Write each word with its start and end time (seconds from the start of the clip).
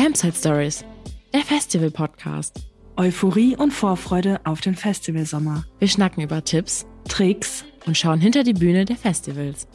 Campsite 0.00 0.36
Stories, 0.36 0.84
der 1.34 1.40
Festival-Podcast. 1.40 2.60
Euphorie 2.96 3.56
und 3.56 3.72
Vorfreude 3.72 4.38
auf 4.44 4.60
den 4.60 4.76
Festivalsommer. 4.76 5.64
Wir 5.80 5.88
schnacken 5.88 6.22
über 6.22 6.44
Tipps, 6.44 6.86
Tricks 7.08 7.64
und 7.84 7.96
schauen 7.96 8.20
hinter 8.20 8.44
die 8.44 8.52
Bühne 8.52 8.84
der 8.84 8.94
Festivals. 8.94 9.66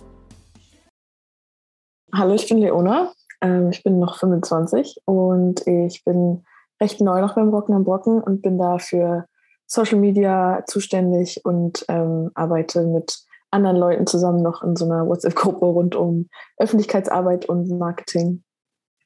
Hallo, 2.16 2.36
ich 2.36 2.48
bin 2.48 2.60
Leona. 2.60 3.12
Ähm, 3.42 3.72
ich 3.72 3.84
bin 3.84 4.00
noch 4.00 4.18
25 4.18 5.02
und 5.04 5.68
ich 5.68 6.06
bin 6.06 6.46
recht 6.82 7.02
neu 7.02 7.20
noch 7.20 7.36
beim 7.36 7.50
Rocken 7.50 7.76
am 7.76 7.84
Brocken 7.84 8.24
und 8.24 8.42
bin 8.42 8.58
da 8.58 8.78
für 8.78 9.26
Social 9.66 10.00
Media 10.00 10.64
zuständig 10.68 11.42
und 11.44 11.84
ähm, 11.90 12.32
arbeite 12.34 12.86
mit 12.86 13.26
anderen 13.52 13.76
Leuten 13.76 14.08
zusammen 14.08 14.42
noch 14.42 14.64
in 14.64 14.78
so 14.78 14.86
einer 14.86 15.06
WhatsApp-Gruppe 15.06 15.66
rund 15.66 15.96
um 15.96 16.30
Öffentlichkeitsarbeit 16.56 17.44
und 17.50 17.68
Marketing. 17.78 18.42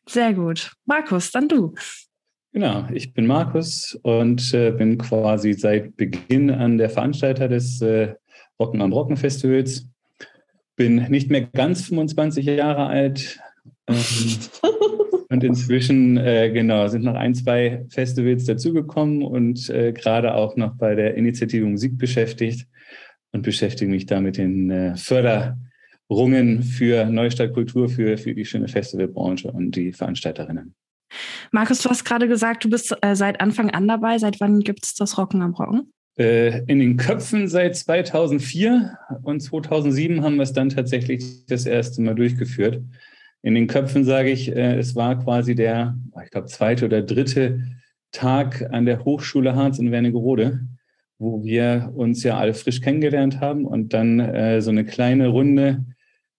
Sehr 0.08 0.34
gut. 0.34 0.72
Markus, 0.86 1.32
dann 1.32 1.48
du. 1.50 1.74
Genau, 2.54 2.88
ich 2.92 3.14
bin 3.14 3.28
Markus 3.28 4.00
und 4.02 4.54
äh, 4.54 4.72
bin 4.72 4.98
quasi 4.98 5.54
seit 5.54 5.96
Beginn 5.96 6.50
an 6.50 6.78
der 6.78 6.90
Veranstalter 6.90 7.48
des 7.48 7.82
äh, 7.82 8.16
Rocken 8.60 8.82
am 8.82 8.90
Brocken 8.90 9.18
Festivals. 9.18 9.88
Bin 10.76 10.96
nicht 11.10 11.30
mehr 11.30 11.42
ganz 11.42 11.86
25 11.88 12.46
Jahre 12.46 12.88
alt 12.88 13.40
ähm, 13.88 13.98
und 15.30 15.44
inzwischen, 15.44 16.18
äh, 16.18 16.50
genau, 16.52 16.88
sind 16.88 17.04
noch 17.04 17.16
ein, 17.16 17.36
zwei 17.36 17.86
Festivals 17.90 18.46
dazugekommen 18.46 19.24
und 19.24 19.70
äh, 19.70 19.92
gerade 19.92 20.34
auch 20.34 20.56
noch 20.56 20.76
bei 20.78 20.96
der 20.96 21.16
Initiative 21.16 21.66
Musik 21.66 21.98
beschäftigt 21.98 22.68
und 23.34 23.42
beschäftige 23.42 23.92
mich 23.92 24.06
da 24.06 24.22
mit 24.22 24.38
den 24.38 24.72
äh, 24.72 24.96
Förderungen 26.08 26.64
für 26.64 27.06
Neustadtkultur, 27.06 27.90
für, 27.90 28.18
für 28.18 28.34
die 28.34 28.46
schöne 28.46 28.68
Festivalbranche 28.68 29.52
und 29.52 29.76
die 29.76 29.92
Veranstalterinnen. 29.92 30.74
Markus, 31.52 31.82
du 31.82 31.90
hast 31.90 32.06
gerade 32.06 32.28
gesagt, 32.28 32.66
du 32.66 32.70
bist 32.70 32.96
äh, 33.02 33.16
seit 33.16 33.42
Anfang 33.42 33.70
an 33.72 33.88
dabei. 33.88 34.18
Seit 34.18 34.40
wann 34.40 34.60
gibt 34.60 34.86
es 34.86 34.94
das 34.96 35.18
Rocken 35.18 35.42
am 35.42 35.54
Rocken? 35.54 35.92
Äh, 36.18 36.64
in 36.66 36.80
den 36.80 36.98
Köpfen 36.98 37.48
seit 37.48 37.76
2004 37.76 38.98
und 39.22 39.40
2007 39.42 40.24
haben 40.24 40.36
wir 40.36 40.44
es 40.44 40.54
dann 40.54 40.70
tatsächlich 40.70 41.46
das 41.46 41.66
erste 41.66 42.02
Mal 42.02 42.16
durchgeführt. 42.16 42.82
In 43.42 43.56
den 43.56 43.68
Köpfen 43.68 44.04
sage 44.04 44.32
ich, 44.32 44.50
äh, 44.50 44.78
es 44.78 44.96
war 44.96 45.22
quasi 45.22 45.56
der, 45.56 45.98
ich 46.24 46.32
glaube, 46.32 46.48
zweite 46.48 46.86
oder 46.86 47.02
dritte 47.02 47.64
Tag 48.12 48.68
an 48.72 48.86
der 48.86 49.06
Hochschule 49.06 49.56
Harz 49.56 49.80
in 49.80 49.92
Wernigerode, 49.92 50.62
wo 51.20 51.44
wir 51.44 51.92
uns 51.96 52.24
ja 52.24 52.38
alle 52.38 52.54
frisch 52.54 52.82
kennengelernt 52.82 53.40
haben 53.40 53.66
und 53.66 53.94
dann 53.94 54.20
äh, 54.20 54.62
so 54.62 54.72
eine 54.72 54.86
kleine 54.86 55.28
Runde 55.28 55.86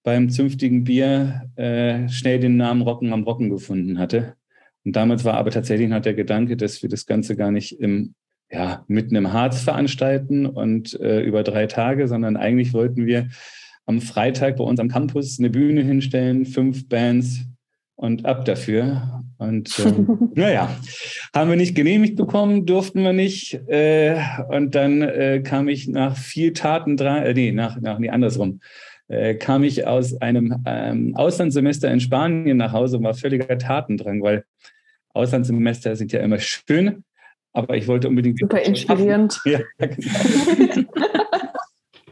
beim 0.09 0.31
zünftigen 0.31 0.85
Bier 0.85 1.51
äh, 1.57 2.09
schnell 2.09 2.41
den 2.41 2.57
Namen 2.57 2.81
Rocken 2.81 3.13
am 3.13 3.25
Rocken 3.25 3.51
gefunden 3.51 3.99
hatte. 3.99 4.37
Und 4.83 4.97
damals 4.97 5.23
war 5.27 5.35
aber 5.35 5.51
tatsächlich 5.51 5.87
noch 5.87 6.01
der 6.01 6.15
Gedanke, 6.15 6.57
dass 6.57 6.81
wir 6.81 6.89
das 6.89 7.05
Ganze 7.05 7.37
gar 7.37 7.51
nicht 7.51 7.79
im, 7.79 8.15
ja, 8.51 8.87
mitten 8.89 9.17
im 9.17 9.35
Harz 9.35 9.61
veranstalten 9.61 10.47
und 10.47 10.99
äh, 10.99 11.21
über 11.21 11.43
drei 11.43 11.67
Tage, 11.67 12.09
sondern 12.09 12.39
eigentlich 12.39 12.73
wollten 12.73 13.05
wir 13.05 13.29
am 13.85 14.01
Freitag 14.01 14.57
bei 14.57 14.65
uns 14.65 14.81
am 14.81 14.89
Campus 14.89 15.39
eine 15.39 15.51
Bühne 15.51 15.83
hinstellen, 15.83 16.47
fünf 16.47 16.89
Bands 16.89 17.43
und 17.95 18.25
ab 18.25 18.47
dafür. 18.47 19.23
Und 19.37 19.79
äh, 19.79 19.93
naja, 20.41 20.75
haben 21.35 21.51
wir 21.51 21.57
nicht 21.59 21.75
genehmigt 21.75 22.17
bekommen, 22.17 22.65
durften 22.65 23.03
wir 23.03 23.13
nicht. 23.13 23.61
Äh, 23.69 24.19
und 24.49 24.75
dann 24.75 25.03
äh, 25.03 25.43
kam 25.45 25.69
ich 25.69 25.87
nach 25.87 26.17
viel 26.17 26.55
Taten 26.55 26.97
dran, 26.97 27.25
äh, 27.25 27.35
nee, 27.35 27.53
nach, 27.53 27.79
nach, 27.79 27.99
nee, 27.99 28.09
andersrum 28.09 28.61
äh, 29.09 29.35
kam 29.35 29.65
ich 29.65 29.87
aus 29.87 30.21
einem 30.21 30.63
ähm, 30.67 31.17
Auslandssemester 31.17 31.91
in 31.91 32.01
Spanien 32.01 32.57
nach 32.57 32.73
Hause 32.73 32.99
und 32.99 33.05
war 33.05 33.15
völliger 33.15 33.59
Tatendrang, 33.59 34.23
weil 34.23 34.45
Auslandssemester 35.15 35.97
sind 35.97 36.13
ja 36.13 36.21
immer 36.21 36.39
schön, 36.39 37.05
aber 37.53 37.77
ich 37.77 37.89
wollte 37.89 38.09
unbedingt. 38.09 38.39
Super 38.39 38.61
inspirierend. 38.61 39.41
Ja, 39.47 39.61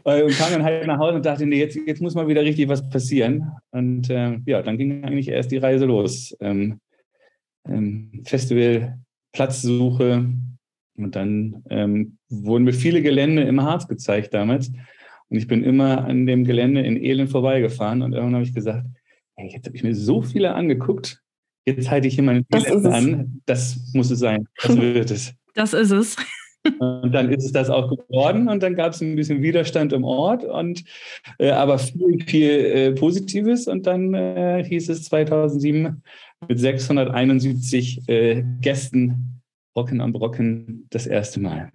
genau. 0.06 0.24
und 0.26 0.38
kam 0.38 0.52
dann 0.52 0.62
halt 0.62 0.86
nach 0.86 0.98
Hause 0.98 1.16
und 1.16 1.26
dachte, 1.26 1.46
nee, 1.46 1.58
jetzt, 1.58 1.76
jetzt 1.86 2.00
muss 2.00 2.14
mal 2.14 2.28
wieder 2.28 2.42
richtig 2.42 2.68
was 2.68 2.88
passieren. 2.88 3.52
Und 3.72 4.08
äh, 4.08 4.38
ja, 4.46 4.62
dann 4.62 4.78
ging 4.78 5.04
eigentlich 5.04 5.28
erst 5.28 5.50
die 5.50 5.56
Reise 5.58 5.84
los. 5.84 6.36
Ähm, 6.40 6.80
ähm, 7.68 8.22
Festival, 8.24 8.98
Platzsuche. 9.32 10.26
Und 10.96 11.16
dann 11.16 11.62
ähm, 11.68 12.18
wurden 12.28 12.64
mir 12.64 12.72
viele 12.72 13.02
Gelände 13.02 13.42
im 13.42 13.60
Harz 13.62 13.86
gezeigt 13.86 14.32
damals. 14.32 14.72
Und 15.28 15.38
ich 15.38 15.46
bin 15.46 15.64
immer 15.64 16.04
an 16.04 16.26
dem 16.26 16.44
Gelände 16.44 16.82
in 16.82 17.02
Elend 17.02 17.30
vorbeigefahren 17.30 18.02
und 18.02 18.12
irgendwann 18.12 18.36
habe 18.36 18.44
ich 18.44 18.54
gesagt, 18.54 18.86
hey, 19.34 19.50
jetzt 19.52 19.66
habe 19.66 19.76
ich 19.76 19.82
mir 19.82 19.94
so 19.94 20.22
viele 20.22 20.54
angeguckt, 20.54 21.20
jetzt 21.66 21.90
halte 21.90 22.08
ich 22.08 22.14
hier 22.14 22.24
meine 22.24 22.44
Gelände 22.44 22.92
an. 22.92 23.42
Das 23.46 23.92
muss 23.92 24.10
es 24.10 24.20
sein. 24.20 24.46
Das 24.62 24.76
wird 24.80 25.10
es. 25.10 25.34
Das 25.54 25.72
ist 25.72 25.90
es. 25.90 26.16
Und 26.78 27.12
dann 27.12 27.30
ist 27.30 27.44
es 27.44 27.52
das 27.52 27.70
auch 27.70 27.88
geworden 27.88 28.48
und 28.48 28.62
dann 28.62 28.74
gab 28.74 28.92
es 28.92 29.00
ein 29.00 29.14
bisschen 29.14 29.42
Widerstand 29.42 29.92
im 29.92 30.04
Ort 30.04 30.44
und 30.44 30.84
äh, 31.38 31.50
aber 31.50 31.78
viel, 31.78 32.24
viel 32.26 32.50
äh, 32.50 32.92
Positives 32.92 33.68
und 33.68 33.86
dann 33.86 34.14
äh, 34.14 34.64
hieß 34.64 34.88
es 34.88 35.04
2007 35.04 36.02
mit 36.48 36.58
671 36.58 38.08
äh, 38.08 38.42
Gästen 38.60 39.40
Rocken 39.76 40.00
am 40.00 40.12
Brocken 40.12 40.86
das 40.90 41.06
erste 41.06 41.38
Mal. 41.38 41.70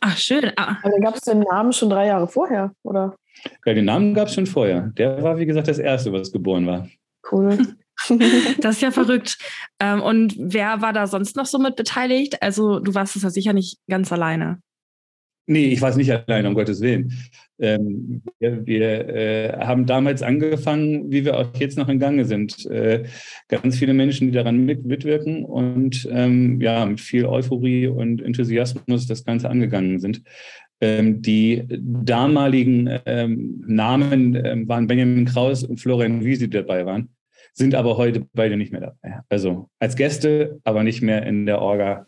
Ach, 0.00 0.16
schön. 0.16 0.52
Ah. 0.56 0.76
Aber 0.82 0.90
dann 0.90 1.00
gab 1.00 1.14
es 1.14 1.22
den 1.22 1.40
Namen 1.40 1.72
schon 1.72 1.90
drei 1.90 2.06
Jahre 2.06 2.28
vorher, 2.28 2.72
oder? 2.82 3.16
Ja, 3.64 3.74
den 3.74 3.84
Namen 3.84 4.14
gab 4.14 4.28
es 4.28 4.34
schon 4.34 4.46
vorher. 4.46 4.92
Der 4.96 5.22
war, 5.22 5.38
wie 5.38 5.46
gesagt, 5.46 5.68
das 5.68 5.78
erste, 5.78 6.12
was 6.12 6.32
geboren 6.32 6.66
war. 6.66 6.88
Cool. 7.30 7.76
das 8.60 8.76
ist 8.76 8.82
ja 8.82 8.90
verrückt. 8.90 9.38
Ähm, 9.80 10.02
und 10.02 10.34
wer 10.38 10.80
war 10.80 10.92
da 10.92 11.06
sonst 11.06 11.36
noch 11.36 11.46
so 11.46 11.58
mit 11.58 11.76
beteiligt? 11.76 12.42
Also, 12.42 12.80
du 12.80 12.94
warst 12.94 13.16
es 13.16 13.22
ja 13.22 13.30
sicher 13.30 13.52
nicht 13.52 13.78
ganz 13.88 14.12
alleine. 14.12 14.60
Nee, 15.46 15.66
ich 15.66 15.82
war 15.82 15.90
es 15.90 15.96
nicht 15.96 16.10
alleine, 16.10 16.48
um 16.48 16.54
Gottes 16.54 16.80
Willen. 16.80 17.12
Ähm, 17.58 18.22
wir, 18.38 18.66
wir 18.66 19.08
äh, 19.08 19.52
haben 19.58 19.86
damals 19.86 20.22
angefangen, 20.22 21.12
wie 21.12 21.24
wir 21.24 21.38
auch 21.38 21.54
jetzt 21.58 21.78
noch 21.78 21.88
in 21.88 21.98
Gange 21.98 22.24
sind. 22.24 22.66
Äh, 22.66 23.04
ganz 23.48 23.78
viele 23.78 23.94
Menschen, 23.94 24.28
die 24.28 24.32
daran 24.32 24.64
mit, 24.64 24.84
mitwirken 24.84 25.44
und 25.44 26.08
ähm, 26.10 26.60
ja, 26.60 26.84
mit 26.86 27.00
viel 27.00 27.26
Euphorie 27.26 27.86
und 27.86 28.22
Enthusiasmus 28.22 29.06
das 29.06 29.24
Ganze 29.24 29.50
angegangen 29.50 30.00
sind. 30.00 30.22
Ähm, 30.80 31.22
die 31.22 31.64
damaligen 31.68 32.90
ähm, 33.06 33.62
Namen 33.66 34.34
ähm, 34.34 34.68
waren 34.68 34.86
Benjamin 34.86 35.24
Kraus 35.24 35.62
und 35.62 35.78
Florian 35.78 36.24
Wiese, 36.24 36.48
die 36.48 36.56
dabei 36.56 36.84
waren, 36.84 37.10
sind 37.52 37.74
aber 37.74 37.96
heute 37.96 38.26
beide 38.32 38.56
nicht 38.56 38.72
mehr 38.72 38.80
dabei. 38.80 39.20
Also 39.28 39.68
als 39.78 39.94
Gäste, 39.94 40.60
aber 40.64 40.82
nicht 40.82 41.00
mehr 41.00 41.24
in 41.24 41.46
der 41.46 41.62
Orga 41.62 42.06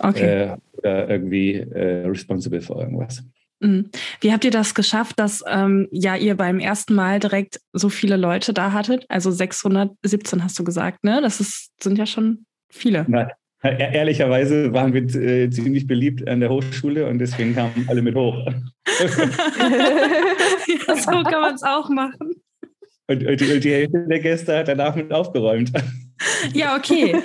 okay. 0.00 0.42
äh, 0.42 0.56
oder 0.72 1.10
irgendwie 1.10 1.54
äh, 1.54 2.06
responsible 2.06 2.60
für 2.60 2.74
irgendwas. 2.74 3.22
Mhm. 3.60 3.90
Wie 4.20 4.32
habt 4.32 4.44
ihr 4.44 4.50
das 4.50 4.74
geschafft, 4.74 5.18
dass 5.18 5.42
ähm, 5.48 5.88
ja 5.90 6.16
ihr 6.16 6.36
beim 6.36 6.60
ersten 6.60 6.94
Mal 6.94 7.18
direkt 7.18 7.60
so 7.72 7.88
viele 7.88 8.16
Leute 8.16 8.52
da 8.52 8.72
hattet? 8.72 9.04
Also 9.08 9.30
617 9.30 10.44
hast 10.44 10.58
du 10.58 10.64
gesagt, 10.64 11.04
ne? 11.04 11.20
Das 11.22 11.40
ist, 11.40 11.70
sind 11.82 11.98
ja 11.98 12.06
schon 12.06 12.44
viele. 12.70 13.04
Na, 13.08 13.28
ehrlicherweise 13.62 14.72
waren 14.72 14.94
wir 14.94 15.02
äh, 15.02 15.50
ziemlich 15.50 15.86
beliebt 15.86 16.26
an 16.28 16.40
der 16.40 16.50
Hochschule 16.50 17.06
und 17.08 17.18
deswegen 17.18 17.54
kamen 17.54 17.86
alle 17.88 18.02
mit 18.02 18.14
hoch. 18.14 18.46
ja, 20.86 20.96
so 20.96 21.22
kann 21.24 21.40
man 21.40 21.54
es 21.54 21.62
auch 21.64 21.88
machen. 21.88 22.30
Und, 23.08 23.26
und, 23.26 23.40
die, 23.40 23.52
und 23.52 23.64
die 23.64 23.72
Hälfte 23.72 24.06
der 24.08 24.20
Gäste 24.20 24.56
hat 24.56 24.68
danach 24.68 24.94
mit 24.94 25.12
aufgeräumt. 25.12 25.72
Ja, 26.52 26.76
okay. 26.76 27.16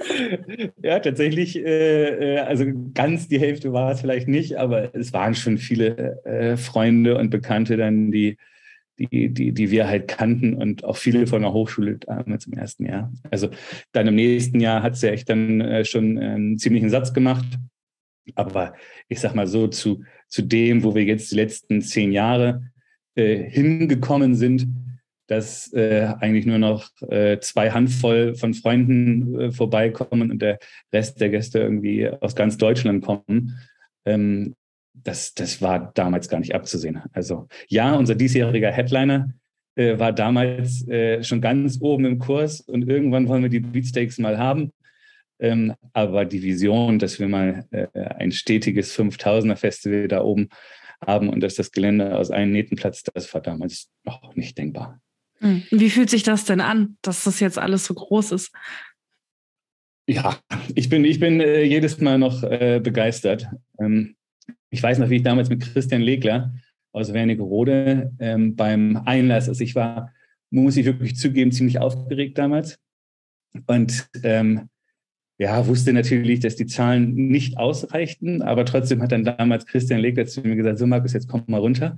ja, 0.82 0.98
tatsächlich, 1.00 1.56
äh, 1.56 2.36
äh, 2.36 2.38
also 2.38 2.64
ganz 2.94 3.28
die 3.28 3.40
Hälfte 3.40 3.72
war 3.72 3.92
es 3.92 4.00
vielleicht 4.00 4.28
nicht, 4.28 4.56
aber 4.56 4.94
es 4.94 5.12
waren 5.12 5.34
schon 5.34 5.58
viele 5.58 6.24
äh, 6.24 6.56
Freunde 6.56 7.16
und 7.18 7.30
Bekannte 7.30 7.76
dann, 7.76 8.10
die, 8.10 8.36
die, 8.98 9.30
die, 9.30 9.52
die 9.52 9.70
wir 9.70 9.88
halt 9.88 10.08
kannten 10.08 10.54
und 10.54 10.84
auch 10.84 10.96
viele 10.96 11.26
von 11.26 11.42
der 11.42 11.52
Hochschule 11.52 11.98
damals 11.98 12.46
im 12.46 12.54
ersten 12.54 12.86
Jahr. 12.86 13.12
Also 13.30 13.50
dann 13.92 14.06
im 14.08 14.14
nächsten 14.14 14.60
Jahr 14.60 14.82
hat 14.82 14.94
es 14.94 15.02
ja 15.02 15.10
echt 15.10 15.28
dann 15.28 15.60
äh, 15.60 15.84
schon 15.84 16.18
einen 16.18 16.58
ziemlichen 16.58 16.90
Satz 16.90 17.12
gemacht. 17.12 17.46
Aber 18.34 18.74
ich 19.08 19.20
sag 19.20 19.34
mal 19.34 19.46
so, 19.46 19.66
zu, 19.66 20.04
zu 20.28 20.42
dem, 20.42 20.84
wo 20.84 20.94
wir 20.94 21.04
jetzt 21.04 21.32
die 21.32 21.36
letzten 21.36 21.82
zehn 21.82 22.12
Jahre 22.12 22.70
äh, 23.14 23.36
hingekommen 23.50 24.34
sind, 24.34 24.68
dass 25.32 25.72
äh, 25.72 26.12
eigentlich 26.20 26.44
nur 26.44 26.58
noch 26.58 26.90
äh, 27.08 27.38
zwei 27.40 27.70
Handvoll 27.70 28.34
von 28.34 28.52
Freunden 28.52 29.40
äh, 29.40 29.50
vorbeikommen 29.50 30.30
und 30.30 30.42
der 30.42 30.58
Rest 30.92 31.22
der 31.22 31.30
Gäste 31.30 31.58
irgendwie 31.58 32.06
aus 32.06 32.36
ganz 32.36 32.58
Deutschland 32.58 33.02
kommen. 33.02 33.58
Ähm, 34.04 34.54
das, 34.92 35.32
das 35.32 35.62
war 35.62 35.90
damals 35.94 36.28
gar 36.28 36.38
nicht 36.38 36.54
abzusehen. 36.54 37.00
Also 37.14 37.48
ja, 37.68 37.94
unser 37.94 38.14
diesjähriger 38.14 38.70
Headliner 38.70 39.32
äh, 39.74 39.98
war 39.98 40.12
damals 40.12 40.86
äh, 40.86 41.22
schon 41.22 41.40
ganz 41.40 41.78
oben 41.80 42.04
im 42.04 42.18
Kurs 42.18 42.60
und 42.60 42.86
irgendwann 42.86 43.26
wollen 43.26 43.42
wir 43.42 43.48
die 43.48 43.60
Beatsteaks 43.60 44.18
mal 44.18 44.36
haben. 44.36 44.70
Ähm, 45.40 45.72
aber 45.94 46.26
die 46.26 46.42
Vision, 46.42 46.98
dass 46.98 47.18
wir 47.18 47.28
mal 47.28 47.64
äh, 47.70 47.86
ein 47.94 48.32
stetiges 48.32 48.94
5000er 48.94 49.56
Festival 49.56 50.08
da 50.08 50.20
oben 50.22 50.50
haben 51.00 51.30
und 51.30 51.40
dass 51.40 51.54
das 51.54 51.72
Gelände 51.72 52.18
aus 52.18 52.30
einem 52.30 52.52
Nähten 52.52 52.76
platzt, 52.76 53.10
das 53.14 53.32
war 53.32 53.40
damals 53.40 53.88
noch 54.04 54.36
nicht 54.36 54.58
denkbar. 54.58 55.00
Hm. 55.42 55.64
Wie 55.70 55.90
fühlt 55.90 56.08
sich 56.08 56.22
das 56.22 56.44
denn 56.44 56.60
an, 56.60 56.96
dass 57.02 57.24
das 57.24 57.40
jetzt 57.40 57.58
alles 57.58 57.84
so 57.84 57.94
groß 57.94 58.32
ist? 58.32 58.52
Ja, 60.06 60.38
ich 60.74 60.88
bin, 60.88 61.04
ich 61.04 61.20
bin 61.20 61.40
äh, 61.40 61.62
jedes 61.62 62.00
Mal 62.00 62.18
noch 62.18 62.42
äh, 62.44 62.80
begeistert. 62.82 63.48
Ähm, 63.80 64.16
ich 64.70 64.82
weiß 64.82 64.98
noch, 64.98 65.10
wie 65.10 65.16
ich 65.16 65.22
damals 65.22 65.48
mit 65.48 65.60
Christian 65.60 66.00
Legler 66.00 66.54
aus 66.92 67.12
Wernigerode 67.12 68.12
ähm, 68.18 68.54
beim 68.54 68.96
Einlass, 69.04 69.48
also 69.48 69.62
ich 69.64 69.74
war, 69.74 70.12
muss 70.50 70.76
ich 70.76 70.86
wirklich 70.86 71.16
zugeben, 71.16 71.52
ziemlich 71.52 71.78
aufgeregt 71.78 72.38
damals. 72.38 72.78
Und 73.66 74.08
ähm, 74.22 74.68
ja, 75.38 75.66
wusste 75.66 75.92
natürlich, 75.92 76.40
dass 76.40 76.56
die 76.56 76.66
Zahlen 76.66 77.14
nicht 77.14 77.58
ausreichten, 77.58 78.42
aber 78.42 78.64
trotzdem 78.64 79.02
hat 79.02 79.12
dann 79.12 79.24
damals 79.24 79.66
Christian 79.66 80.00
Legler 80.00 80.26
zu 80.26 80.40
mir 80.42 80.56
gesagt, 80.56 80.78
so 80.78 80.86
Markus, 80.86 81.14
jetzt 81.14 81.28
komm 81.28 81.42
mal 81.46 81.58
runter. 81.58 81.96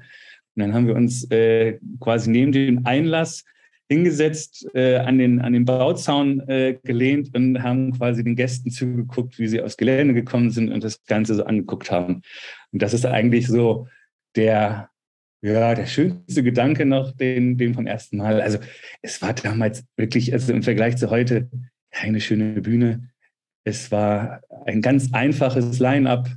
Und 0.56 0.60
dann 0.60 0.74
haben 0.74 0.86
wir 0.86 0.94
uns 0.94 1.30
äh, 1.30 1.78
quasi 2.00 2.30
neben 2.30 2.52
dem 2.52 2.86
Einlass 2.86 3.44
hingesetzt, 3.88 4.66
äh, 4.74 4.96
an, 4.96 5.18
den, 5.18 5.40
an 5.40 5.52
den 5.52 5.64
Bauzaun 5.64 6.40
äh, 6.48 6.78
gelehnt 6.82 7.34
und 7.34 7.62
haben 7.62 7.92
quasi 7.92 8.24
den 8.24 8.36
Gästen 8.36 8.70
zugeguckt, 8.70 9.38
wie 9.38 9.48
sie 9.48 9.60
aufs 9.60 9.76
Gelände 9.76 10.14
gekommen 10.14 10.50
sind 10.50 10.72
und 10.72 10.82
das 10.82 11.04
Ganze 11.04 11.34
so 11.34 11.44
angeguckt 11.44 11.90
haben. 11.90 12.22
Und 12.72 12.82
das 12.82 12.94
ist 12.94 13.04
eigentlich 13.04 13.46
so 13.46 13.88
der, 14.36 14.88
ja, 15.42 15.74
der 15.74 15.86
schönste 15.86 16.42
Gedanke 16.42 16.86
noch, 16.86 17.12
den, 17.12 17.58
den 17.58 17.74
vom 17.74 17.86
ersten 17.86 18.16
Mal. 18.16 18.40
Also 18.40 18.58
es 19.02 19.20
war 19.20 19.34
damals 19.34 19.84
wirklich, 19.96 20.32
also 20.32 20.52
im 20.52 20.62
Vergleich 20.62 20.96
zu 20.96 21.10
heute, 21.10 21.50
keine 21.90 22.20
schöne 22.20 22.62
Bühne. 22.62 23.10
Es 23.64 23.92
war 23.92 24.40
ein 24.66 24.80
ganz 24.80 25.12
einfaches 25.12 25.78
Line-up. 25.78 26.30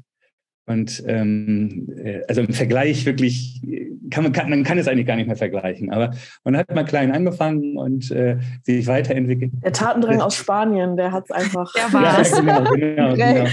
Und 0.65 1.01
ähm, 1.07 1.87
äh, 1.97 2.21
also 2.27 2.41
im 2.41 2.51
Vergleich 2.51 3.05
wirklich, 3.05 3.61
kann 4.09 4.23
man, 4.23 4.33
kann, 4.33 4.49
man 4.49 4.63
kann 4.63 4.77
es 4.77 4.87
eigentlich 4.87 5.07
gar 5.07 5.15
nicht 5.15 5.27
mehr 5.27 5.35
vergleichen. 5.35 5.91
Aber 5.91 6.11
man 6.43 6.57
hat 6.57 6.73
mal 6.73 6.83
klein 6.83 7.11
angefangen 7.11 7.77
und 7.77 8.11
äh, 8.11 8.37
sich 8.63 8.87
weiterentwickelt. 8.87 9.51
Der 9.63 9.73
Tatendrang 9.73 10.21
aus 10.21 10.35
Spanien, 10.35 10.97
der 10.97 11.11
hat 11.11 11.25
es 11.25 11.31
einfach. 11.31 11.71
Der 11.73 11.93
war 11.93 12.03
ja, 12.21 12.39
genau, 12.39 12.71
genau, 12.73 13.13
genau. 13.15 13.49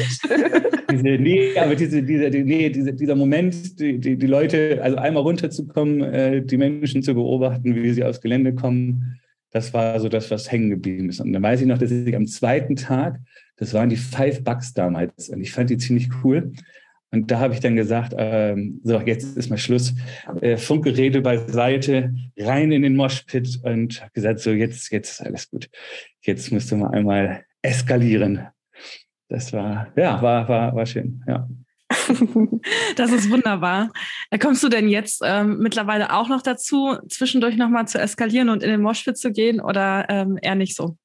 diese, 0.90 1.02
nee, 1.02 1.58
aber 1.58 1.74
diese, 1.74 2.02
diese, 2.02 2.30
nee, 2.30 2.70
diese, 2.70 2.92
dieser 2.92 3.14
Moment, 3.14 3.78
die, 3.80 3.98
die, 3.98 4.16
die 4.16 4.26
Leute, 4.26 4.80
also 4.82 4.96
einmal 4.96 5.22
runterzukommen, 5.22 6.02
äh, 6.02 6.42
die 6.42 6.56
Menschen 6.56 7.02
zu 7.02 7.14
beobachten, 7.14 7.74
wie 7.74 7.92
sie 7.92 8.04
aufs 8.04 8.20
Gelände 8.20 8.54
kommen, 8.54 9.18
das 9.50 9.72
war 9.72 10.00
so 10.00 10.08
das, 10.08 10.30
was 10.30 10.50
hängen 10.50 10.70
geblieben 10.70 11.08
ist. 11.08 11.20
Und 11.20 11.32
dann 11.32 11.42
weiß 11.42 11.60
ich 11.60 11.66
noch, 11.66 11.78
dass 11.78 11.90
ich 11.90 12.14
am 12.16 12.26
zweiten 12.26 12.74
Tag, 12.74 13.20
das 13.56 13.72
waren 13.72 13.88
die 13.88 13.96
Five 13.96 14.42
Bucks 14.42 14.74
damals, 14.74 15.28
und 15.28 15.40
ich 15.40 15.52
fand 15.52 15.70
die 15.70 15.78
ziemlich 15.78 16.08
cool. 16.24 16.52
Und 17.14 17.31
da 17.31 17.38
habe 17.38 17.55
ich 17.55 17.61
dann 17.61 17.76
gesagt, 17.76 18.12
ähm, 18.19 18.81
so, 18.82 19.00
jetzt 19.00 19.37
ist 19.37 19.49
mal 19.49 19.56
Schluss. 19.56 19.94
Äh, 20.40 20.56
Funkgeräte 20.56 21.20
beiseite, 21.20 22.12
rein 22.37 22.72
in 22.72 22.82
den 22.82 22.96
Moshpit 22.96 23.61
und 23.62 24.00
habe 24.00 24.11
gesagt, 24.12 24.40
so, 24.40 24.50
jetzt, 24.50 24.90
jetzt 24.90 25.12
ist 25.12 25.20
alles 25.25 25.49
gut. 25.49 25.70
Jetzt 26.22 26.50
musst 26.50 26.72
du 26.72 26.76
mal 26.76 26.90
einmal 26.90 27.44
eskalieren. 27.62 28.49
Das 29.28 29.52
war, 29.52 29.93
ja, 29.96 30.20
war, 30.20 30.49
war, 30.49 30.75
war 30.75 30.87
schön, 30.87 31.22
ja. 31.28 31.49
Das 32.96 33.12
ist 33.12 33.31
wunderbar. 33.31 33.93
Kommst 34.40 34.64
du 34.64 34.69
denn 34.69 34.88
jetzt 34.88 35.22
ähm, 35.25 35.58
mittlerweile 35.58 36.12
auch 36.12 36.28
noch 36.28 36.43
dazu, 36.43 36.96
zwischendurch 37.08 37.56
nochmal 37.56 37.87
zu 37.87 38.00
eskalieren 38.00 38.49
und 38.49 38.64
in 38.64 38.70
den 38.70 38.82
Moshpit 38.82 39.16
zu 39.16 39.31
gehen 39.31 39.61
oder 39.61 40.06
ähm, 40.08 40.37
eher 40.43 40.56
nicht 40.56 40.75
so? 40.75 40.96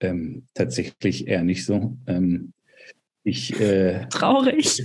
Ähm, 0.00 0.46
tatsächlich 0.54 1.28
eher 1.28 1.44
nicht 1.44 1.64
so. 1.64 1.96
Ähm, 2.08 2.52
ich, 3.26 3.60
äh, 3.60 4.06
Traurig. 4.08 4.82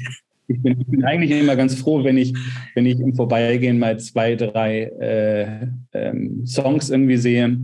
Ich 0.47 0.61
bin, 0.61 0.81
ich 0.81 0.87
bin, 0.87 1.05
eigentlich 1.05 1.31
immer 1.31 1.55
ganz 1.55 1.75
froh, 1.75 2.03
wenn 2.03 2.17
ich, 2.17 2.33
wenn 2.75 2.85
ich 2.85 2.99
im 2.99 3.13
Vorbeigehen 3.13 3.79
mal 3.79 3.99
zwei, 3.99 4.35
drei 4.35 4.81
äh, 4.99 5.67
ähm, 5.93 6.45
Songs 6.45 6.89
irgendwie 6.89 7.17
sehe. 7.17 7.57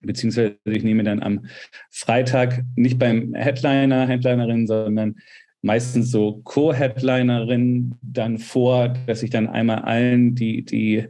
Beziehungsweise 0.00 0.56
ich 0.64 0.82
nehme 0.82 1.04
dann 1.04 1.22
am 1.22 1.46
Freitag 1.90 2.62
nicht 2.76 2.98
beim 2.98 3.32
Headliner, 3.34 4.06
Headlinerin, 4.06 4.66
sondern 4.66 5.14
meistens 5.64 6.10
so 6.10 6.42
Co-Headlinerin 6.44 7.94
dann 8.02 8.36
vor, 8.36 8.94
dass 9.06 9.22
ich 9.22 9.30
dann 9.30 9.48
einmal 9.48 9.78
allen, 9.78 10.34
die, 10.34 10.62
die, 10.62 11.06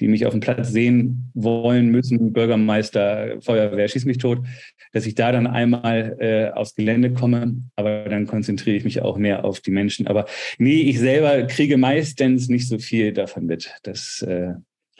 die 0.00 0.08
mich 0.08 0.26
auf 0.26 0.32
dem 0.32 0.40
Platz 0.40 0.70
sehen 0.70 1.30
wollen, 1.34 1.88
müssen, 1.88 2.32
Bürgermeister, 2.32 3.40
Feuerwehr, 3.40 3.86
schieß 3.86 4.04
mich 4.04 4.18
tot, 4.18 4.40
dass 4.92 5.06
ich 5.06 5.14
da 5.14 5.30
dann 5.30 5.46
einmal 5.46 6.16
äh, 6.18 6.50
aufs 6.50 6.74
Gelände 6.74 7.12
komme, 7.12 7.62
aber 7.76 8.04
dann 8.08 8.26
konzentriere 8.26 8.76
ich 8.76 8.84
mich 8.84 9.02
auch 9.02 9.18
mehr 9.18 9.44
auf 9.44 9.60
die 9.60 9.70
Menschen. 9.70 10.08
Aber 10.08 10.26
nee, 10.58 10.80
ich 10.80 10.98
selber 10.98 11.46
kriege 11.46 11.76
meistens 11.76 12.48
nicht 12.48 12.66
so 12.66 12.78
viel 12.78 13.12
davon 13.12 13.46
mit. 13.46 13.72
Das, 13.84 14.20
äh, 14.26 14.54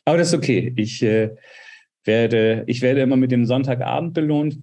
aber 0.05 0.19
das 0.19 0.29
ist 0.29 0.35
okay. 0.35 0.73
Ich 0.77 1.03
äh, 1.03 1.31
werde, 2.05 2.63
ich 2.69 2.83
werde 2.83 3.01
immer 3.01 3.17
mit 3.17 3.33
dem 3.33 3.47
Sonntagabend 3.47 4.15
belohnt. 4.15 4.61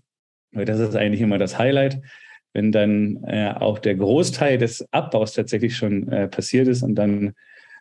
Das 0.53 0.79
ist 0.79 0.95
eigentlich 0.95 1.21
immer 1.21 1.37
das 1.37 1.59
Highlight 1.59 2.01
wenn 2.53 2.71
dann 2.71 3.23
äh, 3.27 3.53
auch 3.55 3.79
der 3.79 3.95
Großteil 3.95 4.57
des 4.57 4.85
Abbaus 4.91 5.33
tatsächlich 5.33 5.75
schon 5.75 6.11
äh, 6.11 6.27
passiert 6.27 6.67
ist 6.67 6.83
und 6.83 6.95
dann 6.95 7.33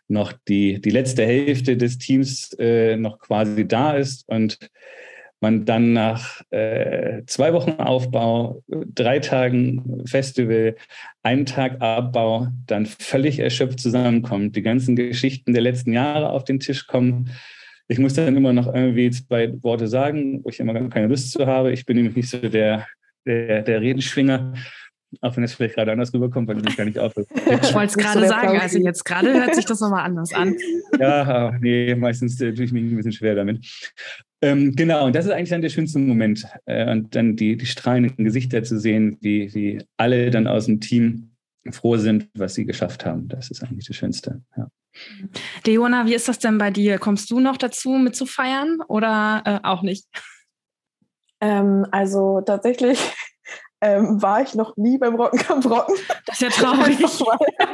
noch 0.07 0.33
die, 0.47 0.81
die 0.81 0.89
letzte 0.89 1.25
Hälfte 1.25 1.77
des 1.77 1.97
Teams 1.97 2.53
äh, 2.59 2.97
noch 2.97 3.19
quasi 3.19 3.67
da 3.67 3.93
ist 3.93 4.27
und 4.27 4.57
man 5.41 5.65
dann 5.65 5.93
nach 5.93 6.41
äh, 6.49 7.21
zwei 7.25 7.53
Wochen 7.53 7.71
Aufbau, 7.73 8.61
drei 8.67 9.19
Tagen 9.19 10.03
Festival, 10.05 10.75
einen 11.23 11.45
Tag 11.45 11.81
Abbau, 11.81 12.47
dann 12.67 12.85
völlig 12.85 13.39
erschöpft 13.39 13.79
zusammenkommt, 13.79 14.55
die 14.55 14.61
ganzen 14.61 14.95
Geschichten 14.95 15.53
der 15.53 15.61
letzten 15.61 15.93
Jahre 15.93 16.31
auf 16.31 16.43
den 16.43 16.59
Tisch 16.59 16.87
kommen. 16.87 17.29
Ich 17.87 17.99
muss 17.99 18.13
dann 18.13 18.35
immer 18.35 18.53
noch 18.53 18.73
irgendwie 18.73 19.09
zwei 19.11 19.53
Worte 19.63 19.87
sagen, 19.87 20.43
wo 20.43 20.49
ich 20.49 20.59
immer 20.59 20.73
gar 20.73 20.89
keine 20.89 21.07
Lust 21.07 21.31
zu 21.31 21.47
habe. 21.47 21.71
Ich 21.71 21.85
bin 21.85 21.95
nämlich 21.95 22.15
nicht 22.15 22.29
so 22.29 22.37
der 22.37 22.85
der, 23.25 23.61
der 23.61 23.81
Redenschwinger, 23.81 24.53
auch 25.21 25.35
wenn 25.35 25.43
es 25.43 25.53
vielleicht 25.53 25.75
gerade 25.75 25.91
anders 25.91 26.13
rüberkommt, 26.13 26.47
weil 26.47 26.65
ich 26.67 26.77
gar 26.77 26.85
nicht 26.85 26.99
aufhört. 26.99 27.27
Ich 27.33 27.73
wollte 27.73 27.87
es 27.87 27.97
gerade 27.97 28.27
sagen, 28.27 28.59
also 28.59 28.79
jetzt 28.79 29.03
gerade 29.03 29.33
hört 29.33 29.55
sich 29.55 29.65
das 29.65 29.79
nochmal 29.79 30.05
anders 30.05 30.33
an. 30.33 30.55
Ja, 30.99 31.53
nee, 31.61 31.95
meistens 31.95 32.41
äh, 32.41 32.51
tue 32.53 32.65
ich 32.65 32.73
mich 32.73 32.83
ein 32.83 32.95
bisschen 32.95 33.13
schwer 33.13 33.33
damit. 33.35 33.65
Ähm, 34.41 34.75
genau, 34.75 35.05
und 35.05 35.15
das 35.15 35.25
ist 35.25 35.31
eigentlich 35.31 35.49
dann 35.49 35.61
der 35.61 35.69
schönste 35.69 35.99
Moment. 35.99 36.45
Äh, 36.65 36.91
und 36.91 37.15
dann 37.15 37.35
die, 37.35 37.55
die 37.55 37.65
strahlenden 37.65 38.25
Gesichter 38.25 38.63
zu 38.63 38.79
sehen, 38.79 39.17
wie, 39.21 39.53
wie 39.53 39.85
alle 39.97 40.29
dann 40.29 40.47
aus 40.47 40.65
dem 40.65 40.81
Team 40.81 41.31
froh 41.71 41.97
sind, 41.97 42.27
was 42.33 42.55
sie 42.55 42.65
geschafft 42.65 43.05
haben. 43.05 43.27
Das 43.27 43.49
ist 43.49 43.63
eigentlich 43.63 43.85
das 43.85 43.95
Schönste. 43.95 44.41
Ja. 44.57 44.67
Deona, 45.65 46.07
wie 46.07 46.15
ist 46.15 46.27
das 46.27 46.39
denn 46.39 46.57
bei 46.57 46.71
dir? 46.71 46.97
Kommst 46.97 47.29
du 47.31 47.39
noch 47.39 47.57
dazu 47.57 47.91
mitzufeiern 47.91 48.79
oder 48.87 49.43
äh, 49.45 49.59
auch 49.63 49.81
nicht? 49.81 50.05
Ähm, 51.41 51.85
also 51.91 52.41
tatsächlich 52.41 52.99
ähm, 53.81 54.21
war 54.21 54.41
ich 54.41 54.55
noch 54.55 54.75
nie 54.77 54.97
beim 54.97 55.15
Rockenkampf 55.15 55.65
Rocken. 55.69 55.95
Das 56.25 56.41
ist 56.41 56.41
ja 56.41 56.49
traurig. 56.49 56.99
einfach, 57.03 57.25
weil, 57.25 57.67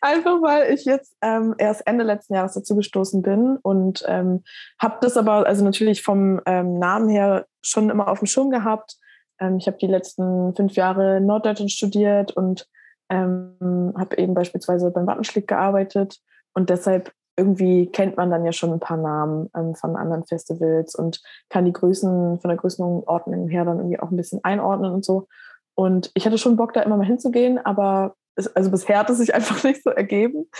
einfach 0.00 0.42
weil 0.42 0.74
ich 0.74 0.84
jetzt 0.84 1.16
ähm, 1.22 1.54
erst 1.58 1.86
Ende 1.86 2.04
letzten 2.04 2.34
Jahres 2.34 2.54
dazu 2.54 2.76
gestoßen 2.76 3.22
bin 3.22 3.58
und 3.62 4.04
ähm, 4.06 4.44
habe 4.80 4.98
das 5.00 5.16
aber 5.16 5.46
also 5.46 5.64
natürlich 5.64 6.02
vom 6.02 6.40
ähm, 6.46 6.78
Namen 6.78 7.08
her 7.08 7.46
schon 7.62 7.90
immer 7.90 8.08
auf 8.08 8.20
dem 8.20 8.26
Schirm 8.26 8.50
gehabt. 8.50 8.96
Ähm, 9.40 9.58
ich 9.58 9.66
habe 9.66 9.78
die 9.78 9.86
letzten 9.86 10.54
fünf 10.54 10.74
Jahre 10.74 11.20
Norddeutschland 11.20 11.72
studiert 11.72 12.32
und 12.32 12.68
ähm, 13.10 13.94
habe 13.98 14.18
eben 14.18 14.34
beispielsweise 14.34 14.90
beim 14.90 15.06
Wattenschlick 15.06 15.48
gearbeitet 15.48 16.18
und 16.54 16.70
deshalb 16.70 17.12
irgendwie 17.38 17.86
kennt 17.86 18.16
man 18.16 18.30
dann 18.30 18.44
ja 18.44 18.52
schon 18.52 18.72
ein 18.72 18.80
paar 18.80 18.96
Namen 18.96 19.48
ähm, 19.56 19.74
von 19.74 19.96
anderen 19.96 20.26
Festivals 20.26 20.94
und 20.94 21.22
kann 21.48 21.64
die 21.64 21.72
Größen 21.72 22.40
von 22.40 22.48
der 22.48 22.58
Größenordnung 22.58 23.48
her 23.48 23.64
dann 23.64 23.78
irgendwie 23.78 24.00
auch 24.00 24.10
ein 24.10 24.16
bisschen 24.16 24.42
einordnen 24.42 24.92
und 24.92 25.04
so. 25.04 25.28
Und 25.74 26.10
ich 26.14 26.26
hatte 26.26 26.38
schon 26.38 26.56
Bock, 26.56 26.72
da 26.72 26.82
immer 26.82 26.96
mal 26.96 27.06
hinzugehen, 27.06 27.64
aber 27.64 28.16
es, 28.34 28.48
also 28.56 28.70
bisher 28.70 28.98
hat 28.98 29.10
es 29.10 29.18
sich 29.18 29.34
einfach 29.34 29.62
nicht 29.62 29.82
so 29.82 29.90
ergeben. 29.90 30.50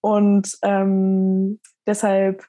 Und 0.00 0.56
ähm, 0.62 1.60
deshalb 1.86 2.44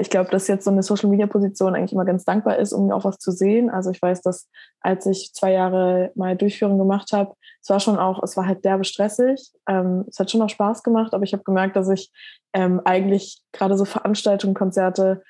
ich 0.00 0.10
glaube, 0.10 0.30
dass 0.30 0.48
jetzt 0.48 0.64
so 0.64 0.70
eine 0.70 0.82
Social-Media-Position 0.82 1.74
eigentlich 1.74 1.92
immer 1.92 2.04
ganz 2.04 2.24
dankbar 2.24 2.58
ist, 2.58 2.72
um 2.72 2.90
auch 2.92 3.04
was 3.04 3.18
zu 3.18 3.32
sehen. 3.32 3.70
Also 3.70 3.90
ich 3.90 4.00
weiß, 4.00 4.22
dass 4.22 4.48
als 4.80 5.06
ich 5.06 5.32
zwei 5.34 5.52
Jahre 5.52 6.12
mal 6.14 6.36
Durchführung 6.36 6.78
gemacht 6.78 7.12
habe, 7.12 7.34
es 7.60 7.70
war 7.70 7.80
schon 7.80 7.98
auch, 7.98 8.22
es 8.22 8.36
war 8.36 8.46
halt 8.46 8.64
derbe 8.64 8.84
stressig. 8.84 9.52
Ähm, 9.68 10.04
es 10.08 10.18
hat 10.18 10.30
schon 10.30 10.42
auch 10.42 10.48
Spaß 10.48 10.82
gemacht, 10.82 11.14
aber 11.14 11.24
ich 11.24 11.32
habe 11.32 11.42
gemerkt, 11.42 11.76
dass 11.76 11.88
ich 11.88 12.12
ähm, 12.52 12.80
eigentlich 12.84 13.42
gerade 13.52 13.76
so 13.76 13.84
Veranstaltungen, 13.84 14.54
Konzerte 14.54 15.22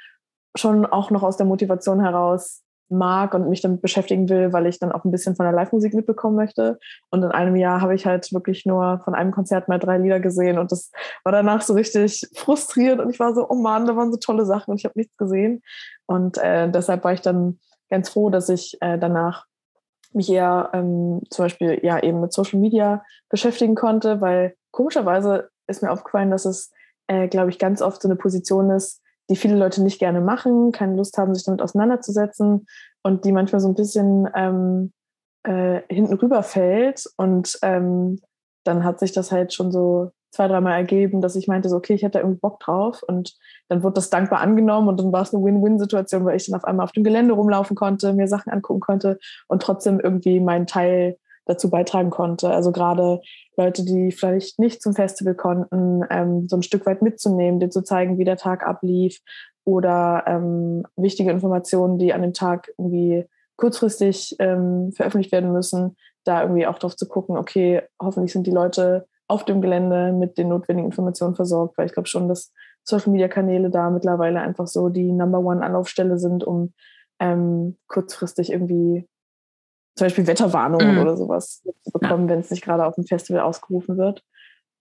schon 0.56 0.84
auch 0.84 1.10
noch 1.10 1.22
aus 1.22 1.36
der 1.36 1.46
Motivation 1.46 2.00
heraus 2.00 2.62
mag 2.92 3.34
und 3.34 3.48
mich 3.48 3.60
damit 3.60 3.82
beschäftigen 3.82 4.28
will, 4.28 4.52
weil 4.52 4.66
ich 4.66 4.78
dann 4.78 4.92
auch 4.92 5.04
ein 5.04 5.10
bisschen 5.10 5.34
von 5.34 5.44
der 5.44 5.52
Live-Musik 5.52 5.94
mitbekommen 5.94 6.36
möchte. 6.36 6.78
Und 7.10 7.22
in 7.22 7.30
einem 7.30 7.56
Jahr 7.56 7.80
habe 7.80 7.94
ich 7.94 8.06
halt 8.06 8.32
wirklich 8.32 8.66
nur 8.66 9.00
von 9.04 9.14
einem 9.14 9.32
Konzert 9.32 9.68
mal 9.68 9.78
drei 9.78 9.98
Lieder 9.98 10.20
gesehen 10.20 10.58
und 10.58 10.70
das 10.72 10.90
war 11.24 11.32
danach 11.32 11.62
so 11.62 11.74
richtig 11.74 12.28
frustrierend 12.34 13.00
und 13.00 13.10
ich 13.10 13.18
war 13.18 13.34
so, 13.34 13.48
oh 13.48 13.54
Mann, 13.54 13.86
da 13.86 13.96
waren 13.96 14.12
so 14.12 14.18
tolle 14.18 14.46
Sachen 14.46 14.70
und 14.70 14.78
ich 14.78 14.84
habe 14.84 14.98
nichts 14.98 15.16
gesehen. 15.16 15.62
Und 16.06 16.38
äh, 16.38 16.70
deshalb 16.70 17.04
war 17.04 17.12
ich 17.12 17.22
dann 17.22 17.58
ganz 17.90 18.08
froh, 18.08 18.30
dass 18.30 18.48
ich 18.48 18.78
äh, 18.80 18.98
danach 18.98 19.46
mich 20.12 20.30
eher 20.30 20.70
ähm, 20.72 21.22
zum 21.30 21.44
Beispiel 21.44 21.80
ja 21.82 21.98
eben 22.02 22.20
mit 22.20 22.32
Social 22.32 22.60
Media 22.60 23.04
beschäftigen 23.28 23.74
konnte, 23.74 24.20
weil 24.20 24.54
komischerweise 24.70 25.50
ist 25.66 25.82
mir 25.82 25.90
aufgefallen, 25.90 26.30
dass 26.30 26.44
es, 26.44 26.70
äh, 27.06 27.28
glaube 27.28 27.50
ich, 27.50 27.58
ganz 27.58 27.82
oft 27.82 28.02
so 28.02 28.08
eine 28.08 28.16
Position 28.16 28.70
ist, 28.70 29.01
die 29.32 29.36
viele 29.36 29.56
Leute 29.56 29.82
nicht 29.82 29.98
gerne 29.98 30.20
machen, 30.20 30.72
keine 30.72 30.94
Lust 30.94 31.16
haben, 31.16 31.34
sich 31.34 31.44
damit 31.44 31.62
auseinanderzusetzen 31.62 32.66
und 33.02 33.24
die 33.24 33.32
manchmal 33.32 33.62
so 33.62 33.68
ein 33.68 33.74
bisschen 33.74 34.28
ähm, 34.34 34.92
äh, 35.42 35.80
hinten 35.88 36.12
rüberfällt. 36.12 37.06
Und 37.16 37.58
ähm, 37.62 38.20
dann 38.64 38.84
hat 38.84 38.98
sich 38.98 39.12
das 39.12 39.32
halt 39.32 39.54
schon 39.54 39.72
so 39.72 40.10
zwei, 40.32 40.48
dreimal 40.48 40.74
ergeben, 40.74 41.22
dass 41.22 41.34
ich 41.34 41.48
meinte, 41.48 41.70
so, 41.70 41.76
okay, 41.76 41.94
ich 41.94 42.02
hätte 42.02 42.18
da 42.18 42.18
irgendwie 42.18 42.40
Bock 42.40 42.60
drauf. 42.60 43.02
Und 43.02 43.34
dann 43.70 43.82
wurde 43.82 43.94
das 43.94 44.10
dankbar 44.10 44.40
angenommen 44.40 44.88
und 44.88 45.00
dann 45.00 45.12
war 45.12 45.22
es 45.22 45.32
eine 45.32 45.42
Win-Win-Situation, 45.42 46.26
weil 46.26 46.36
ich 46.36 46.44
dann 46.44 46.54
auf 46.54 46.64
einmal 46.64 46.84
auf 46.84 46.92
dem 46.92 47.02
Gelände 47.02 47.32
rumlaufen 47.32 47.74
konnte, 47.74 48.12
mir 48.12 48.28
Sachen 48.28 48.52
angucken 48.52 48.80
konnte 48.80 49.18
und 49.48 49.62
trotzdem 49.62 49.98
irgendwie 49.98 50.40
meinen 50.40 50.66
Teil 50.66 51.16
dazu 51.46 51.70
beitragen 51.70 52.10
konnte. 52.10 52.50
Also 52.50 52.72
gerade 52.72 53.20
Leute, 53.56 53.84
die 53.84 54.12
vielleicht 54.12 54.58
nicht 54.58 54.82
zum 54.82 54.94
Festival 54.94 55.34
konnten, 55.34 56.02
ähm, 56.10 56.48
so 56.48 56.56
ein 56.56 56.62
Stück 56.62 56.86
weit 56.86 57.02
mitzunehmen, 57.02 57.60
dir 57.60 57.70
zu 57.70 57.82
zeigen, 57.82 58.18
wie 58.18 58.24
der 58.24 58.36
Tag 58.36 58.66
ablief 58.66 59.18
oder 59.64 60.24
ähm, 60.26 60.84
wichtige 60.96 61.30
Informationen, 61.30 61.98
die 61.98 62.12
an 62.12 62.22
dem 62.22 62.32
Tag 62.32 62.68
irgendwie 62.78 63.26
kurzfristig 63.56 64.36
ähm, 64.38 64.92
veröffentlicht 64.92 65.32
werden 65.32 65.52
müssen, 65.52 65.96
da 66.24 66.42
irgendwie 66.42 66.66
auch 66.66 66.78
drauf 66.78 66.96
zu 66.96 67.06
gucken, 67.06 67.36
okay, 67.36 67.82
hoffentlich 68.00 68.32
sind 68.32 68.46
die 68.46 68.52
Leute 68.52 69.06
auf 69.28 69.44
dem 69.44 69.60
Gelände 69.60 70.12
mit 70.12 70.36
den 70.38 70.48
notwendigen 70.48 70.90
Informationen 70.90 71.34
versorgt, 71.34 71.78
weil 71.78 71.86
ich 71.86 71.92
glaube 71.92 72.08
schon, 72.08 72.28
dass 72.28 72.52
Social-Media-Kanäle 72.84 73.70
da 73.70 73.90
mittlerweile 73.90 74.40
einfach 74.40 74.66
so 74.66 74.88
die 74.88 75.12
Number-One-Anlaufstelle 75.12 76.18
sind, 76.18 76.44
um 76.44 76.72
ähm, 77.20 77.78
kurzfristig 77.86 78.52
irgendwie 78.52 79.08
zum 79.94 80.06
Beispiel 80.06 80.26
Wetterwarnungen 80.26 80.94
mhm. 80.94 81.00
oder 81.00 81.16
sowas 81.16 81.62
zu 81.82 81.90
bekommen, 81.92 82.28
wenn 82.28 82.40
es 82.40 82.50
nicht 82.50 82.64
gerade 82.64 82.86
auf 82.86 82.94
dem 82.94 83.04
Festival 83.04 83.42
ausgerufen 83.42 83.98
wird. 83.98 84.24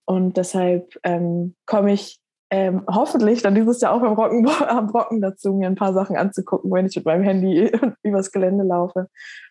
Und 0.04 0.36
deshalb 0.36 0.98
ähm, 1.04 1.54
komme 1.66 1.92
ich 1.92 2.20
ähm, 2.50 2.84
hoffentlich 2.86 3.40
dann 3.40 3.54
dieses 3.54 3.80
Jahr 3.80 3.94
auch 3.94 4.00
beim 4.00 4.12
Rocken, 4.12 4.46
am 4.68 4.90
Rocken 4.90 5.20
dazu, 5.20 5.54
mir 5.54 5.68
ein 5.68 5.74
paar 5.74 5.94
Sachen 5.94 6.16
anzugucken, 6.16 6.70
wenn 6.70 6.86
ich 6.86 6.96
mit 6.96 7.06
meinem 7.06 7.22
Handy 7.22 7.72
übers 8.02 8.30
Gelände 8.30 8.64
laufe. 8.64 9.08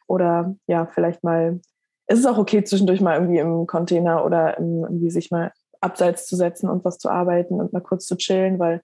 Oder 0.07 0.55
ja, 0.67 0.85
vielleicht 0.85 1.23
mal, 1.23 1.59
es 2.07 2.19
ist 2.19 2.25
auch 2.25 2.37
okay, 2.37 2.63
zwischendurch 2.63 3.01
mal 3.01 3.15
irgendwie 3.15 3.39
im 3.39 3.65
Container 3.65 4.25
oder 4.25 4.57
im, 4.57 4.83
irgendwie 4.83 5.09
sich 5.09 5.31
mal 5.31 5.51
abseits 5.79 6.27
zu 6.27 6.35
setzen 6.35 6.69
und 6.69 6.85
was 6.85 6.99
zu 6.99 7.09
arbeiten 7.09 7.55
und 7.59 7.73
mal 7.73 7.81
kurz 7.81 8.05
zu 8.05 8.17
chillen, 8.17 8.59
weil 8.59 8.81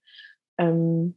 ähm, 0.58 1.16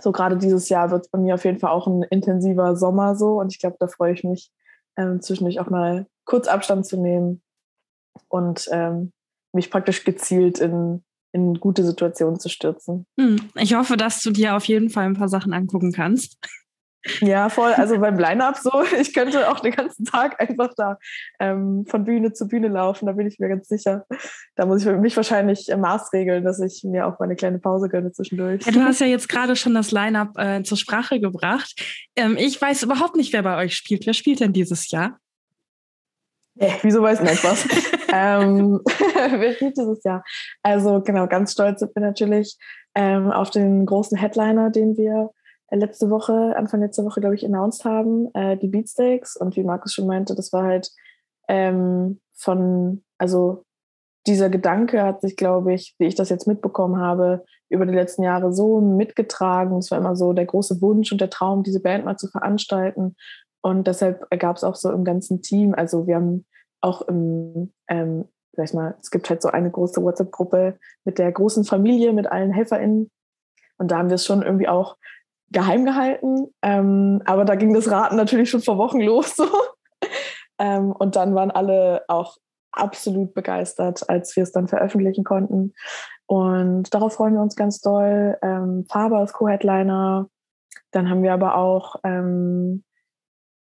so 0.00 0.10
gerade 0.10 0.36
dieses 0.36 0.68
Jahr 0.68 0.90
wird 0.90 1.04
es 1.04 1.10
bei 1.10 1.18
mir 1.18 1.34
auf 1.34 1.44
jeden 1.44 1.60
Fall 1.60 1.70
auch 1.70 1.86
ein 1.86 2.02
intensiver 2.02 2.74
Sommer 2.74 3.14
so 3.14 3.38
und 3.38 3.52
ich 3.52 3.60
glaube, 3.60 3.76
da 3.78 3.86
freue 3.86 4.14
ich 4.14 4.24
mich, 4.24 4.50
ähm, 4.96 5.20
zwischendurch 5.20 5.60
auch 5.60 5.70
mal 5.70 6.06
kurz 6.24 6.48
Abstand 6.48 6.86
zu 6.86 7.00
nehmen 7.00 7.42
und 8.28 8.68
ähm, 8.72 9.12
mich 9.52 9.70
praktisch 9.70 10.04
gezielt 10.04 10.58
in, 10.58 11.02
in 11.32 11.54
gute 11.54 11.84
Situationen 11.84 12.38
zu 12.38 12.48
stürzen. 12.48 13.06
Hm, 13.18 13.36
ich 13.56 13.74
hoffe, 13.74 13.96
dass 13.96 14.20
du 14.20 14.30
dir 14.30 14.56
auf 14.56 14.64
jeden 14.66 14.90
Fall 14.90 15.04
ein 15.04 15.16
paar 15.16 15.28
Sachen 15.28 15.52
angucken 15.52 15.92
kannst. 15.92 16.38
Ja, 17.20 17.48
voll. 17.48 17.72
Also 17.72 17.98
beim 17.98 18.18
Line-Up 18.18 18.56
so, 18.56 18.70
ich 19.00 19.12
könnte 19.12 19.50
auch 19.50 19.60
den 19.60 19.72
ganzen 19.72 20.04
Tag 20.04 20.40
einfach 20.40 20.72
da 20.76 20.98
ähm, 21.40 21.84
von 21.88 22.04
Bühne 22.04 22.32
zu 22.32 22.46
Bühne 22.46 22.68
laufen, 22.68 23.06
da 23.06 23.12
bin 23.12 23.26
ich 23.26 23.38
mir 23.38 23.48
ganz 23.48 23.68
sicher. 23.68 24.04
Da 24.56 24.66
muss 24.66 24.84
ich 24.84 24.92
mich 24.92 25.16
wahrscheinlich 25.16 25.68
äh, 25.68 25.76
maßregeln, 25.76 26.44
dass 26.44 26.60
ich 26.60 26.84
mir 26.84 27.06
auch 27.06 27.18
mal 27.18 27.26
eine 27.26 27.36
kleine 27.36 27.58
Pause 27.58 27.88
gönne 27.88 28.12
zwischendurch. 28.12 28.64
Ja, 28.64 28.72
du 28.72 28.82
hast 28.82 29.00
ja 29.00 29.06
jetzt 29.06 29.28
gerade 29.28 29.56
schon 29.56 29.74
das 29.74 29.90
Line-Up 29.90 30.38
äh, 30.38 30.62
zur 30.62 30.78
Sprache 30.78 31.20
gebracht. 31.20 31.74
Ähm, 32.16 32.36
ich 32.38 32.60
weiß 32.60 32.82
überhaupt 32.82 33.16
nicht, 33.16 33.32
wer 33.32 33.42
bei 33.42 33.56
euch 33.56 33.74
spielt. 33.74 34.06
Wer 34.06 34.14
spielt 34.14 34.40
denn 34.40 34.52
dieses 34.52 34.90
Jahr? 34.90 35.18
Hey, 36.58 36.74
wieso 36.82 37.02
weiß 37.02 37.22
nicht 37.22 37.42
was? 37.44 37.66
ähm, 38.12 38.80
wer 38.86 39.54
spielt 39.54 39.76
dieses 39.76 40.04
Jahr? 40.04 40.22
Also 40.62 41.00
genau, 41.00 41.26
ganz 41.26 41.52
stolz 41.52 41.80
sind 41.80 41.94
wir 41.96 42.02
natürlich 42.02 42.56
ähm, 42.94 43.30
auf 43.32 43.50
den 43.50 43.86
großen 43.86 44.18
Headliner, 44.18 44.70
den 44.70 44.96
wir 44.96 45.30
letzte 45.80 46.10
Woche, 46.10 46.54
Anfang 46.56 46.80
letzter 46.80 47.04
Woche, 47.04 47.20
glaube 47.20 47.34
ich, 47.34 47.44
announced 47.44 47.84
haben, 47.84 48.28
äh, 48.34 48.56
die 48.56 48.68
Beatsteaks. 48.68 49.36
Und 49.36 49.56
wie 49.56 49.64
Markus 49.64 49.92
schon 49.92 50.06
meinte, 50.06 50.34
das 50.34 50.52
war 50.52 50.64
halt 50.64 50.90
ähm, 51.48 52.20
von, 52.34 53.02
also 53.18 53.64
dieser 54.26 54.50
Gedanke 54.50 55.02
hat 55.02 55.20
sich, 55.20 55.36
glaube 55.36 55.74
ich, 55.74 55.94
wie 55.98 56.06
ich 56.06 56.14
das 56.14 56.28
jetzt 56.28 56.46
mitbekommen 56.46 56.98
habe, 56.98 57.44
über 57.68 57.86
die 57.86 57.94
letzten 57.94 58.22
Jahre 58.22 58.52
so 58.52 58.80
mitgetragen. 58.80 59.78
Es 59.78 59.90
war 59.90 59.98
immer 59.98 60.14
so 60.14 60.32
der 60.32 60.46
große 60.46 60.80
Wunsch 60.80 61.10
und 61.10 61.20
der 61.20 61.30
Traum, 61.30 61.62
diese 61.62 61.80
Band 61.80 62.04
mal 62.04 62.16
zu 62.16 62.28
veranstalten. 62.28 63.16
Und 63.62 63.86
deshalb 63.86 64.28
gab 64.38 64.56
es 64.56 64.64
auch 64.64 64.74
so 64.74 64.90
im 64.90 65.04
ganzen 65.04 65.42
Team, 65.42 65.74
also 65.74 66.06
wir 66.06 66.16
haben 66.16 66.44
auch 66.80 67.02
im, 67.02 67.72
ähm, 67.88 68.28
sag 68.52 68.66
ich 68.66 68.74
mal, 68.74 68.96
es 69.00 69.10
gibt 69.10 69.30
halt 69.30 69.40
so 69.40 69.48
eine 69.48 69.70
große 69.70 70.02
WhatsApp-Gruppe 70.02 70.78
mit 71.04 71.18
der 71.18 71.30
großen 71.32 71.64
Familie, 71.64 72.12
mit 72.12 72.26
allen 72.26 72.52
HelferInnen. 72.52 73.10
Und 73.78 73.90
da 73.90 73.98
haben 73.98 74.08
wir 74.08 74.16
es 74.16 74.26
schon 74.26 74.42
irgendwie 74.42 74.68
auch 74.68 74.96
geheim 75.52 75.84
gehalten. 75.84 76.48
Ähm, 76.62 77.22
aber 77.24 77.44
da 77.44 77.54
ging 77.54 77.72
das 77.74 77.90
Raten 77.90 78.16
natürlich 78.16 78.50
schon 78.50 78.62
vor 78.62 78.78
Wochen 78.78 79.00
los. 79.00 79.36
So. 79.36 79.46
ähm, 80.58 80.92
und 80.92 81.16
dann 81.16 81.34
waren 81.34 81.50
alle 81.50 82.02
auch 82.08 82.36
absolut 82.72 83.34
begeistert, 83.34 84.08
als 84.08 84.34
wir 84.34 84.42
es 84.42 84.52
dann 84.52 84.68
veröffentlichen 84.68 85.24
konnten. 85.24 85.74
Und 86.26 86.92
darauf 86.94 87.14
freuen 87.14 87.34
wir 87.34 87.42
uns 87.42 87.56
ganz 87.56 87.80
doll. 87.80 88.38
Ähm, 88.42 88.86
Faber 88.90 89.18
als 89.18 89.32
Co-Headliner. 89.32 90.28
Dann 90.90 91.10
haben 91.10 91.22
wir 91.22 91.34
aber 91.34 91.56
auch 91.56 91.96
ähm, 92.04 92.84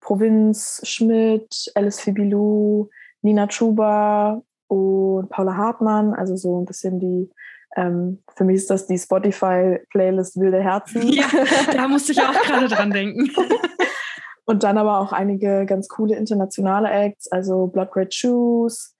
Provinz, 0.01 0.81
Schmidt, 0.83 1.71
Alice 1.75 1.99
Fibilou, 1.99 2.89
Nina 3.21 3.47
Chuba 3.47 4.41
und 4.67 5.29
Paula 5.29 5.55
Hartmann. 5.57 6.13
Also 6.13 6.35
so 6.35 6.61
ein 6.61 6.65
bisschen 6.65 6.99
die 6.99 7.29
ähm, 7.75 8.23
für 8.35 8.43
mich 8.43 8.57
ist 8.57 8.69
das 8.69 8.87
die 8.87 8.97
Spotify-Playlist 8.97 10.39
Wilde 10.39 10.61
Herzen. 10.61 11.07
Ja, 11.07 11.27
da 11.73 11.87
musste 11.87 12.11
ich 12.11 12.21
auch 12.21 12.33
gerade 12.33 12.67
dran 12.67 12.91
denken. 12.91 13.29
Und 14.45 14.63
dann 14.63 14.79
aber 14.79 14.99
auch 14.99 15.13
einige 15.13 15.67
ganz 15.67 15.87
coole 15.87 16.15
internationale 16.15 16.89
Acts, 16.89 17.31
also 17.31 17.67
Blood 17.67 17.95
Red 17.95 18.13
Shoes, 18.15 18.95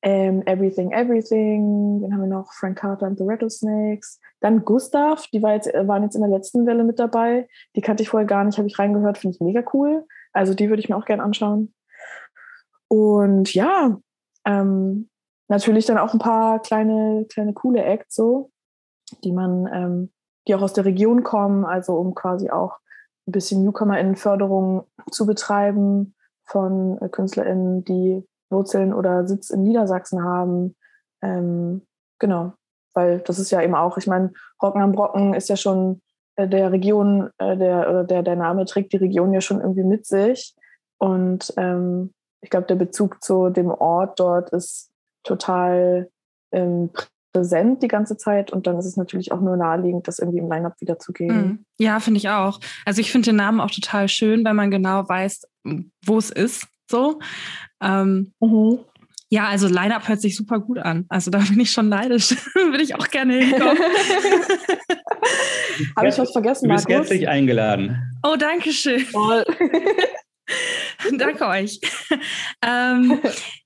ähm, 0.00 0.42
Everything 0.46 0.92
Everything, 0.92 2.00
dann 2.00 2.12
haben 2.12 2.20
wir 2.22 2.28
noch 2.28 2.52
Frank 2.54 2.78
Carter 2.78 3.06
and 3.06 3.18
the 3.18 3.24
Rattlesnakes. 3.26 4.18
Dann 4.40 4.64
Gustav, 4.64 5.26
die 5.32 5.42
war 5.42 5.54
jetzt, 5.54 5.68
waren 5.74 6.04
jetzt 6.04 6.14
in 6.14 6.22
der 6.22 6.30
letzten 6.30 6.66
Welle 6.66 6.84
mit 6.84 6.98
dabei. 6.98 7.48
Die 7.76 7.82
kannte 7.82 8.02
ich 8.02 8.08
vorher 8.08 8.26
gar 8.26 8.44
nicht, 8.44 8.56
habe 8.56 8.68
ich 8.68 8.78
reingehört, 8.78 9.18
finde 9.18 9.34
ich 9.34 9.40
mega 9.40 9.62
cool. 9.74 10.06
Also 10.32 10.54
die 10.54 10.68
würde 10.70 10.80
ich 10.80 10.88
mir 10.88 10.96
auch 10.96 11.04
gerne 11.04 11.22
anschauen. 11.22 11.74
Und 12.88 13.52
ja, 13.54 13.98
ähm, 14.46 15.08
natürlich 15.48 15.86
dann 15.86 15.98
auch 15.98 16.12
ein 16.12 16.18
paar 16.18 16.60
kleine, 16.60 17.26
kleine 17.28 17.52
coole 17.52 17.84
Acts 17.84 18.14
so, 18.14 18.50
die 19.22 19.32
man, 19.32 19.68
ähm, 19.72 20.12
die 20.46 20.54
auch 20.54 20.62
aus 20.62 20.72
der 20.72 20.84
Region 20.84 21.22
kommen, 21.22 21.64
also 21.64 21.94
um 21.96 22.14
quasi 22.14 22.50
auch 22.50 22.78
ein 23.26 23.32
bisschen 23.32 23.64
NewcomerInnen-Förderung 23.64 24.86
zu 25.10 25.26
betreiben 25.26 26.14
von 26.44 26.98
äh, 27.00 27.08
KünstlerInnen, 27.08 27.84
die 27.84 28.26
Wurzeln 28.50 28.92
oder 28.92 29.26
Sitz 29.26 29.50
in 29.50 29.62
Niedersachsen 29.62 30.22
haben. 30.22 30.76
Ähm, 31.22 31.86
genau, 32.18 32.52
weil 32.92 33.20
das 33.20 33.38
ist 33.38 33.50
ja 33.50 33.62
eben 33.62 33.74
auch, 33.74 33.96
ich 33.96 34.06
meine, 34.06 34.32
Rocken 34.62 34.82
am 34.82 34.92
Brocken 34.92 35.34
ist 35.34 35.48
ja 35.48 35.56
schon 35.56 36.02
äh, 36.36 36.48
der 36.48 36.72
Region, 36.72 37.30
äh, 37.38 37.56
der, 37.56 37.88
oder 37.88 38.04
der, 38.04 38.22
der 38.22 38.36
Name 38.36 38.64
trägt 38.66 38.92
die 38.92 38.98
Region 38.98 39.32
ja 39.32 39.40
schon 39.40 39.60
irgendwie 39.60 39.84
mit 39.84 40.06
sich. 40.06 40.54
Und 40.98 41.52
ähm, 41.56 42.12
ich 42.40 42.50
glaube, 42.50 42.66
der 42.66 42.76
Bezug 42.76 43.22
zu 43.22 43.50
dem 43.50 43.70
Ort 43.70 44.20
dort 44.20 44.50
ist 44.50 44.90
total 45.24 46.08
ähm, 46.52 46.90
präsent 47.34 47.82
die 47.82 47.88
ganze 47.88 48.16
Zeit 48.16 48.52
und 48.52 48.66
dann 48.66 48.78
ist 48.78 48.86
es 48.86 48.96
natürlich 48.96 49.32
auch 49.32 49.40
nur 49.40 49.56
naheliegend, 49.56 50.06
das 50.06 50.20
irgendwie 50.20 50.38
im 50.38 50.48
Line-Up 50.48 50.80
wiederzugeben. 50.80 51.36
Mhm. 51.36 51.64
Ja, 51.78 51.98
finde 52.00 52.18
ich 52.18 52.28
auch. 52.28 52.60
Also 52.86 53.00
ich 53.00 53.10
finde 53.10 53.30
den 53.30 53.36
Namen 53.36 53.60
auch 53.60 53.72
total 53.72 54.08
schön, 54.08 54.44
weil 54.44 54.54
man 54.54 54.70
genau 54.70 55.08
weiß, 55.08 55.42
wo 56.06 56.18
es 56.18 56.30
ist. 56.30 56.68
So. 56.88 57.18
Ähm, 57.82 58.32
mhm. 58.40 58.78
Ja, 59.30 59.48
also 59.48 59.66
Line-Up 59.66 60.06
hört 60.08 60.20
sich 60.20 60.36
super 60.36 60.60
gut 60.60 60.78
an. 60.78 61.06
Also 61.08 61.32
da 61.32 61.38
bin 61.48 61.58
ich 61.58 61.72
schon 61.72 61.88
neidisch. 61.88 62.30
Würde 62.54 62.82
ich 62.82 62.94
auch 62.94 63.08
gerne 63.08 63.34
hinkommen. 63.34 63.78
Habe 65.96 66.08
ich 66.08 66.18
was 66.18 66.30
vergessen, 66.30 66.68
Markus? 66.68 66.84
Du 66.84 66.88
bist 66.88 66.98
herzlich 67.00 67.28
eingeladen. 67.28 67.98
Oh, 68.22 68.36
danke 68.38 68.70
schön. 68.72 69.04
Toll. 69.10 69.44
Danke 71.18 71.46
euch. 71.46 71.80
ähm, 72.62 73.20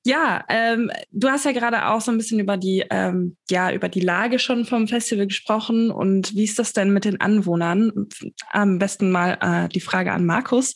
ja, 0.04 0.44
ähm, 0.48 0.90
du 1.10 1.28
hast 1.28 1.44
ja 1.44 1.52
gerade 1.52 1.88
auch 1.88 2.00
so 2.00 2.10
ein 2.10 2.18
bisschen 2.18 2.40
über 2.40 2.56
die, 2.56 2.84
ähm, 2.90 3.36
ja, 3.50 3.72
über 3.72 3.88
die 3.88 4.00
Lage 4.00 4.38
schon 4.38 4.64
vom 4.64 4.88
Festival 4.88 5.26
gesprochen 5.26 5.90
und 5.90 6.34
wie 6.34 6.44
ist 6.44 6.58
das 6.58 6.72
denn 6.72 6.92
mit 6.92 7.04
den 7.04 7.20
Anwohnern? 7.20 8.08
Am 8.50 8.78
besten 8.78 9.10
mal 9.10 9.38
äh, 9.40 9.68
die 9.68 9.80
Frage 9.80 10.12
an 10.12 10.24
Markus. 10.24 10.74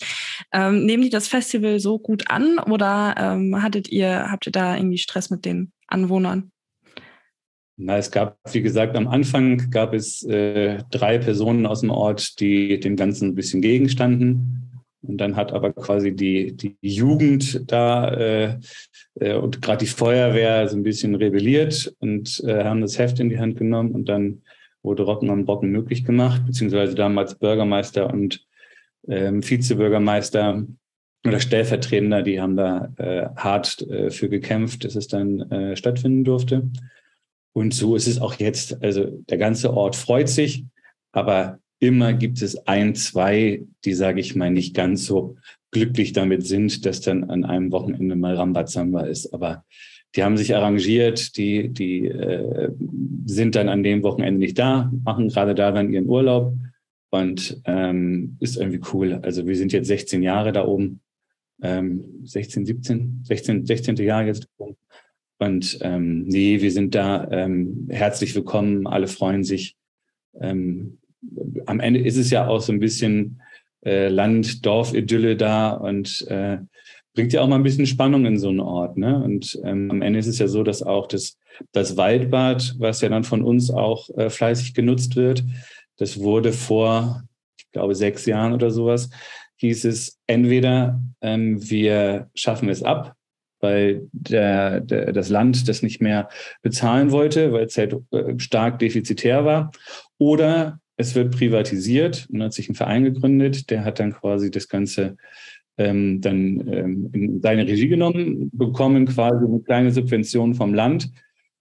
Ähm, 0.53 0.85
nehmen 0.85 1.03
die 1.03 1.11
das 1.11 1.29
Festival 1.29 1.81
so 1.81 1.99
gut 1.99 2.31
an 2.31 2.59
oder 2.59 3.15
ähm, 3.19 3.63
hattet 3.63 3.89
ihr, 3.91 4.31
habt 4.31 4.47
ihr 4.47 4.53
da 4.53 4.77
irgendwie 4.77 4.99
Stress 4.99 5.31
mit 5.31 5.45
den 5.45 5.73
Anwohnern? 5.87 6.51
Na, 7.77 7.97
es 7.97 8.11
gab, 8.11 8.39
wie 8.53 8.63
gesagt, 8.63 8.97
am 8.97 9.09
Anfang 9.09 9.71
gab 9.71 9.95
es 9.95 10.23
äh, 10.25 10.79
drei 10.91 11.19
Personen 11.19 11.67
aus 11.67 11.81
dem 11.81 11.91
Ort, 11.91 12.39
die 12.39 12.79
dem 12.79 12.97
Ganzen 12.97 13.31
ein 13.31 13.35
bisschen 13.35 13.63
gegenstanden. 13.63 14.72
Und 15.03 15.19
dann 15.19 15.37
hat 15.37 15.53
aber 15.53 15.73
quasi 15.73 16.15
die, 16.15 16.57
die 16.57 16.77
Jugend 16.81 17.71
da 17.71 18.09
äh, 18.15 18.59
äh, 19.17 19.35
und 19.35 19.61
gerade 19.61 19.85
die 19.85 19.91
Feuerwehr 19.91 20.69
so 20.69 20.77
ein 20.77 20.85
bisschen 20.85 21.15
rebelliert 21.15 21.93
und 21.99 22.43
äh, 22.47 22.65
haben 22.65 22.81
das 22.81 22.99
Heft 22.99 23.19
in 23.19 23.29
die 23.29 23.39
Hand 23.39 23.57
genommen 23.57 23.93
und 23.93 24.09
dann 24.09 24.43
wurde 24.83 25.03
Rocken 25.03 25.31
am 25.31 25.45
Brocken 25.45 25.71
möglich 25.71 26.05
gemacht, 26.05 26.43
beziehungsweise 26.47 26.95
damals 26.95 27.37
Bürgermeister 27.37 28.13
und 28.13 28.47
ähm, 29.09 29.49
Vizebürgermeister 29.49 30.65
oder 31.27 31.41
Stellvertretender, 31.41 32.23
die 32.23 32.41
haben 32.41 32.57
da 32.57 32.93
äh, 32.97 33.29
hart 33.37 33.83
äh, 33.83 34.11
für 34.11 34.29
gekämpft, 34.29 34.85
dass 34.85 34.97
es 34.97 35.07
dann 35.07 35.41
äh, 35.51 35.77
stattfinden 35.77 36.25
durfte. 36.25 36.69
Und 37.53 37.75
so 37.75 37.97
ist 37.97 38.09
es 38.09 38.21
auch 38.21 38.35
jetzt. 38.35 38.83
Also 38.83 39.05
der 39.05 39.39
ganze 39.39 39.73
Ort 39.73 39.95
freut 39.95 40.29
sich, 40.29 40.65
aber 41.13 41.59
immer 41.83 42.13
gibt 42.13 42.41
es 42.43 42.69
ein, 42.69 42.95
zwei, 42.95 43.65
die, 43.85 43.95
sage 43.95 44.21
ich 44.21 44.37
mal, 44.37 44.51
nicht 44.51 44.73
ganz 44.73 45.05
so 45.05 45.35
glücklich 45.73 46.13
damit 46.13 46.47
sind, 46.47 46.87
dass 46.87 47.01
dann 47.01 47.25
an 47.25 47.45
einem 47.45 47.73
Wochenende 47.73 48.15
mal 48.15 48.37
Rambazamba 48.37 49.01
ist. 49.01 49.35
Aber 49.35 49.65
die 50.15 50.23
haben 50.23 50.37
sich 50.37 50.55
arrangiert, 50.55 51.37
die, 51.37 51.71
die 51.71 52.07
äh, 52.07 52.71
sind 53.25 53.57
dann 53.57 53.69
an 53.69 53.83
dem 53.83 54.05
Wochenende 54.05 54.39
nicht 54.39 54.61
da, 54.61 54.93
machen 55.03 55.29
gerade 55.29 55.57
da 55.57 55.73
dann 55.73 55.93
ihren 55.93 56.07
Urlaub 56.07 56.55
und 57.11 57.61
ähm, 57.65 58.37
ist 58.39 58.59
irgendwie 58.59 58.81
cool. 58.93 59.15
Also 59.23 59.49
wir 59.49 59.57
sind 59.57 59.73
jetzt 59.73 59.89
16 59.89 60.23
Jahre 60.23 60.53
da 60.53 60.65
oben, 60.65 61.01
ähm, 61.63 62.21
16, 62.23 62.65
17, 62.65 63.23
16, 63.25 63.67
16. 63.67 63.97
Jahr 63.97 64.25
jetzt. 64.25 64.49
Und 65.39 65.79
ähm, 65.81 66.27
nee, 66.29 66.61
wir 66.61 66.71
sind 66.71 66.95
da 66.95 67.29
ähm, 67.33 67.89
herzlich 67.91 68.37
willkommen, 68.37 68.87
alle 68.87 69.09
freuen 69.09 69.43
sich. 69.43 69.75
Ähm, 70.41 70.99
am 71.67 71.81
Ende 71.81 72.01
ist 72.01 72.17
es 72.17 72.31
ja 72.31 72.47
auch 72.47 72.61
so 72.61 72.73
ein 72.73 72.81
bisschen 72.81 73.41
äh, 73.85 74.09
Land-Dorf-Idylle 74.09 75.37
da 75.37 75.73
und 75.73 76.27
äh, 76.29 76.59
bringt 77.15 77.33
ja 77.33 77.43
auch 77.43 77.49
mal 77.49 77.57
ein 77.57 77.63
bisschen 77.63 77.87
Spannung 77.87 78.27
in 78.27 78.39
so 78.39 78.49
einen 78.49 78.61
Ort. 78.61 78.97
Ne? 78.97 79.23
Und 79.23 79.59
ähm, 79.65 79.91
am 79.91 80.03
Ende 80.03 80.19
ist 80.19 80.27
es 80.27 80.39
ja 80.39 80.49
so, 80.49 80.63
dass 80.63 80.83
auch 80.83 81.07
das, 81.07 81.39
das 81.73 81.97
Waldbad, 81.97 82.77
was 82.79 83.01
ja 83.01 83.09
dann 83.09 83.25
von 83.25 83.43
uns 83.43 83.71
auch 83.71 84.09
äh, 84.17 84.31
fleißig 84.31 84.75
genutzt 84.75 85.17
wird, 85.17 85.45
das 85.99 86.21
wurde 86.21 86.53
vor, 86.53 87.23
ich 87.59 87.71
glaube, 87.73 87.95
sechs 87.95 88.27
Jahren 88.27 88.53
oder 88.53 88.71
sowas, 88.71 89.11
hieß 89.57 89.85
es, 89.85 90.19
entweder 90.27 91.01
ähm, 91.21 91.59
wir 91.71 92.31
schaffen 92.35 92.69
es 92.69 92.83
ab, 92.83 93.15
weil 93.61 94.09
der, 94.13 94.81
der, 94.81 95.13
das 95.13 95.29
Land 95.29 95.69
das 95.69 95.83
nicht 95.83 96.01
mehr 96.01 96.29
bezahlen 96.63 97.13
wollte, 97.13 97.53
weil 97.53 97.67
es 97.67 97.79
halt 97.79 97.97
äh, 98.11 98.39
stark 98.39 98.79
defizitär 98.81 99.45
war, 99.45 99.71
oder 100.19 100.81
es 100.97 101.15
wird 101.15 101.37
privatisiert 101.37 102.29
und 102.33 102.43
hat 102.43 102.53
sich 102.53 102.69
ein 102.69 102.75
Verein 102.75 103.05
gegründet, 103.05 103.71
der 103.71 103.85
hat 103.85 103.99
dann 103.99 104.13
quasi 104.13 104.51
das 104.51 104.69
Ganze 104.69 105.17
ähm, 105.79 106.21
dann 106.21 106.69
ähm, 106.69 107.11
in 107.13 107.41
seine 107.41 107.67
Regie 107.67 107.89
genommen, 107.89 108.51
bekommen 108.53 109.07
quasi 109.07 109.45
eine 109.45 109.61
kleine 109.61 109.91
Subvention 109.91 110.55
vom 110.55 110.75
Land. 110.75 111.11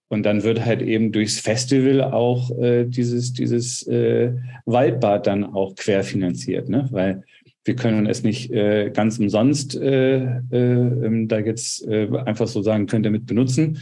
Und 0.08 0.24
dann 0.24 0.42
wird 0.42 0.64
halt 0.64 0.82
eben 0.82 1.10
durchs 1.10 1.40
Festival 1.40 2.02
auch 2.02 2.50
äh, 2.58 2.84
dieses, 2.84 3.32
dieses 3.32 3.86
äh, 3.86 4.34
Waldbad 4.66 5.26
dann 5.26 5.44
auch 5.44 5.74
querfinanziert, 5.74 6.68
ne? 6.68 6.86
weil 6.90 7.22
wir 7.64 7.76
können 7.76 8.06
es 8.06 8.22
nicht 8.22 8.50
äh, 8.50 8.90
ganz 8.90 9.18
umsonst 9.18 9.74
äh, 9.74 10.16
äh, 10.18 10.36
ähm, 10.50 11.28
da 11.28 11.38
jetzt 11.38 11.86
äh, 11.86 12.08
einfach 12.26 12.48
so 12.48 12.60
sagen, 12.60 12.86
könnt 12.86 13.06
ihr 13.06 13.10
mit 13.10 13.24
benutzen. 13.24 13.78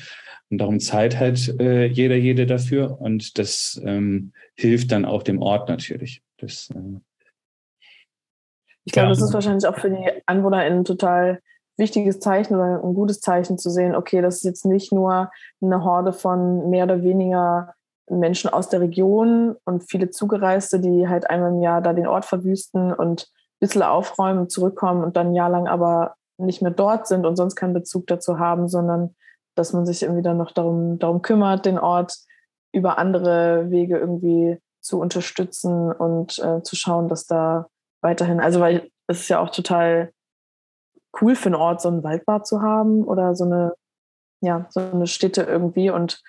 Und 0.51 0.59
darum 0.59 0.81
zahlt 0.81 1.19
halt 1.19 1.61
äh, 1.61 1.87
jeder, 1.87 2.17
jede 2.17 2.47
dafür. 2.47 3.01
Und 3.01 3.39
das 3.39 3.81
ähm, 3.85 4.33
hilft 4.55 4.91
dann 4.93 5.05
auch 5.05 5.23
dem 5.23 5.41
Ort 5.41 5.69
natürlich. 5.69 6.23
Das, 6.39 6.71
äh, 6.75 7.01
ich 8.85 8.93
glaube, 8.93 9.11
das 9.11 9.23
ist 9.23 9.33
wahrscheinlich 9.33 9.67
auch 9.67 9.79
für 9.79 9.91
die 9.91 10.11
AnwohnerInnen 10.27 10.85
total 10.85 11.41
wichtiges 11.77 12.21
Zeichen 12.21 12.55
oder 12.55 12.83
ein 12.85 12.95
gutes 12.95 13.21
Zeichen 13.21 13.59
zu 13.59 13.71
sehen, 13.71 13.95
okay, 13.95 14.21
das 14.21 14.37
ist 14.37 14.45
jetzt 14.45 14.67
nicht 14.67 14.93
nur 14.93 15.31
eine 15.63 15.85
Horde 15.85 16.13
von 16.13 16.69
mehr 16.69 16.85
oder 16.85 17.03
weniger 17.03 17.75
Menschen 18.09 18.51
aus 18.51 18.69
der 18.69 18.81
Region 18.81 19.57
und 19.65 19.89
viele 19.89 20.11
Zugereiste, 20.11 20.81
die 20.81 21.09
halt 21.09 21.31
einmal 21.31 21.53
im 21.53 21.61
Jahr 21.61 21.81
da 21.81 21.93
den 21.93 22.07
Ort 22.07 22.25
verwüsten 22.25 22.93
und 22.93 23.23
ein 23.23 23.59
bisschen 23.61 23.83
aufräumen, 23.83 24.49
zurückkommen 24.49 25.03
und 25.03 25.17
dann 25.17 25.29
ein 25.29 25.35
Jahr 25.35 25.51
lang 25.51 25.69
aber 25.69 26.15
nicht 26.37 26.63
mehr 26.63 26.71
dort 26.71 27.07
sind 27.07 27.27
und 27.27 27.37
sonst 27.37 27.57
keinen 27.57 27.75
Bezug 27.75 28.07
dazu 28.07 28.39
haben, 28.39 28.69
sondern 28.69 29.15
dass 29.55 29.73
man 29.73 29.87
sich 29.87 30.03
irgendwie 30.03 30.23
dann 30.23 30.37
noch 30.37 30.53
darum, 30.53 30.99
darum 30.99 31.23
kümmert, 31.23 31.67
den 31.67 31.79
Ort 31.79 32.17
über 32.73 32.99
andere 32.99 33.71
Wege 33.71 33.99
irgendwie 33.99 34.59
zu 34.81 34.99
unterstützen 34.99 35.93
und 35.93 36.39
äh, 36.39 36.63
zu 36.63 36.77
schauen, 36.77 37.09
dass 37.09 37.27
da 37.27 37.69
weiterhin, 38.01 38.41
also 38.41 38.61
weil 38.61 38.91
es 39.07 39.21
ist 39.21 39.29
ja 39.29 39.41
auch 39.41 39.51
total 39.51 40.13
cool 41.21 41.35
für 41.35 41.47
einen 41.47 41.57
Ort, 41.57 41.81
so 41.83 41.89
ein 41.89 42.03
Waldbad 42.03 42.47
zu 42.47 42.63
haben 42.63 43.05
oder 43.05 43.35
so 43.35 43.45
eine, 43.45 43.75
ja, 44.41 44.67
so 44.71 44.81
eine 44.81 45.07
Stätte 45.07 45.43
irgendwie 45.43 45.91
und 45.91 46.23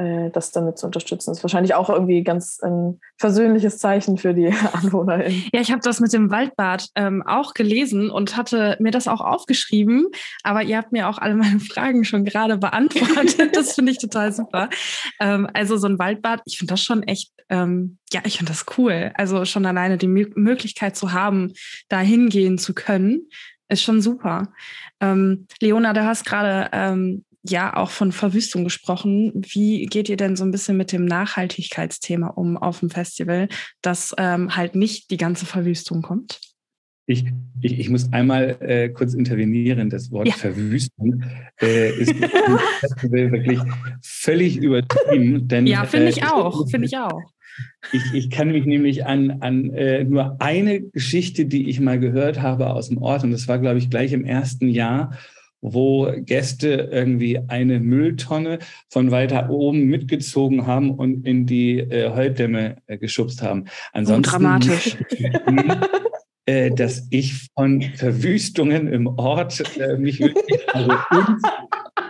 äh, 0.00 0.30
das 0.30 0.50
damit 0.50 0.78
zu 0.78 0.86
unterstützen. 0.86 1.30
ist 1.30 1.42
wahrscheinlich 1.44 1.74
auch 1.74 1.90
irgendwie 1.90 2.22
ganz 2.22 2.58
ein 2.62 3.00
versöhnliches 3.18 3.78
Zeichen 3.78 4.16
für 4.16 4.32
die 4.32 4.52
AnwohnerInnen. 4.72 5.44
Ja, 5.52 5.60
ich 5.60 5.70
habe 5.70 5.82
das 5.82 6.00
mit 6.00 6.12
dem 6.12 6.30
Waldbad 6.30 6.88
ähm, 6.94 7.22
auch 7.26 7.52
gelesen 7.52 8.10
und 8.10 8.36
hatte 8.36 8.76
mir 8.80 8.92
das 8.92 9.08
auch 9.08 9.20
aufgeschrieben, 9.20 10.06
aber 10.42 10.62
ihr 10.62 10.78
habt 10.78 10.92
mir 10.92 11.08
auch 11.08 11.18
alle 11.18 11.34
meine 11.34 11.60
Fragen 11.60 12.04
schon 12.04 12.24
gerade 12.24 12.56
beantwortet. 12.56 13.54
das 13.56 13.74
finde 13.74 13.92
ich 13.92 13.98
total 13.98 14.32
super. 14.32 14.70
Ähm, 15.20 15.46
also 15.52 15.76
so 15.76 15.86
ein 15.86 15.98
Waldbad, 15.98 16.40
ich 16.46 16.56
finde 16.56 16.72
das 16.72 16.82
schon 16.82 17.02
echt, 17.02 17.32
ähm, 17.50 17.98
ja, 18.12 18.22
ich 18.24 18.38
finde 18.38 18.52
das 18.52 18.64
cool. 18.78 19.12
Also 19.14 19.44
schon 19.44 19.66
alleine 19.66 19.98
die 19.98 20.06
M 20.06 20.32
Möglichkeit 20.34 20.96
zu 20.96 21.12
haben, 21.12 21.52
da 21.88 22.00
hingehen 22.00 22.56
zu 22.56 22.74
können, 22.74 23.28
ist 23.68 23.82
schon 23.82 24.00
super. 24.00 24.52
Ähm, 25.00 25.46
Leona, 25.60 25.92
du 25.92 26.04
hast 26.04 26.24
gerade 26.24 26.70
ähm, 26.72 27.24
ja 27.42 27.76
auch 27.76 27.90
von 27.90 28.12
Verwüstung 28.12 28.64
gesprochen. 28.64 29.32
Wie 29.34 29.86
geht 29.86 30.08
ihr 30.08 30.16
denn 30.16 30.36
so 30.36 30.44
ein 30.44 30.50
bisschen 30.50 30.76
mit 30.76 30.92
dem 30.92 31.04
Nachhaltigkeitsthema 31.04 32.28
um 32.28 32.56
auf 32.56 32.80
dem 32.80 32.90
Festival, 32.90 33.48
dass 33.82 34.14
ähm, 34.18 34.56
halt 34.56 34.74
nicht 34.74 35.10
die 35.10 35.16
ganze 35.16 35.46
Verwüstung 35.46 36.02
kommt? 36.02 36.40
Ich, 37.06 37.24
ich, 37.60 37.80
ich 37.80 37.88
muss 37.88 38.12
einmal 38.12 38.56
äh, 38.60 38.88
kurz 38.88 39.14
intervenieren. 39.14 39.90
Das 39.90 40.12
Wort 40.12 40.28
ja. 40.28 40.34
Verwüstung 40.34 41.24
äh, 41.60 41.90
ist 41.98 42.12
im 42.12 42.28
Festival 42.78 43.32
wirklich 43.32 43.58
völlig 44.02 44.56
übertrieben. 44.58 45.48
Denn, 45.48 45.66
ja, 45.66 45.84
finde 45.86 46.10
ich 46.10 46.22
äh, 46.22 46.26
auch. 46.26 46.68
Finde 46.68 46.86
ich 46.86 46.96
auch. 46.96 47.20
Ich, 47.92 48.14
ich 48.14 48.30
kann 48.30 48.52
mich 48.52 48.64
nämlich 48.64 49.06
an, 49.06 49.38
an 49.40 49.70
äh, 49.70 50.04
nur 50.04 50.40
eine 50.40 50.82
Geschichte, 50.82 51.46
die 51.46 51.68
ich 51.68 51.80
mal 51.80 51.98
gehört 51.98 52.40
habe 52.40 52.70
aus 52.70 52.88
dem 52.88 52.98
Ort, 52.98 53.24
und 53.24 53.32
das 53.32 53.48
war, 53.48 53.58
glaube 53.58 53.78
ich, 53.78 53.90
gleich 53.90 54.12
im 54.12 54.24
ersten 54.24 54.68
Jahr, 54.68 55.18
wo 55.60 56.10
Gäste 56.16 56.88
irgendwie 56.90 57.38
eine 57.48 57.80
Mülltonne 57.80 58.58
von 58.88 59.10
weiter 59.10 59.50
oben 59.50 59.84
mitgezogen 59.84 60.66
haben 60.66 60.90
und 60.90 61.26
in 61.26 61.46
die 61.46 61.78
äh, 61.78 62.10
Holddämme 62.10 62.76
äh, 62.86 62.98
geschubst 62.98 63.42
haben. 63.42 63.66
Ansonsten 63.92 64.28
oh, 64.28 64.30
dramatisch. 64.30 64.96
äh, 66.46 66.70
dass 66.70 67.06
ich 67.10 67.48
von 67.54 67.82
Verwüstungen 67.82 68.88
im 68.88 69.06
Ort 69.06 69.62
äh, 69.78 69.96
mich 69.96 70.20
wirklich 70.20 70.68
also 70.74 70.92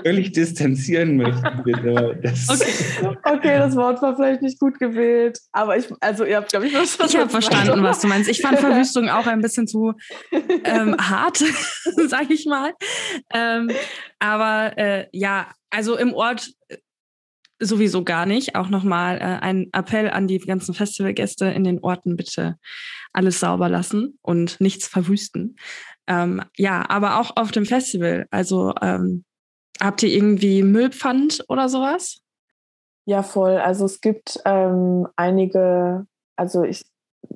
völlig 0.03 0.33
distanzieren 0.33 1.17
möchte. 1.17 2.21
Das 2.23 2.49
okay. 2.49 3.17
okay, 3.25 3.59
das 3.59 3.77
Wort 3.77 4.03
war 4.03 4.17
vielleicht 4.17 4.43
nicht 4.43 4.59
gut 4.59 4.79
gewählt, 4.79 5.39
aber 5.53 5.77
ich, 5.77 5.87
also 6.01 6.25
ihr 6.25 6.37
habt, 6.37 6.51
glaube 6.51 6.67
ich, 6.67 6.73
verstanden. 6.73 7.13
Ich 7.13 7.19
habe 7.19 7.31
verstanden, 7.31 7.83
was 7.83 8.01
du 8.01 8.09
meinst. 8.09 8.29
Ich 8.29 8.41
fand 8.41 8.59
Verwüstung 8.71 9.09
auch 9.09 9.27
ein 9.27 9.41
bisschen 9.41 9.67
zu 9.67 9.93
ähm, 10.65 10.97
hart, 10.99 11.39
sage 12.09 12.35
ich 12.35 12.47
mal. 12.47 12.73
Ähm, 13.33 13.71
aber 14.19 14.77
äh, 14.79 15.07
ja, 15.13 15.49
also 15.71 15.97
im 15.97 16.13
Ort 16.13 16.51
äh, 16.69 16.77
sowieso 17.59 18.05
gar 18.05 18.27
nicht. 18.27 18.57
Auch 18.57 18.69
nochmal 18.69 19.19
äh, 19.19 19.45
ein 19.45 19.69
Appell 19.73 20.11
an 20.11 20.27
die 20.27 20.39
ganzen 20.39 20.75
Festivalgäste 20.75 21.47
in 21.47 21.65
den 21.65 21.81
Orten, 21.81 22.17
bitte 22.17 22.57
alles 23.13 23.41
sauber 23.41 23.69
lassen 23.69 24.19
und 24.23 24.61
nichts 24.61 24.87
verwüsten. 24.87 25.57
Ähm, 26.07 26.43
ja, 26.57 26.89
aber 26.89 27.21
auch 27.21 27.37
auf 27.37 27.53
dem 27.53 27.67
Festival. 27.67 28.27
Also 28.31 28.75
ähm, 28.81 29.25
Habt 29.83 30.03
ihr 30.03 30.11
irgendwie 30.11 30.63
Müllpfand 30.63 31.45
oder 31.49 31.69
sowas? 31.69 32.21
Ja, 33.07 33.23
voll. 33.23 33.57
Also 33.57 33.87
es 33.87 34.01
gibt 34.01 34.41
ähm, 34.45 35.09
einige, 35.17 36.07
also 36.37 36.65
ich, 36.65 36.85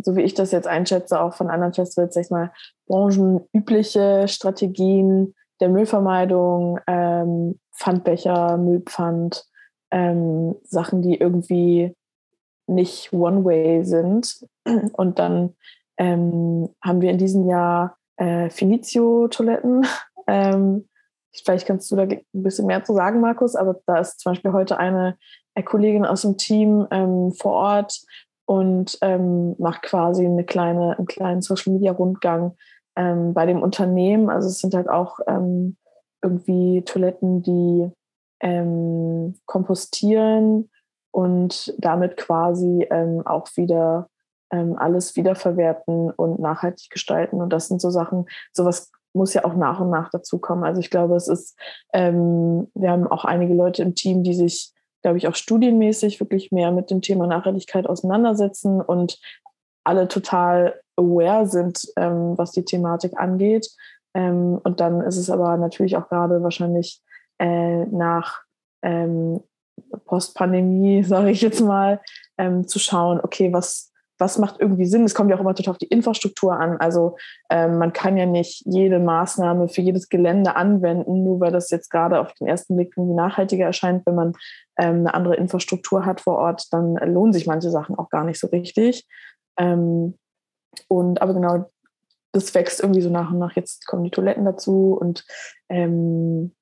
so 0.02 0.14
wie 0.14 0.22
ich 0.22 0.34
das 0.34 0.52
jetzt 0.52 0.66
einschätze, 0.66 1.20
auch 1.20 1.34
von 1.34 1.50
anderen 1.50 1.72
Festivals, 1.72 2.14
sag 2.14 2.24
ich 2.24 2.30
mal, 2.30 2.52
branchenübliche 2.86 4.28
Strategien 4.28 5.34
der 5.60 5.70
Müllvermeidung, 5.70 6.78
ähm, 6.86 7.58
Pfandbecher, 7.74 8.58
Müllpfand, 8.58 9.44
ähm, 9.90 10.56
Sachen, 10.64 11.02
die 11.02 11.16
irgendwie 11.16 11.94
nicht 12.66 13.12
One-Way 13.12 13.84
sind. 13.84 14.46
Und 14.92 15.18
dann 15.18 15.54
ähm, 15.96 16.68
haben 16.82 17.00
wir 17.00 17.10
in 17.10 17.18
diesem 17.18 17.48
Jahr 17.48 17.96
äh, 18.16 18.50
Finizio-Toiletten 18.50 19.86
ähm, 20.26 20.88
Vielleicht 21.42 21.66
kannst 21.66 21.90
du 21.90 21.96
da 21.96 22.02
ein 22.02 22.22
bisschen 22.32 22.66
mehr 22.66 22.84
zu 22.84 22.94
sagen, 22.94 23.20
Markus, 23.20 23.56
aber 23.56 23.80
da 23.86 23.98
ist 23.98 24.20
zum 24.20 24.32
Beispiel 24.32 24.52
heute 24.52 24.78
eine 24.78 25.16
Kollegin 25.64 26.04
aus 26.04 26.22
dem 26.22 26.36
Team 26.36 26.86
ähm, 26.90 27.32
vor 27.32 27.52
Ort 27.52 28.00
und 28.46 28.98
ähm, 29.00 29.56
macht 29.58 29.82
quasi 29.82 30.26
eine 30.26 30.44
kleine, 30.44 30.96
einen 30.96 31.06
kleinen 31.06 31.42
Social 31.42 31.72
Media 31.72 31.92
Rundgang 31.92 32.56
ähm, 32.96 33.34
bei 33.34 33.46
dem 33.46 33.62
Unternehmen. 33.62 34.30
Also 34.30 34.48
es 34.48 34.58
sind 34.58 34.74
halt 34.74 34.88
auch 34.88 35.18
ähm, 35.26 35.76
irgendwie 36.22 36.82
Toiletten, 36.82 37.42
die 37.42 37.90
ähm, 38.40 39.38
kompostieren 39.46 40.70
und 41.10 41.74
damit 41.78 42.16
quasi 42.16 42.86
ähm, 42.90 43.22
auch 43.26 43.48
wieder 43.56 44.08
alles 44.50 45.16
wiederverwerten 45.16 46.12
und 46.12 46.38
nachhaltig 46.38 46.88
gestalten. 46.88 47.40
Und 47.40 47.52
das 47.52 47.66
sind 47.66 47.80
so 47.80 47.90
Sachen, 47.90 48.26
sowas 48.52 48.92
muss 49.14 49.34
ja 49.34 49.44
auch 49.44 49.54
nach 49.54 49.80
und 49.80 49.90
nach 49.90 50.10
dazukommen. 50.10 50.64
Also 50.64 50.80
ich 50.80 50.90
glaube, 50.90 51.16
es 51.16 51.28
ist, 51.28 51.58
ähm, 51.92 52.68
wir 52.74 52.90
haben 52.90 53.06
auch 53.06 53.24
einige 53.24 53.54
Leute 53.54 53.82
im 53.82 53.94
Team, 53.94 54.22
die 54.22 54.34
sich, 54.34 54.72
glaube 55.02 55.18
ich, 55.18 55.28
auch 55.28 55.34
studienmäßig 55.34 56.20
wirklich 56.20 56.52
mehr 56.52 56.72
mit 56.72 56.90
dem 56.90 57.00
Thema 57.00 57.26
Nachhaltigkeit 57.26 57.86
auseinandersetzen 57.86 58.80
und 58.80 59.18
alle 59.84 60.08
total 60.08 60.80
aware 60.96 61.46
sind, 61.46 61.86
ähm, 61.96 62.36
was 62.36 62.52
die 62.52 62.64
Thematik 62.64 63.18
angeht. 63.18 63.68
Ähm, 64.14 64.60
und 64.62 64.80
dann 64.80 65.00
ist 65.00 65.16
es 65.16 65.30
aber 65.30 65.56
natürlich 65.56 65.96
auch 65.96 66.08
gerade 66.08 66.42
wahrscheinlich 66.42 67.02
äh, 67.38 67.84
nach 67.86 68.42
ähm, 68.82 69.40
Postpandemie, 70.06 71.02
sage 71.04 71.30
ich 71.30 71.40
jetzt 71.40 71.60
mal, 71.60 72.00
ähm, 72.38 72.66
zu 72.66 72.78
schauen, 72.78 73.20
okay, 73.22 73.52
was, 73.52 73.92
was 74.18 74.38
macht 74.38 74.60
irgendwie 74.60 74.86
Sinn? 74.86 75.04
Es 75.04 75.14
kommt 75.14 75.30
ja 75.30 75.36
auch 75.36 75.40
immer 75.40 75.54
total 75.54 75.72
auf 75.72 75.78
die 75.78 75.88
Infrastruktur 75.88 76.58
an. 76.58 76.76
Also 76.78 77.16
ähm, 77.50 77.78
man 77.78 77.92
kann 77.92 78.16
ja 78.16 78.26
nicht 78.26 78.62
jede 78.66 78.98
Maßnahme 78.98 79.68
für 79.68 79.80
jedes 79.80 80.08
Gelände 80.08 80.56
anwenden, 80.56 81.24
nur 81.24 81.40
weil 81.40 81.52
das 81.52 81.70
jetzt 81.70 81.90
gerade 81.90 82.20
auf 82.20 82.32
den 82.34 82.46
ersten 82.46 82.76
Blick 82.76 82.94
irgendwie 82.96 83.14
nachhaltiger 83.14 83.66
erscheint. 83.66 84.06
Wenn 84.06 84.14
man 84.14 84.32
ähm, 84.78 84.98
eine 85.00 85.14
andere 85.14 85.36
Infrastruktur 85.36 86.06
hat 86.06 86.20
vor 86.20 86.38
Ort, 86.38 86.72
dann 86.72 86.94
lohnen 86.94 87.32
sich 87.32 87.46
manche 87.46 87.70
Sachen 87.70 87.96
auch 87.96 88.08
gar 88.08 88.24
nicht 88.24 88.38
so 88.38 88.46
richtig. 88.48 89.06
Ähm, 89.58 90.16
und 90.88 91.22
aber 91.22 91.34
genau, 91.34 91.70
das 92.32 92.54
wächst 92.54 92.80
irgendwie 92.80 93.02
so 93.02 93.10
nach 93.10 93.30
und 93.30 93.38
nach. 93.38 93.54
Jetzt 93.54 93.86
kommen 93.86 94.04
die 94.04 94.10
Toiletten 94.10 94.44
dazu 94.44 94.96
und 95.00 95.24
ähm, 95.68 96.52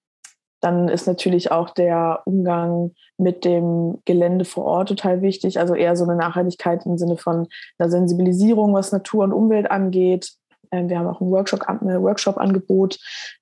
dann 0.62 0.88
ist 0.88 1.08
natürlich 1.08 1.50
auch 1.50 1.70
der 1.70 2.22
Umgang 2.24 2.92
mit 3.18 3.44
dem 3.44 3.98
Gelände 4.04 4.44
vor 4.44 4.64
Ort 4.64 4.88
total 4.88 5.20
wichtig. 5.20 5.58
Also 5.58 5.74
eher 5.74 5.96
so 5.96 6.04
eine 6.04 6.14
Nachhaltigkeit 6.14 6.86
im 6.86 6.96
Sinne 6.96 7.16
von 7.16 7.48
einer 7.78 7.90
Sensibilisierung, 7.90 8.72
was 8.72 8.92
Natur 8.92 9.24
und 9.24 9.32
Umwelt 9.32 9.70
angeht. 9.70 10.32
Ähm, 10.70 10.88
wir 10.88 10.98
haben 10.98 11.08
auch 11.08 11.20
ein 11.20 11.30
Workshop-Angebot, 11.30 12.00
Workshop 12.00 12.98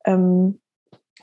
ähm, 0.06 0.60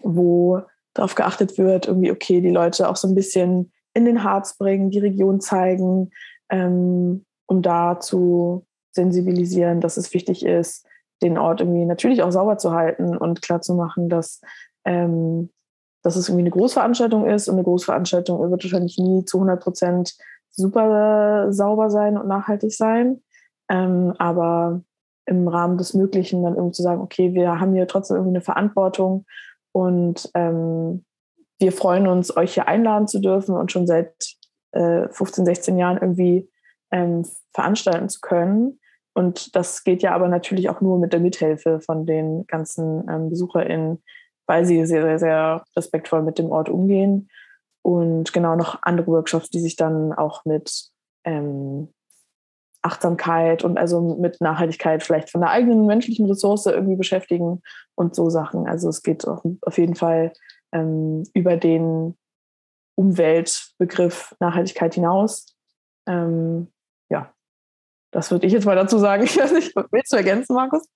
wo 0.01 0.62
darauf 0.93 1.15
geachtet 1.15 1.57
wird, 1.57 1.88
irgendwie, 1.88 2.12
okay, 2.12 2.41
die 2.41 2.51
Leute 2.51 2.88
auch 2.89 2.95
so 2.95 3.07
ein 3.07 3.15
bisschen 3.15 3.71
in 3.95 4.05
den 4.05 4.23
Harz 4.23 4.55
bringen, 4.55 4.91
die 4.91 4.99
Region 4.99 5.41
zeigen, 5.41 6.12
ähm, 6.49 7.25
um 7.47 7.63
da 7.63 7.99
zu 7.99 8.67
sensibilisieren, 8.91 9.81
dass 9.81 9.97
es 9.97 10.13
wichtig 10.13 10.45
ist, 10.45 10.86
den 11.23 11.39
Ort 11.39 11.62
irgendwie 11.62 11.86
natürlich 11.86 12.21
auch 12.21 12.31
sauber 12.31 12.60
zu 12.60 12.71
halten 12.71 13.17
und 13.17 13.41
klar 13.41 13.62
zu 13.62 13.73
machen, 13.73 14.10
dass 14.10 14.41
ähm, 14.86 15.49
dass 16.08 16.15
es 16.15 16.30
irgendwie 16.30 16.43
eine 16.43 16.52
Großveranstaltung 16.52 17.26
ist 17.28 17.50
und 17.50 17.56
eine 17.56 17.65
Großveranstaltung 17.65 18.39
wird 18.39 18.63
wahrscheinlich 18.63 18.98
nie 18.98 19.26
zu 19.26 19.39
100 19.39 19.62
Prozent 19.62 20.15
super 20.52 21.52
sauber 21.52 21.89
sein 21.89 22.17
und 22.17 22.30
nachhaltig 22.30 22.72
sein. 22.72 23.22
Ähm, 23.70 24.13
aber 24.17 24.80
im 25.26 25.50
Rahmen 25.50 25.78
des 25.78 25.93
Möglichen 25.93 26.43
dann 26.43 26.56
irgendwie 26.56 26.72
zu 26.72 26.82
sagen, 26.82 27.02
okay, 27.02 27.34
wir 27.34 27.60
haben 27.60 27.74
hier 27.74 27.89
trotzdem 27.89 28.15
irgendwie 28.15 28.38
eine 28.38 28.41
Verantwortung 28.41 29.26
und 29.74 30.32
ähm, 30.34 31.04
wir 31.60 31.74
freuen 31.74 32.08
uns, 32.08 32.38
euch 32.38 32.54
hier 32.54 32.70
einladen 32.70 33.10
zu 33.10 33.20
dürfen 33.20 33.54
und 33.58 33.74
schon 33.74 33.86
seit 33.86 34.13
äh, 34.72 35.10
15, 35.10 35.46
16 35.46 35.78
Jahren 35.78 35.98
irgendwie 35.98 36.50
ähm, 36.89 37.26
veranstalten 37.54 38.08
zu 38.08 38.22
können. 38.22 38.80
Und 39.13 39.58
das 39.58 39.84
geht 39.84 40.02
ja 40.04 40.15
aber 40.15 40.30
natürlich 40.30 40.70
auch 40.70 40.80
nur 40.80 41.00
mit 41.00 41.12
der 41.12 41.20
Mithilfe 41.20 41.82
von 41.82 42.06
den 42.06 42.48
ganzen 42.48 43.06
ähm, 43.10 43.30
BesucherInnen, 43.30 44.02
weil 44.47 44.65
sie 44.65 44.86
sehr, 44.86 45.03
sehr, 45.03 45.19
sehr 45.19 45.63
respektvoll 45.75 46.23
mit 46.23 46.39
dem 46.39 46.49
Ort 46.49 46.69
umgehen. 46.69 47.29
Und 47.83 48.33
genau 48.33 48.55
noch 48.55 48.81
andere 48.81 49.07
Workshops, 49.07 49.49
die 49.49 49.60
sich 49.60 49.75
dann 49.75 50.12
auch 50.12 50.43
mit 50.45 50.89
ähm, 51.23 51.89
Achtsamkeit 52.81 53.63
und 53.63 53.77
also 53.77 54.17
mit 54.19 54.41
Nachhaltigkeit 54.41 55.03
vielleicht 55.03 55.29
von 55.29 55.41
der 55.41 55.51
eigenen 55.51 55.86
menschlichen 55.86 56.25
Ressource 56.25 56.65
irgendwie 56.65 56.95
beschäftigen 56.95 57.62
und 57.95 58.15
so 58.15 58.29
Sachen. 58.29 58.67
Also 58.67 58.89
es 58.89 59.03
geht 59.03 59.27
auch 59.27 59.43
auf 59.62 59.77
jeden 59.77 59.95
Fall 59.95 60.33
ähm, 60.71 61.23
über 61.33 61.57
den 61.57 62.17
Umweltbegriff 62.95 64.36
Nachhaltigkeit 64.39 64.93
hinaus. 64.93 65.55
Ähm, 66.07 66.71
ja, 67.10 67.33
das 68.12 68.32
würde 68.32 68.48
ich 68.48 68.54
jetzt 68.54 68.65
mal 68.65 68.76
dazu 68.76 68.98
sagen. 68.98 69.24
Ich 69.26 69.38
weiß 69.38 69.54
nicht, 69.54 69.74
willst 69.91 70.12
du 70.12 70.17
ergänzen, 70.17 70.56
Markus? 70.56 70.89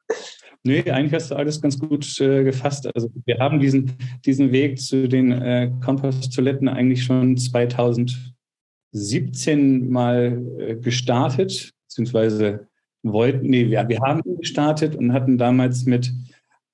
Nee, 0.63 0.89
eigentlich 0.89 1.13
hast 1.13 1.29
du 1.31 1.35
alles 1.35 1.61
ganz 1.61 1.77
gut 1.79 2.19
äh, 2.21 2.43
gefasst. 2.43 2.89
Also 2.95 3.09
wir 3.25 3.37
haben 3.39 3.59
diesen, 3.59 3.97
diesen 4.25 4.51
Weg 4.51 4.79
zu 4.79 5.07
den 5.07 5.31
äh, 5.31 5.71
Komposttoiletten 5.83 6.67
eigentlich 6.67 7.03
schon 7.03 7.37
2017 7.37 9.89
mal 9.89 10.39
äh, 10.59 10.75
gestartet, 10.75 11.71
beziehungsweise 11.87 12.67
wollten, 13.03 13.47
nee, 13.47 13.67
wir, 13.69 13.89
wir 13.89 13.99
haben 13.99 14.21
gestartet 14.37 14.95
und 14.95 15.13
hatten 15.13 15.39
damals 15.39 15.85
mit 15.85 16.13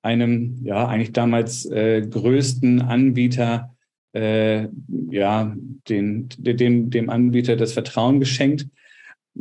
einem, 0.02 0.58
ja, 0.62 0.86
eigentlich 0.86 1.12
damals 1.12 1.66
äh, 1.66 2.02
größten 2.02 2.82
Anbieter, 2.82 3.74
äh, 4.12 4.68
ja, 5.10 5.56
den, 5.88 6.28
dem, 6.38 6.90
dem 6.90 7.10
Anbieter 7.10 7.56
das 7.56 7.72
Vertrauen 7.72 8.20
geschenkt. 8.20 8.68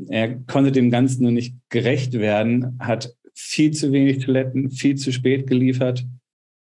Er 0.09 0.35
konnte 0.35 0.71
dem 0.71 0.89
Ganzen 0.89 1.23
nur 1.23 1.31
nicht 1.31 1.55
gerecht 1.69 2.13
werden, 2.13 2.77
hat 2.79 3.13
viel 3.33 3.71
zu 3.71 3.91
wenig 3.91 4.25
Toiletten, 4.25 4.71
viel 4.71 4.95
zu 4.95 5.11
spät 5.11 5.47
geliefert. 5.47 6.05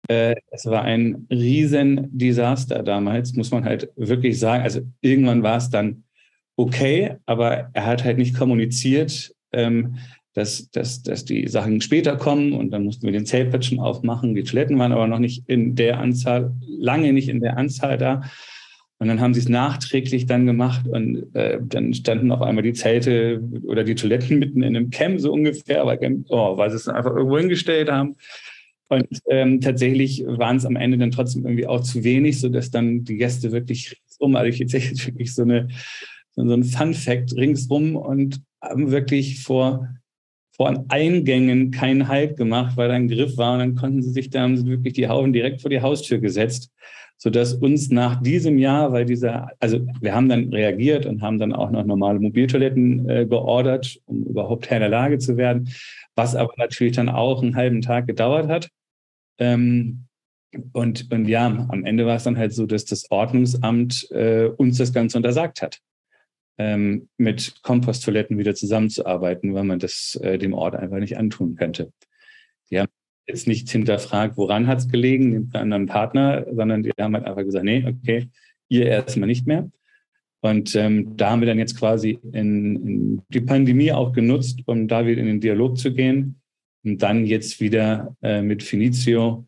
Äh, 0.08 0.36
es 0.51 0.65
war 0.65 0.84
ein 0.84 1.27
Riesendesaster 1.29 2.84
damals, 2.84 3.34
muss 3.34 3.51
man 3.51 3.63
halt 3.63 3.89
wirklich 3.95 4.39
sagen. 4.39 4.63
Also 4.63 4.82
irgendwann 5.01 5.43
war 5.43 5.58
es 5.58 5.69
dann 5.69 6.03
okay, 6.58 7.15
aber 7.25 7.69
er 7.73 7.86
hat 7.86 8.03
halt 8.03 8.17
nicht 8.17 8.36
kommuniziert, 8.36 9.34
ähm, 9.53 9.97
dass, 10.34 10.69
dass, 10.71 11.03
dass 11.03 11.25
die 11.25 11.47
Sachen 11.47 11.82
später 11.82 12.17
kommen 12.17 12.53
und 12.53 12.71
dann 12.71 12.84
mussten 12.84 13.05
wir 13.05 13.13
den 13.13 13.25
Zeltplatz 13.25 13.65
schon 13.65 13.79
aufmachen. 13.79 14.36
Die 14.36 14.43
Toiletten 14.43 14.77
waren 14.77 14.91
aber 14.91 15.08
noch 15.08 15.19
nicht 15.19 15.47
in 15.47 15.75
der 15.75 15.99
Anzahl, 15.99 16.53
lange 16.65 17.13
nicht 17.13 17.29
in 17.29 17.39
der 17.39 17.58
Anzahl 17.58 17.97
da. 17.97 18.21
Und 18.99 19.07
dann 19.07 19.21
haben 19.21 19.33
sie 19.33 19.39
es 19.39 19.47
nachträglich 19.47 20.25
dann 20.25 20.45
gemacht 20.45 20.85
und 20.85 21.33
äh, 21.33 21.59
dann 21.62 21.93
standen 21.93 22.31
auf 22.33 22.41
einmal 22.41 22.63
die 22.63 22.73
Zelte 22.73 23.41
oder 23.63 23.85
die 23.85 23.95
Toiletten 23.95 24.39
mitten 24.39 24.62
in 24.62 24.75
einem 24.75 24.89
Camp 24.89 25.21
so 25.21 25.31
ungefähr, 25.31 25.85
weil, 25.85 26.23
oh, 26.27 26.57
weil 26.57 26.69
sie 26.69 26.75
es 26.75 26.89
einfach 26.89 27.15
irgendwo 27.15 27.38
hingestellt 27.38 27.89
haben. 27.89 28.17
Und 28.89 29.07
ähm, 29.29 29.62
tatsächlich 29.62 30.25
waren 30.25 30.57
es 30.57 30.65
am 30.65 30.75
Ende 30.75 30.97
dann 30.97 31.12
trotzdem 31.12 31.45
irgendwie 31.45 31.67
auch 31.67 31.81
zu 31.81 32.03
wenig, 32.03 32.41
sodass 32.41 32.71
dann 32.71 33.05
die 33.05 33.15
Gäste 33.15 33.53
wirklich 33.53 33.95
ringsum, 34.19 34.35
also 34.35 34.49
ich 34.49 34.59
jetzt 34.73 35.07
wirklich 35.07 35.33
so, 35.33 35.43
eine, 35.43 35.69
so 36.35 36.41
ein 36.53 36.63
Fun-Fact 36.63 37.33
ringsum 37.38 37.95
und 37.95 38.41
haben 38.62 38.91
wirklich 38.91 39.41
vor, 39.41 39.88
vor 40.59 40.85
Eingängen 40.89 41.71
keinen 41.71 42.09
Halt 42.09 42.35
gemacht, 42.35 42.75
weil 42.75 42.89
da 42.89 42.95
ein 42.95 43.07
Griff 43.07 43.37
war 43.37 43.53
und 43.53 43.59
dann 43.59 43.75
konnten 43.75 44.01
sie 44.01 44.11
sich 44.11 44.29
da, 44.29 44.41
haben 44.41 44.57
sie 44.57 44.65
wirklich 44.65 44.93
die 44.93 45.07
Haufen 45.07 45.31
direkt 45.31 45.61
vor 45.61 45.69
die 45.69 45.81
Haustür 45.81 46.19
gesetzt 46.19 46.71
sodass 47.21 47.53
uns 47.53 47.89
nach 47.89 48.21
diesem 48.21 48.57
Jahr, 48.57 48.93
weil 48.93 49.03
dieser, 49.03 49.51
also 49.59 49.85
wir 49.99 50.15
haben 50.15 50.29
dann 50.29 50.53
reagiert 50.53 51.05
und 51.05 51.21
haben 51.21 51.37
dann 51.37 51.53
auch 51.53 51.69
noch 51.69 51.85
normale 51.85 52.17
Mobiltoiletten 52.19 53.09
äh, 53.09 53.25
geordert, 53.25 53.99
um 54.05 54.23
überhaupt 54.23 54.69
Herr 54.69 54.77
in 54.77 54.81
der 54.81 54.89
Lage 54.89 55.17
zu 55.17 55.35
werden, 55.35 55.69
was 56.15 56.35
aber 56.35 56.53
natürlich 56.55 56.95
dann 56.95 57.09
auch 57.09 57.43
einen 57.43 57.57
halben 57.57 57.81
Tag 57.81 58.07
gedauert 58.07 58.47
hat. 58.47 58.69
Ähm, 59.37 60.05
und, 60.71 61.11
und 61.11 61.27
ja, 61.27 61.67
am 61.69 61.83
Ende 61.83 62.05
war 62.05 62.15
es 62.15 62.23
dann 62.23 62.37
halt 62.37 62.53
so, 62.53 62.65
dass 62.65 62.85
das 62.85 63.11
Ordnungsamt 63.11 64.09
äh, 64.11 64.45
uns 64.45 64.77
das 64.77 64.93
Ganze 64.93 65.17
untersagt 65.17 65.61
hat, 65.61 65.79
ähm, 66.59 67.07
mit 67.17 67.63
Komposttoiletten 67.63 68.37
wieder 68.37 68.53
zusammenzuarbeiten, 68.53 69.53
weil 69.55 69.63
man 69.63 69.79
das 69.79 70.19
äh, 70.21 70.37
dem 70.37 70.53
Ort 70.53 70.75
einfach 70.75 70.99
nicht 70.99 71.17
antun 71.17 71.55
könnte. 71.55 71.91
Die 72.69 72.79
haben 72.79 72.89
jetzt 73.27 73.47
nicht 73.47 73.69
hinterfragt, 73.69 74.35
woran 74.37 74.67
hat 74.67 74.79
es 74.79 74.89
gelegen, 74.89 75.49
den 75.49 75.55
anderen 75.55 75.85
Partner, 75.85 76.45
sondern 76.51 76.83
die 76.83 76.91
haben 76.99 77.15
halt 77.15 77.25
einfach 77.25 77.43
gesagt, 77.43 77.65
nee, 77.65 77.85
okay, 77.87 78.27
ihr 78.67 78.85
erstmal 78.85 79.27
nicht 79.27 79.47
mehr. 79.47 79.71
Und 80.41 80.75
ähm, 80.75 81.15
da 81.17 81.31
haben 81.31 81.41
wir 81.41 81.47
dann 81.47 81.59
jetzt 81.59 81.77
quasi 81.77 82.19
in, 82.33 82.75
in 82.75 83.21
die 83.29 83.41
Pandemie 83.41 83.91
auch 83.91 84.13
genutzt, 84.13 84.59
um 84.65 84.87
da 84.87 85.05
wieder 85.05 85.21
in 85.21 85.27
den 85.27 85.41
Dialog 85.41 85.77
zu 85.77 85.93
gehen. 85.93 86.41
Und 86.83 87.01
dann 87.01 87.25
jetzt 87.25 87.59
wieder 87.59 88.15
äh, 88.21 88.41
mit 88.41 88.63
Finizio, 88.63 89.47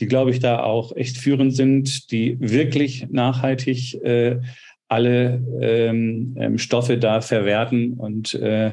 die, 0.00 0.06
glaube 0.06 0.30
ich, 0.30 0.38
da 0.38 0.62
auch 0.62 0.94
echt 0.94 1.18
führend 1.18 1.54
sind, 1.54 2.12
die 2.12 2.36
wirklich 2.40 3.08
nachhaltig 3.10 3.94
äh, 4.02 4.40
alle 4.88 5.42
ähm, 5.60 6.34
ähm 6.38 6.58
Stoffe 6.58 6.98
da 6.98 7.20
verwerten 7.20 7.94
und 7.94 8.34
äh, 8.34 8.72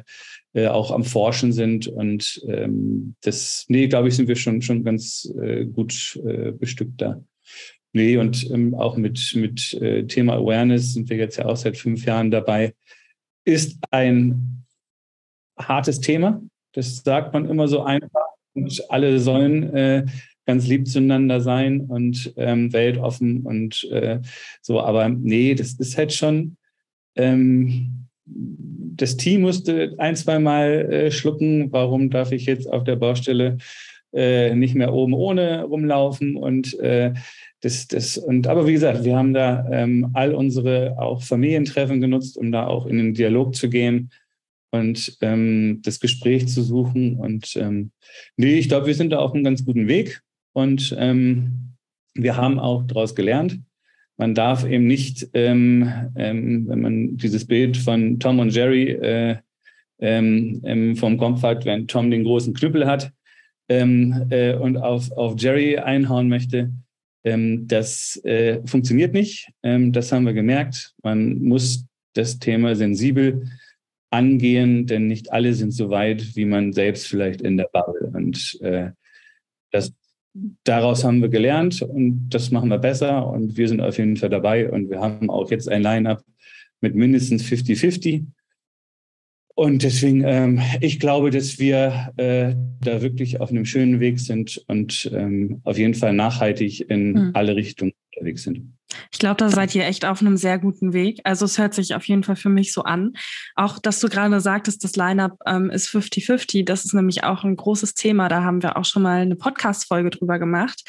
äh, 0.55 0.67
auch 0.67 0.91
am 0.91 1.03
Forschen 1.03 1.51
sind. 1.51 1.87
Und 1.87 2.41
ähm, 2.47 3.15
das, 3.21 3.65
nee, 3.67 3.87
glaube 3.87 4.07
ich, 4.07 4.15
sind 4.15 4.29
wir 4.29 4.37
schon, 4.37 4.61
schon 4.61 4.83
ganz 4.83 5.31
äh, 5.41 5.65
gut 5.65 6.19
äh, 6.25 6.51
bestückt 6.51 7.01
da. 7.01 7.21
Nee, 7.91 8.17
und 8.17 8.49
ähm, 8.51 8.73
auch 8.73 8.97
mit, 8.97 9.33
mit 9.35 9.73
äh, 9.75 10.05
Thema 10.05 10.33
Awareness 10.33 10.93
sind 10.93 11.09
wir 11.09 11.17
jetzt 11.17 11.37
ja 11.37 11.45
auch 11.45 11.57
seit 11.57 11.77
fünf 11.77 12.05
Jahren 12.05 12.31
dabei. 12.31 12.73
Ist 13.45 13.77
ein 13.91 14.65
hartes 15.57 15.99
Thema. 15.99 16.41
Das 16.73 17.03
sagt 17.03 17.33
man 17.33 17.49
immer 17.49 17.67
so 17.67 17.83
einfach. 17.83 18.25
Und 18.53 18.89
alle 18.89 19.19
sollen 19.19 19.73
äh, 19.73 20.05
ganz 20.45 20.67
lieb 20.67 20.87
zueinander 20.87 21.41
sein 21.41 21.81
und 21.81 22.33
ähm, 22.37 22.71
weltoffen 22.73 23.41
und 23.41 23.83
äh, 23.91 24.19
so. 24.61 24.81
Aber 24.81 25.09
nee, 25.09 25.55
das 25.55 25.73
ist 25.73 25.97
halt 25.97 26.13
schon 26.13 26.57
Ähm, 27.15 28.05
das 28.25 29.17
Team 29.17 29.41
musste 29.41 29.95
ein, 29.97 30.15
zwei 30.15 30.39
Mal 30.39 30.91
äh, 30.91 31.11
schlucken. 31.11 31.71
Warum 31.71 32.09
darf 32.09 32.31
ich 32.31 32.45
jetzt 32.45 32.71
auf 32.71 32.83
der 32.83 32.95
Baustelle 32.95 33.57
äh, 34.13 34.55
nicht 34.55 34.75
mehr 34.75 34.93
oben 34.93 35.13
ohne 35.13 35.63
rumlaufen? 35.63 36.35
Und 36.35 36.77
äh, 36.79 37.13
das, 37.61 37.87
das, 37.87 38.17
und 38.17 38.47
aber 38.47 38.67
wie 38.67 38.73
gesagt, 38.73 39.03
wir 39.03 39.15
haben 39.15 39.33
da 39.33 39.67
ähm, 39.71 40.11
all 40.13 40.33
unsere 40.33 40.95
auch 40.97 41.21
Familientreffen 41.23 42.01
genutzt, 42.01 42.37
um 42.37 42.51
da 42.51 42.67
auch 42.67 42.85
in 42.85 42.97
den 42.97 43.13
Dialog 43.13 43.55
zu 43.55 43.69
gehen 43.69 44.11
und 44.71 45.17
ähm, 45.21 45.81
das 45.83 45.99
Gespräch 45.99 46.47
zu 46.47 46.63
suchen. 46.63 47.17
Und 47.17 47.55
ähm, 47.55 47.91
nee, 48.37 48.55
ich 48.55 48.69
glaube, 48.69 48.87
wir 48.87 48.95
sind 48.95 49.11
da 49.11 49.19
auf 49.19 49.33
einem 49.33 49.43
ganz 49.43 49.65
guten 49.65 49.87
Weg. 49.87 50.21
Und 50.55 50.95
ähm, 50.97 51.73
wir 52.13 52.37
haben 52.37 52.59
auch 52.59 52.83
daraus 52.83 53.13
gelernt. 53.13 53.59
Man 54.15 54.33
darf 54.33 54.63
eben 54.65 54.87
nicht, 54.87 55.27
ähm, 55.33 55.91
ähm, 56.15 56.67
wenn 56.69 56.81
man 56.81 57.17
dieses 57.17 57.45
Bild 57.45 57.75
von 57.75 58.19
Tom 58.19 58.39
und 58.39 58.55
Jerry 58.55 58.91
äh, 58.91 59.35
ähm, 59.99 60.61
ähm 60.63 60.95
vom 60.95 61.17
Kopf 61.17 61.43
hat, 61.43 61.65
wenn 61.65 61.87
Tom 61.87 62.09
den 62.09 62.23
großen 62.23 62.53
Knüppel 62.53 62.87
hat 62.87 63.11
ähm, 63.67 64.27
äh, 64.29 64.55
und 64.55 64.77
auf, 64.77 65.11
auf 65.11 65.35
Jerry 65.37 65.77
einhauen 65.77 66.29
möchte, 66.29 66.71
ähm, 67.25 67.67
das 67.67 68.15
äh, 68.23 68.65
funktioniert 68.65 69.13
nicht. 69.13 69.51
das 69.61 70.11
haben 70.11 70.25
wir 70.25 70.33
gemerkt. 70.33 70.93
Man 71.03 71.39
muss 71.39 71.85
das 72.13 72.39
Thema 72.39 72.77
sensibel 72.77 73.49
angehen, 74.09 74.87
denn 74.87 75.07
nicht 75.07 75.33
alle 75.33 75.53
sind 75.53 75.71
so 75.71 75.89
weit, 75.89 76.37
wie 76.37 76.45
man 76.45 76.71
selbst 76.71 77.07
vielleicht 77.07 77.41
in 77.41 77.57
der 77.57 77.67
Bubble. 77.73 78.09
Und 78.13 78.57
äh, 78.61 78.91
das, 79.71 79.93
daraus 80.63 81.03
haben 81.03 81.21
wir 81.21 81.29
gelernt 81.29 81.81
und 81.81 82.29
das 82.29 82.51
machen 82.51 82.69
wir 82.69 82.77
besser 82.77 83.27
und 83.27 83.57
wir 83.57 83.67
sind 83.67 83.81
auf 83.81 83.97
jeden 83.97 84.17
Fall 84.17 84.29
dabei 84.29 84.69
und 84.69 84.89
wir 84.89 84.99
haben 84.99 85.29
auch 85.29 85.49
jetzt 85.49 85.69
ein 85.69 85.81
Line-up 85.81 86.23
mit 86.81 86.95
mindestens 86.95 87.43
50-50. 87.43 88.25
Und 89.55 89.83
deswegen, 89.83 90.23
ähm, 90.25 90.61
ich 90.81 90.99
glaube, 90.99 91.31
dass 91.31 91.59
wir 91.59 92.11
äh, 92.17 92.53
da 92.81 93.01
wirklich 93.01 93.39
auf 93.39 93.49
einem 93.49 93.63
schönen 93.63 94.01
Weg 94.01 94.19
sind 94.19 94.61
und 94.67 95.09
ähm, 95.13 95.61
auf 95.63 95.77
jeden 95.77 95.93
Fall 95.93 96.13
nachhaltig 96.13 96.89
in 96.89 97.15
hm. 97.15 97.31
alle 97.33 97.55
Richtungen 97.55 97.93
unterwegs 98.13 98.43
sind. 98.43 98.73
Ich 99.11 99.19
glaube, 99.19 99.37
da 99.37 99.49
seid 99.49 99.73
ihr 99.75 99.85
echt 99.85 100.05
auf 100.05 100.21
einem 100.21 100.37
sehr 100.37 100.59
guten 100.59 100.93
Weg. 100.93 101.19
Also 101.23 101.45
es 101.45 101.57
hört 101.57 101.73
sich 101.73 101.95
auf 101.95 102.05
jeden 102.05 102.23
Fall 102.23 102.35
für 102.35 102.49
mich 102.49 102.73
so 102.73 102.83
an. 102.83 103.13
Auch, 103.55 103.79
dass 103.79 103.99
du 103.99 104.09
gerade 104.09 104.39
sagtest, 104.41 104.83
das 104.83 104.95
Lineup 104.95 105.37
ähm, 105.45 105.69
ist 105.69 105.87
50-50. 105.87 106.65
Das 106.65 106.85
ist 106.85 106.93
nämlich 106.93 107.23
auch 107.23 107.43
ein 107.43 107.55
großes 107.55 107.93
Thema. 107.93 108.27
Da 108.27 108.43
haben 108.43 108.61
wir 108.61 108.77
auch 108.77 108.85
schon 108.85 109.03
mal 109.03 109.21
eine 109.21 109.35
Podcast-Folge 109.35 110.09
drüber 110.09 110.37
gemacht, 110.37 110.83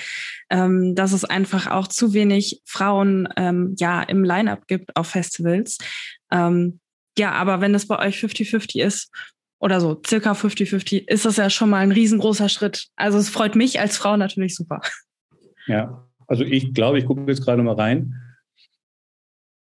ähm, 0.50 0.94
dass 0.94 1.12
es 1.12 1.24
einfach 1.24 1.68
auch 1.68 1.86
zu 1.88 2.12
wenig 2.12 2.60
Frauen 2.64 3.28
ähm, 3.36 3.74
ja 3.78 4.02
im 4.02 4.24
Lineup 4.24 4.66
gibt 4.66 4.96
auf 4.96 5.08
Festivals. 5.08 5.78
Ähm, 6.30 6.80
ja, 7.18 7.32
aber 7.32 7.60
wenn 7.60 7.74
es 7.74 7.86
bei 7.86 7.98
euch 7.98 8.16
50-50 8.16 8.82
ist, 8.82 9.10
oder 9.58 9.80
so 9.80 10.00
circa 10.06 10.32
50-50, 10.32 11.08
ist 11.08 11.24
das 11.24 11.36
ja 11.36 11.50
schon 11.50 11.70
mal 11.70 11.78
ein 11.78 11.92
riesengroßer 11.92 12.48
Schritt. 12.48 12.88
Also 12.96 13.18
es 13.18 13.28
freut 13.28 13.56
mich 13.56 13.80
als 13.80 13.96
Frau 13.96 14.16
natürlich 14.16 14.54
super. 14.54 14.80
Ja, 15.66 16.06
also 16.26 16.44
ich 16.44 16.74
glaube, 16.74 16.98
ich 16.98 17.06
gucke 17.06 17.24
jetzt 17.26 17.42
gerade 17.42 17.62
mal 17.62 17.74
rein. 17.74 18.14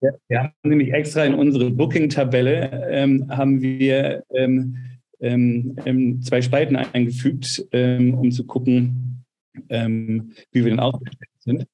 Ja, 0.01 0.11
wir 0.27 0.39
haben 0.39 0.53
nämlich 0.63 0.93
extra 0.93 1.25
in 1.25 1.33
unsere 1.33 1.69
Booking-Tabelle 1.69 2.89
ähm, 2.89 3.27
haben 3.29 3.61
wir 3.61 4.23
ähm, 4.33 4.77
ähm, 5.19 5.75
ähm 5.85 6.21
zwei 6.21 6.41
Spalten 6.41 6.75
eingefügt, 6.75 7.65
ähm, 7.71 8.15
um 8.15 8.31
zu 8.31 8.45
gucken, 8.45 9.23
ähm, 9.69 10.33
wie 10.51 10.63
wir 10.63 10.71
denn 10.71 10.79
aufgestellt 10.79 11.29
sind. 11.39 11.67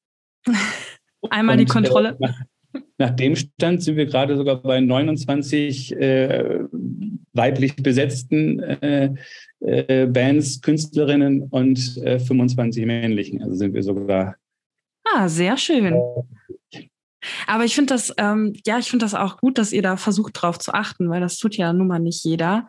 Einmal 1.29 1.53
Und, 1.53 1.59
die 1.59 1.71
Kontrolle. 1.71 2.17
Äh, 2.19 2.29
nach, 2.97 3.11
dem 3.11 3.35
Stand 3.35 3.83
sind 3.83 3.97
wir 3.97 4.05
gerade 4.05 4.37
sogar 4.37 4.61
bei 4.61 4.79
29 4.79 5.93
äh, 5.93 6.59
weiblich 7.33 7.75
besetzten 7.75 8.59
äh, 8.59 9.13
äh, 9.59 10.05
Bands, 10.07 10.61
Künstlerinnen 10.61 11.43
und 11.43 11.77
25 11.77 12.83
äh, 12.83 12.85
männlichen. 12.85 13.41
Also 13.41 13.55
sind 13.55 13.73
wir 13.73 13.83
sogar 13.83 14.35
Ah, 15.13 15.27
sehr 15.29 15.57
schön. 15.57 15.95
Aber 17.45 17.65
ich 17.65 17.75
finde 17.75 17.93
das, 17.93 18.13
ähm, 18.17 18.53
ja, 18.65 18.77
ich 18.77 18.89
finde 18.89 19.05
das 19.05 19.13
auch 19.13 19.37
gut, 19.37 19.57
dass 19.57 19.71
ihr 19.71 19.81
da 19.81 19.97
versucht 19.97 20.41
drauf 20.41 20.59
zu 20.59 20.73
achten, 20.73 21.09
weil 21.09 21.21
das 21.21 21.37
tut 21.37 21.55
ja 21.55 21.73
nun 21.73 21.87
mal 21.87 21.99
nicht 21.99 22.23
jeder. 22.23 22.67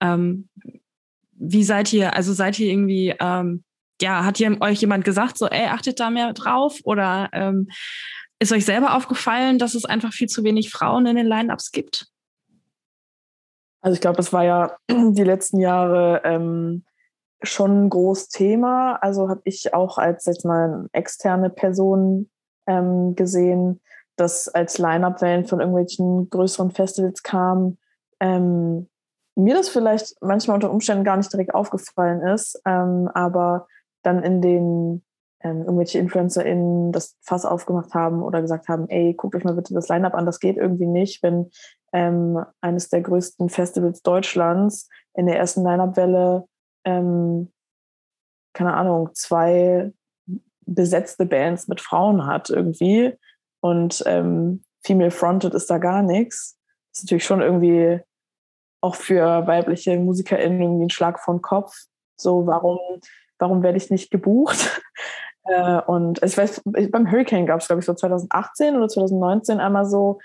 Ähm, 0.00 0.48
wie 1.32 1.64
seid 1.64 1.92
ihr, 1.92 2.14
also 2.14 2.32
seid 2.32 2.58
ihr 2.58 2.70
irgendwie, 2.70 3.14
ähm, 3.20 3.64
ja, 4.00 4.24
hat 4.24 4.40
ihr, 4.40 4.60
euch 4.60 4.80
jemand 4.80 5.04
gesagt, 5.04 5.38
so, 5.38 5.46
ey, 5.46 5.66
achtet 5.66 6.00
da 6.00 6.10
mehr 6.10 6.32
drauf? 6.32 6.80
Oder 6.84 7.28
ähm, 7.32 7.68
ist 8.38 8.52
euch 8.52 8.64
selber 8.64 8.96
aufgefallen, 8.96 9.58
dass 9.58 9.74
es 9.74 9.84
einfach 9.84 10.12
viel 10.12 10.28
zu 10.28 10.44
wenig 10.44 10.70
Frauen 10.70 11.06
in 11.06 11.16
den 11.16 11.26
Line-Ups 11.26 11.72
gibt? 11.72 12.08
Also 13.80 13.94
ich 13.94 14.00
glaube, 14.00 14.20
es 14.20 14.32
war 14.32 14.44
ja 14.44 14.76
die 14.90 15.24
letzten 15.24 15.60
Jahre 15.60 16.22
ähm, 16.24 16.84
schon 17.42 17.84
ein 17.84 17.90
großes 17.90 18.28
Thema. 18.28 18.96
Also 18.96 19.28
habe 19.28 19.42
ich 19.44 19.74
auch 19.74 19.98
als 19.98 20.26
jetzt 20.26 20.44
mal 20.44 20.88
externe 20.92 21.50
Person 21.50 22.30
ähm, 22.66 23.14
gesehen, 23.14 23.80
dass 24.16 24.48
als 24.48 24.78
Line-Up-Wellen 24.78 25.46
von 25.46 25.60
irgendwelchen 25.60 26.28
größeren 26.30 26.70
Festivals 26.70 27.22
kamen, 27.22 27.78
ähm, 28.20 28.88
mir 29.36 29.54
das 29.54 29.68
vielleicht 29.68 30.16
manchmal 30.22 30.56
unter 30.56 30.70
Umständen 30.70 31.04
gar 31.04 31.16
nicht 31.16 31.32
direkt 31.32 31.54
aufgefallen 31.54 32.26
ist, 32.26 32.60
ähm, 32.64 33.10
aber 33.12 33.66
dann 34.02 34.22
in 34.22 34.40
den 34.40 35.05
ähm, 35.42 35.62
irgendwelche 35.62 35.98
InfluencerInnen 35.98 36.92
das 36.92 37.16
Fass 37.22 37.44
aufgemacht 37.44 37.94
haben 37.94 38.22
oder 38.22 38.40
gesagt 38.40 38.68
haben, 38.68 38.88
ey, 38.88 39.14
guckt 39.14 39.34
euch 39.34 39.44
mal 39.44 39.54
bitte 39.54 39.74
das 39.74 39.88
Line-Up 39.88 40.14
an, 40.14 40.26
das 40.26 40.40
geht 40.40 40.56
irgendwie 40.56 40.86
nicht, 40.86 41.22
wenn 41.22 41.50
ähm, 41.92 42.44
eines 42.60 42.88
der 42.88 43.02
größten 43.02 43.48
Festivals 43.48 44.02
Deutschlands 44.02 44.88
in 45.14 45.26
der 45.26 45.38
ersten 45.38 45.62
Line-Up-Welle 45.62 46.44
ähm, 46.84 47.52
keine 48.56 48.74
Ahnung, 48.74 49.10
zwei 49.12 49.92
besetzte 50.64 51.26
Bands 51.26 51.68
mit 51.68 51.80
Frauen 51.80 52.26
hat 52.26 52.48
irgendwie 52.48 53.14
und 53.60 54.02
ähm, 54.06 54.64
female 54.82 55.10
fronted 55.10 55.52
ist 55.52 55.68
da 55.68 55.78
gar 55.78 56.02
nichts. 56.02 56.58
Das 56.90 56.98
ist 56.98 57.04
natürlich 57.04 57.24
schon 57.24 57.42
irgendwie 57.42 58.00
auch 58.80 58.94
für 58.94 59.46
weibliche 59.46 59.98
MusikerInnen 59.98 60.60
irgendwie 60.60 60.86
ein 60.86 60.90
Schlag 60.90 61.20
von 61.20 61.42
Kopf. 61.42 61.74
So, 62.16 62.46
warum, 62.46 62.78
warum 63.38 63.62
werde 63.62 63.76
ich 63.76 63.90
nicht 63.90 64.10
gebucht? 64.10 64.82
äh, 65.48 65.80
und 65.82 66.22
ich 66.22 66.36
weiß, 66.36 66.62
beim 66.64 67.10
Hurricane 67.10 67.46
gab 67.46 67.60
es, 67.60 67.66
glaube 67.66 67.80
ich, 67.80 67.86
so 67.86 67.94
2018 67.94 68.76
oder 68.76 68.88
2019 68.88 69.60
einmal 69.60 69.86
so 69.86 70.18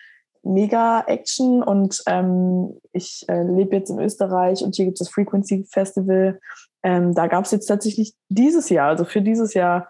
mega 0.44 1.02
Action 1.08 1.62
und 1.62 2.02
ähm, 2.08 2.80
ich 2.94 3.26
äh, 3.28 3.44
lebe 3.44 3.76
jetzt 3.76 3.92
in 3.92 4.00
Österreich 4.00 4.64
und 4.64 4.76
hier 4.76 4.86
gibt 4.86 5.00
es 5.00 5.08
das 5.08 5.14
Frequency 5.14 5.66
Festival. 5.70 6.40
Ähm, 6.84 7.14
da 7.14 7.28
gab 7.28 7.46
es 7.46 7.52
jetzt 7.52 7.68
tatsächlich 7.68 8.16
dieses 8.30 8.70
Jahr, 8.70 8.90
also 8.90 9.06
für 9.06 9.22
dieses 9.22 9.54
Jahr 9.54 9.88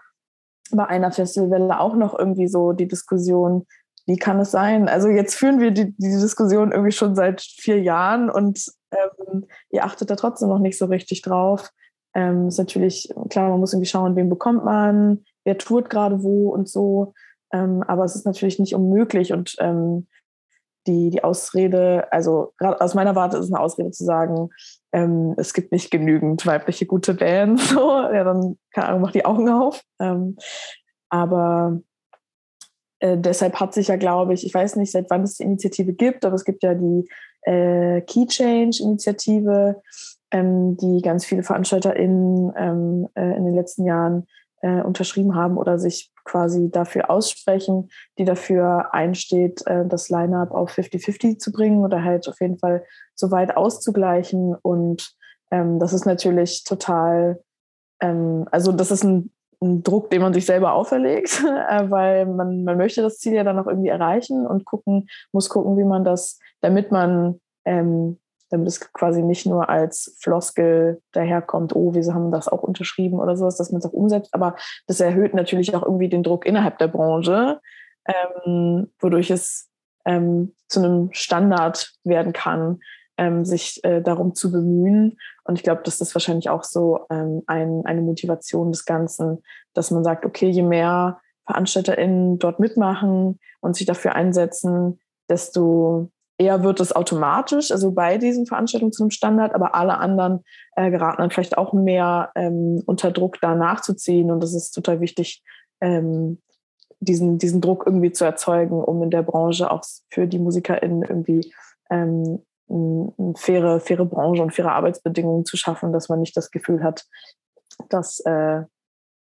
bei 0.70 0.86
einer 0.86 1.10
Festivalwelle 1.10 1.80
auch 1.80 1.96
noch 1.96 2.18
irgendwie 2.18 2.48
so 2.48 2.72
die 2.72 2.88
Diskussion, 2.88 3.66
wie 4.06 4.16
kann 4.16 4.40
es 4.40 4.50
sein? 4.50 4.88
Also 4.88 5.08
jetzt 5.08 5.34
führen 5.34 5.60
wir 5.60 5.70
die, 5.70 5.92
die 5.96 6.10
Diskussion 6.10 6.72
irgendwie 6.72 6.92
schon 6.92 7.14
seit 7.14 7.40
vier 7.40 7.80
Jahren 7.80 8.28
und 8.30 8.66
ähm, 8.90 9.46
ihr 9.70 9.84
achtet 9.84 10.10
da 10.10 10.16
trotzdem 10.16 10.48
noch 10.48 10.58
nicht 10.58 10.76
so 10.76 10.86
richtig 10.86 11.22
drauf. 11.22 11.70
Ähm, 12.14 12.48
ist 12.48 12.58
natürlich, 12.58 13.08
klar, 13.30 13.50
man 13.50 13.60
muss 13.60 13.72
irgendwie 13.72 13.88
schauen, 13.88 14.16
wen 14.16 14.28
bekommt 14.28 14.64
man, 14.64 15.24
wer 15.44 15.58
tourt 15.58 15.90
gerade 15.90 16.22
wo 16.22 16.50
und 16.50 16.68
so. 16.68 17.14
Ähm, 17.52 17.82
aber 17.86 18.04
es 18.04 18.14
ist 18.14 18.26
natürlich 18.26 18.58
nicht 18.58 18.74
unmöglich 18.74 19.32
und 19.32 19.56
ähm, 19.58 20.06
die, 20.86 21.10
die 21.10 21.22
Ausrede, 21.22 22.12
also 22.12 22.52
gerade 22.58 22.80
aus 22.80 22.94
meiner 22.94 23.14
Warte 23.14 23.36
ist 23.36 23.44
es 23.44 23.52
eine 23.52 23.60
Ausrede 23.60 23.90
zu 23.92 24.04
sagen, 24.04 24.50
ähm, 24.92 25.34
es 25.36 25.54
gibt 25.54 25.72
nicht 25.72 25.90
genügend 25.90 26.44
weibliche 26.44 26.86
gute 26.86 27.14
Bands, 27.14 27.68
so, 27.70 27.90
ja, 27.90 28.24
dann, 28.24 28.58
keine 28.72 28.88
Ahnung, 28.88 29.02
mach 29.02 29.12
die 29.12 29.24
Augen 29.24 29.48
auf. 29.48 29.82
Ähm, 30.00 30.36
aber 31.08 31.80
äh, 32.98 33.18
deshalb 33.18 33.60
hat 33.60 33.74
sich 33.74 33.88
ja, 33.88 33.96
glaube 33.96 34.34
ich, 34.34 34.44
ich 34.46 34.54
weiß 34.54 34.76
nicht, 34.76 34.90
seit 34.90 35.10
wann 35.10 35.22
es 35.22 35.36
die 35.36 35.44
Initiative 35.44 35.92
gibt, 35.92 36.24
aber 36.24 36.34
es 36.34 36.44
gibt 36.44 36.62
ja 36.62 36.74
die 36.74 37.08
äh, 37.42 38.00
Key 38.02 38.26
Change-Initiative, 38.26 39.82
ähm, 40.32 40.76
die 40.78 41.02
ganz 41.02 41.24
viele 41.24 41.42
VeranstalterInnen 41.42 42.52
ähm, 42.56 43.08
äh, 43.14 43.36
in 43.36 43.44
den 43.44 43.54
letzten 43.54 43.84
Jahren 43.84 44.26
äh, 44.62 44.80
unterschrieben 44.80 45.34
haben 45.34 45.58
oder 45.58 45.78
sich 45.78 46.10
quasi 46.24 46.70
dafür 46.70 47.10
aussprechen, 47.10 47.90
die 48.18 48.24
dafür 48.24 48.94
einsteht, 48.94 49.66
äh, 49.66 49.84
das 49.86 50.08
Line-up 50.08 50.52
auf 50.52 50.72
50-50 50.72 51.38
zu 51.38 51.52
bringen 51.52 51.84
oder 51.84 52.02
halt 52.02 52.28
auf 52.28 52.40
jeden 52.40 52.58
Fall 52.58 52.84
so 53.14 53.30
weit 53.30 53.56
auszugleichen. 53.56 54.54
Und 54.62 55.14
ähm, 55.50 55.78
das 55.78 55.92
ist 55.92 56.06
natürlich 56.06 56.64
total, 56.64 57.42
ähm, 58.00 58.46
also 58.50 58.72
das 58.72 58.90
ist 58.90 59.04
ein, 59.04 59.32
ein, 59.60 59.82
Druck, 59.82 60.10
den 60.10 60.22
man 60.22 60.32
sich 60.32 60.46
selber 60.46 60.72
auferlegt, 60.72 61.44
äh, 61.68 61.90
weil 61.90 62.26
man, 62.26 62.64
man 62.64 62.78
möchte 62.78 63.02
das 63.02 63.18
Ziel 63.18 63.34
ja 63.34 63.44
dann 63.44 63.58
auch 63.58 63.66
irgendwie 63.66 63.90
erreichen 63.90 64.46
und 64.46 64.64
gucken, 64.64 65.08
muss 65.32 65.48
gucken, 65.48 65.76
wie 65.76 65.84
man 65.84 66.04
das, 66.04 66.38
damit 66.60 66.90
man 66.90 67.40
ähm, 67.64 68.18
damit 68.52 68.68
es 68.68 68.92
quasi 68.92 69.22
nicht 69.22 69.46
nur 69.46 69.70
als 69.70 70.16
Floskel 70.20 71.00
daherkommt, 71.12 71.74
oh, 71.74 71.94
wir 71.94 72.14
haben 72.14 72.30
das 72.30 72.48
auch 72.48 72.62
unterschrieben 72.62 73.18
oder 73.18 73.34
sowas, 73.34 73.56
dass 73.56 73.72
man 73.72 73.78
es 73.78 73.86
auch 73.86 73.94
umsetzt, 73.94 74.34
aber 74.34 74.56
das 74.86 75.00
erhöht 75.00 75.32
natürlich 75.32 75.74
auch 75.74 75.82
irgendwie 75.82 76.10
den 76.10 76.22
Druck 76.22 76.44
innerhalb 76.44 76.78
der 76.78 76.88
Branche, 76.88 77.60
ähm, 78.06 78.92
wodurch 79.00 79.30
es 79.30 79.70
ähm, 80.04 80.54
zu 80.68 80.80
einem 80.80 81.08
Standard 81.12 81.92
werden 82.04 82.34
kann, 82.34 82.80
ähm, 83.16 83.46
sich 83.46 83.82
äh, 83.84 84.02
darum 84.02 84.34
zu 84.34 84.52
bemühen. 84.52 85.16
Und 85.44 85.56
ich 85.56 85.62
glaube, 85.62 85.82
das 85.84 86.00
ist 86.02 86.14
wahrscheinlich 86.14 86.50
auch 86.50 86.64
so 86.64 87.06
ähm, 87.10 87.42
ein, 87.46 87.82
eine 87.86 88.02
Motivation 88.02 88.70
des 88.70 88.84
Ganzen, 88.84 89.42
dass 89.72 89.90
man 89.90 90.04
sagt, 90.04 90.26
okay, 90.26 90.50
je 90.50 90.62
mehr 90.62 91.20
VeranstalterInnen 91.46 92.38
dort 92.38 92.60
mitmachen 92.60 93.38
und 93.60 93.76
sich 93.76 93.86
dafür 93.86 94.14
einsetzen, 94.14 95.00
desto 95.30 96.10
eher 96.42 96.62
wird 96.62 96.80
es 96.80 96.94
automatisch, 96.94 97.70
also 97.70 97.92
bei 97.92 98.18
diesen 98.18 98.46
Veranstaltungen 98.46 98.92
zu 98.92 99.04
einem 99.04 99.10
Standard, 99.10 99.54
aber 99.54 99.74
alle 99.74 99.98
anderen 99.98 100.40
äh, 100.76 100.90
geraten 100.90 101.22
dann 101.22 101.30
vielleicht 101.30 101.56
auch 101.56 101.72
mehr 101.72 102.30
ähm, 102.34 102.82
unter 102.86 103.10
Druck, 103.10 103.40
da 103.40 103.54
nachzuziehen. 103.54 104.30
Und 104.30 104.42
das 104.42 104.54
ist 104.54 104.72
total 104.72 105.00
wichtig, 105.00 105.42
ähm, 105.80 106.40
diesen, 107.00 107.38
diesen 107.38 107.60
Druck 107.60 107.84
irgendwie 107.86 108.12
zu 108.12 108.24
erzeugen, 108.24 108.82
um 108.82 109.02
in 109.02 109.10
der 109.10 109.22
Branche 109.22 109.70
auch 109.70 109.82
für 110.10 110.26
die 110.26 110.38
MusikerInnen 110.38 111.02
irgendwie 111.02 111.52
ähm, 111.90 112.42
eine 112.68 113.34
faire, 113.36 113.80
faire 113.80 114.04
Branche 114.04 114.42
und 114.42 114.54
faire 114.54 114.72
Arbeitsbedingungen 114.72 115.44
zu 115.44 115.56
schaffen, 115.56 115.92
dass 115.92 116.08
man 116.08 116.20
nicht 116.20 116.36
das 116.36 116.50
Gefühl 116.50 116.82
hat, 116.82 117.04
dass, 117.88 118.20
äh, 118.20 118.62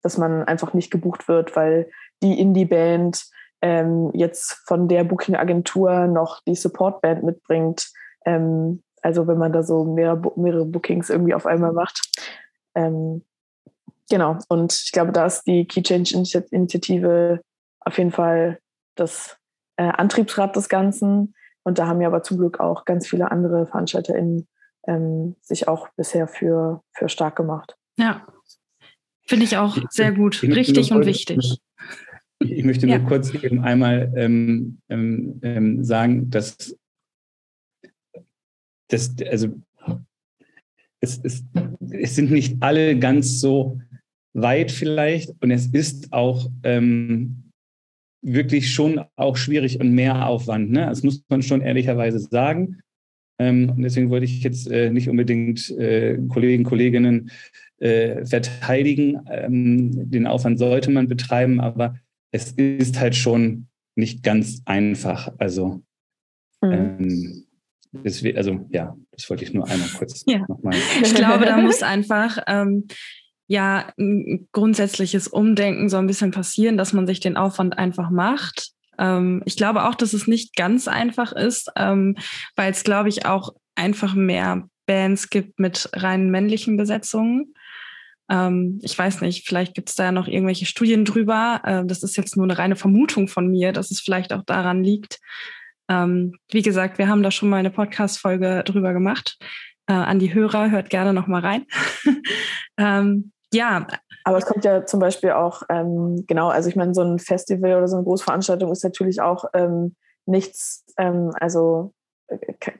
dass 0.02 0.18
man 0.18 0.44
einfach 0.44 0.74
nicht 0.74 0.90
gebucht 0.90 1.28
wird, 1.28 1.56
weil 1.56 1.90
die 2.22 2.38
Indie-Band 2.38 3.24
ähm, 3.62 4.10
jetzt 4.12 4.60
von 4.66 4.88
der 4.88 5.04
Booking-Agentur 5.04 6.08
noch 6.08 6.40
die 6.46 6.56
Support-Band 6.56 7.22
mitbringt. 7.22 7.90
Ähm, 8.26 8.82
also 9.02 9.26
wenn 9.26 9.38
man 9.38 9.52
da 9.52 9.62
so 9.62 9.84
mehrere, 9.84 10.32
mehrere 10.36 10.66
Bookings 10.66 11.10
irgendwie 11.10 11.34
auf 11.34 11.46
einmal 11.46 11.72
macht. 11.72 12.00
Ähm, 12.74 13.24
genau, 14.10 14.38
und 14.48 14.72
ich 14.72 14.92
glaube, 14.92 15.12
da 15.12 15.26
ist 15.26 15.44
die 15.44 15.66
Key 15.66 15.82
Change-Initiative 15.82 17.40
auf 17.80 17.98
jeden 17.98 18.12
Fall 18.12 18.58
das 18.94 19.36
äh, 19.76 19.84
Antriebsrad 19.84 20.54
des 20.56 20.68
Ganzen. 20.68 21.34
Und 21.64 21.78
da 21.78 21.86
haben 21.86 22.00
ja 22.00 22.08
aber 22.08 22.22
zum 22.22 22.38
Glück 22.38 22.60
auch 22.60 22.84
ganz 22.84 23.06
viele 23.06 23.30
andere 23.30 23.66
VeranstalterInnen 23.66 24.48
ähm, 24.86 25.36
sich 25.40 25.68
auch 25.68 25.88
bisher 25.96 26.26
für, 26.26 26.82
für 26.92 27.08
stark 27.08 27.36
gemacht. 27.36 27.76
Ja, 27.96 28.26
finde 29.26 29.44
ich 29.44 29.56
auch 29.56 29.78
sehr 29.90 30.12
gut, 30.12 30.42
richtig 30.42 30.92
und 30.92 31.06
wichtig. 31.06 31.60
Ich 32.50 32.64
möchte 32.64 32.86
nur 32.86 32.96
ja. 32.96 33.04
kurz 33.04 33.34
eben 33.34 33.60
einmal 33.60 34.12
ähm, 34.16 34.78
ähm, 34.88 35.40
ähm, 35.42 35.84
sagen, 35.84 36.30
dass, 36.30 36.76
dass 38.88 39.14
also 39.30 39.48
es, 41.00 41.20
es, 41.22 41.44
es 41.90 42.14
sind 42.14 42.30
nicht 42.30 42.62
alle 42.62 42.98
ganz 42.98 43.40
so 43.40 43.80
weit 44.34 44.70
vielleicht 44.70 45.30
und 45.40 45.50
es 45.50 45.66
ist 45.66 46.12
auch 46.12 46.50
ähm, 46.62 47.50
wirklich 48.22 48.72
schon 48.72 49.00
auch 49.16 49.36
schwierig 49.36 49.80
und 49.80 49.92
mehr 49.92 50.26
Aufwand. 50.26 50.70
Ne? 50.70 50.86
Das 50.86 51.02
muss 51.02 51.24
man 51.28 51.42
schon 51.42 51.60
ehrlicherweise 51.60 52.20
sagen. 52.20 52.80
Ähm, 53.38 53.70
und 53.70 53.82
deswegen 53.82 54.10
wollte 54.10 54.24
ich 54.24 54.42
jetzt 54.42 54.70
äh, 54.70 54.90
nicht 54.90 55.08
unbedingt 55.08 55.70
äh, 55.70 56.18
Kollegen, 56.28 56.64
Kolleginnen 56.64 57.30
äh, 57.78 58.24
verteidigen. 58.24 59.20
Ähm, 59.28 60.10
den 60.10 60.26
Aufwand 60.26 60.58
sollte 60.58 60.90
man 60.90 61.08
betreiben, 61.08 61.60
aber 61.60 61.98
es 62.32 62.52
ist 62.52 62.98
halt 62.98 63.14
schon 63.14 63.68
nicht 63.94 64.22
ganz 64.22 64.62
einfach. 64.64 65.30
Also, 65.38 65.82
mhm. 66.60 66.72
ähm, 66.72 67.46
deswegen, 67.92 68.36
also 68.36 68.66
ja, 68.70 68.96
das 69.12 69.30
wollte 69.30 69.44
ich 69.44 69.52
nur 69.52 69.68
einmal 69.68 69.88
kurz 69.90 70.24
ja. 70.26 70.44
nochmal. 70.48 70.74
Ich 71.02 71.14
glaube, 71.14 71.44
da 71.44 71.58
muss 71.58 71.82
einfach 71.82 72.38
ähm, 72.46 72.88
ja 73.46 73.92
ein 73.98 74.48
grundsätzliches 74.52 75.28
Umdenken 75.28 75.88
so 75.88 75.98
ein 75.98 76.06
bisschen 76.06 76.30
passieren, 76.30 76.76
dass 76.76 76.92
man 76.92 77.06
sich 77.06 77.20
den 77.20 77.36
Aufwand 77.36 77.78
einfach 77.78 78.10
macht. 78.10 78.70
Ähm, 78.98 79.42
ich 79.44 79.56
glaube 79.56 79.84
auch, 79.84 79.94
dass 79.94 80.14
es 80.14 80.26
nicht 80.26 80.56
ganz 80.56 80.88
einfach 80.88 81.32
ist, 81.32 81.70
ähm, 81.76 82.16
weil 82.56 82.72
es, 82.72 82.82
glaube 82.82 83.10
ich, 83.10 83.26
auch 83.26 83.54
einfach 83.74 84.14
mehr 84.14 84.68
Bands 84.86 85.30
gibt 85.30 85.58
mit 85.58 85.90
rein 85.92 86.30
männlichen 86.30 86.76
Besetzungen. 86.76 87.54
Ähm, 88.32 88.80
ich 88.82 88.98
weiß 88.98 89.20
nicht, 89.20 89.46
vielleicht 89.46 89.74
gibt 89.74 89.90
es 89.90 89.94
da 89.94 90.04
ja 90.04 90.12
noch 90.12 90.26
irgendwelche 90.26 90.64
Studien 90.64 91.04
drüber. 91.04 91.60
Äh, 91.64 91.84
das 91.84 92.02
ist 92.02 92.16
jetzt 92.16 92.34
nur 92.34 92.44
eine 92.46 92.56
reine 92.56 92.76
Vermutung 92.76 93.28
von 93.28 93.46
mir, 93.46 93.72
dass 93.72 93.90
es 93.90 94.00
vielleicht 94.00 94.32
auch 94.32 94.42
daran 94.44 94.82
liegt. 94.82 95.20
Ähm, 95.88 96.34
wie 96.50 96.62
gesagt, 96.62 96.96
wir 96.96 97.08
haben 97.08 97.22
da 97.22 97.30
schon 97.30 97.50
mal 97.50 97.58
eine 97.58 97.70
Podcast-Folge 97.70 98.62
drüber 98.64 98.94
gemacht. 98.94 99.36
Äh, 99.86 99.92
an 99.92 100.18
die 100.18 100.32
Hörer, 100.32 100.70
hört 100.70 100.88
gerne 100.88 101.12
noch 101.12 101.26
mal 101.26 101.42
rein. 101.42 101.66
ähm, 102.78 103.32
ja. 103.52 103.86
Aber 104.24 104.38
es 104.38 104.46
kommt 104.46 104.64
ja 104.64 104.86
zum 104.86 105.00
Beispiel 105.00 105.32
auch, 105.32 105.64
ähm, 105.68 106.24
genau, 106.26 106.48
also 106.48 106.70
ich 106.70 106.76
meine, 106.76 106.94
so 106.94 107.02
ein 107.02 107.18
Festival 107.18 107.74
oder 107.74 107.88
so 107.88 107.96
eine 107.96 108.04
Großveranstaltung 108.04 108.72
ist 108.72 108.84
natürlich 108.84 109.20
auch 109.20 109.44
ähm, 109.52 109.94
nichts, 110.24 110.86
ähm, 110.96 111.32
also 111.38 111.92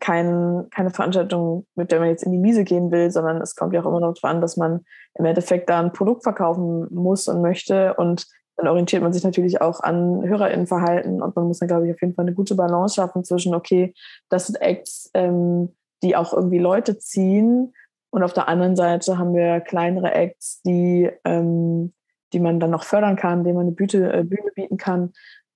kein, 0.01 0.67
keine 0.71 0.91
Veranstaltung, 0.91 1.67
mit 1.75 1.91
der 1.91 2.01
man 2.01 2.09
jetzt 2.09 2.23
in 2.23 2.33
die 2.33 2.39
Miese 2.39 2.65
gehen 2.65 2.91
will, 2.91 3.11
sondern 3.11 3.41
es 3.41 3.57
kommt 3.57 3.75
ja 3.75 3.81
auch 3.81 3.87
immer 3.87 4.01
noch 4.01 4.15
darauf 4.15 4.25
an, 4.25 4.41
dass 4.41 4.57
man 4.57 4.85
im 5.15 5.25
Endeffekt 5.25 5.69
da 5.69 5.81
ein 5.81 5.93
Produkt 5.93 6.23
verkaufen 6.23 6.87
muss 6.91 7.29
und 7.29 7.43
möchte. 7.43 7.95
Und 7.95 8.27
dann 8.57 8.69
orientiert 8.69 9.03
man 9.03 9.13
sich 9.13 9.25
natürlich 9.25 9.61
auch 9.61 9.81
an 9.81 10.23
HörerInnenverhalten 10.23 11.23
und 11.23 11.35
man 11.35 11.47
muss 11.47 11.59
dann, 11.59 11.69
glaube 11.69 11.87
ich, 11.87 11.95
auf 11.95 12.01
jeden 12.01 12.15
Fall 12.15 12.25
eine 12.27 12.35
gute 12.35 12.55
Balance 12.55 12.97
schaffen 12.97 13.25
zwischen, 13.25 13.55
okay, 13.55 13.95
das 14.29 14.47
sind 14.47 14.61
Acts, 14.61 15.11
ähm, 15.15 15.75
die 16.03 16.17
auch 16.17 16.33
irgendwie 16.33 16.59
Leute 16.59 16.99
ziehen. 16.99 17.73
Und 18.11 18.23
auf 18.23 18.35
der 18.35 18.49
anderen 18.49 18.77
Seite 18.77 19.19
haben 19.19 19.35
wir 19.35 19.61
kleinere 19.61 20.13
Acts, 20.13 20.61
die, 20.63 21.11
ähm, 21.25 21.95
die 22.33 22.41
man 22.41 22.61
dann 22.61 22.71
noch 22.71 22.85
fördern 22.85 23.17
kann, 23.17 23.45
denen 23.45 23.57
man 23.57 23.67
eine 23.67 23.75
Bühne, 23.75 24.13
äh, 24.13 24.23
Bühne 24.23 24.51
bieten 24.55 24.77
kann. 24.77 25.13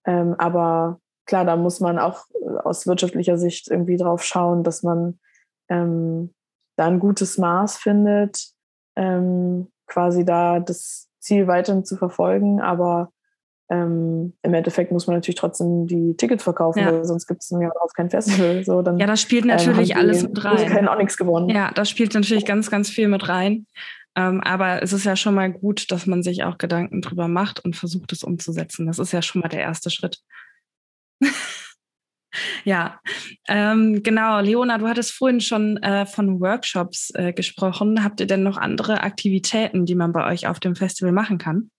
Ähm, 0.07 0.35
aber 0.39 1.01
klar, 1.27 1.45
da 1.45 1.57
muss 1.57 1.81
man 1.81 1.99
auch 1.99 2.25
äh, 2.35 2.59
aus 2.65 2.87
wirtschaftlicher 2.87 3.39
Sicht 3.39 3.69
irgendwie 3.69 3.97
drauf 3.97 4.25
schauen, 4.25 4.63
dass 4.63 4.83
man 4.83 5.19
ähm, 5.69 6.33
da 6.77 6.87
ein 6.87 7.01
gutes 7.01 7.39
Maß 7.39 7.77
findet, 7.77 8.51
ähm, 8.97 9.69
quasi 9.87 10.25
da 10.25 10.61
das 10.61 11.09
Ziel 11.19 11.47
weiterhin 11.47 11.85
zu 11.85 11.97
verfolgen. 11.97 12.61
Aber 12.61 13.13
ähm, 13.69 14.35
im 14.43 14.55
Endeffekt 14.55 14.93
muss 14.93 15.07
man 15.07 15.17
natürlich 15.17 15.39
trotzdem 15.39 15.87
die 15.87 16.17
Tickets 16.17 16.45
verkaufen, 16.45 16.79
ja. 16.81 16.93
weil 16.93 17.05
sonst 17.05 17.27
gibt 17.27 17.43
es 17.43 17.51
im 17.51 17.61
Jahr 17.61 17.73
darauf 17.75 17.93
kein 17.93 18.11
Festival. 18.11 18.63
So, 18.65 18.83
dann, 18.83 18.99
ja, 18.99 19.07
das 19.07 19.21
spielt 19.21 19.45
ähm, 19.45 19.51
natürlich 19.51 19.91
ähm, 19.93 19.99
alles 19.99 20.23
mit 20.23 20.45
rein. 20.45 20.53
Musiker 20.53 20.93
auch 20.93 20.99
nichts 20.99 21.17
gewonnen. 21.17 21.49
Ja, 21.49 21.73
das 21.73 21.91
spielt 21.91 22.15
natürlich 22.15 22.45
ganz, 22.45 22.71
ganz 22.71 22.89
viel 22.91 23.09
mit 23.09 23.29
rein. 23.29 23.67
Ähm, 24.17 24.41
aber 24.43 24.83
es 24.83 24.93
ist 24.93 25.05
ja 25.05 25.15
schon 25.15 25.35
mal 25.35 25.53
gut, 25.53 25.91
dass 25.91 26.07
man 26.07 26.23
sich 26.23 26.45
auch 26.45 26.59
Gedanken 26.59 27.03
drüber 27.03 27.29
macht 27.29 27.65
und 27.65 27.77
versucht, 27.77 28.13
es 28.13 28.25
umzusetzen. 28.25 28.87
Das 28.87 28.99
ist 28.99 29.13
ja 29.13 29.21
schon 29.21 29.43
mal 29.43 29.49
der 29.49 29.61
erste 29.61 29.91
Schritt. 29.91 30.21
Ja, 32.67 32.99
ähm, 33.47 34.03
genau. 34.03 34.41
Leona, 34.41 34.77
du 34.79 34.89
hattest 34.89 35.13
vorhin 35.13 35.41
schon 35.41 35.77
äh, 35.85 36.05
von 36.05 36.41
Workshops 36.41 37.13
äh, 37.15 37.33
gesprochen. 37.33 38.03
Habt 38.03 38.19
ihr 38.19 38.27
denn 38.27 38.43
noch 38.43 38.57
andere 38.57 39.05
Aktivitäten, 39.05 39.87
die 39.87 39.95
man 39.95 40.13
bei 40.13 40.27
euch 40.27 40.49
auf 40.49 40.59
dem 40.59 40.75
Festival 40.75 41.13
machen 41.13 41.39
kann? 41.39 41.71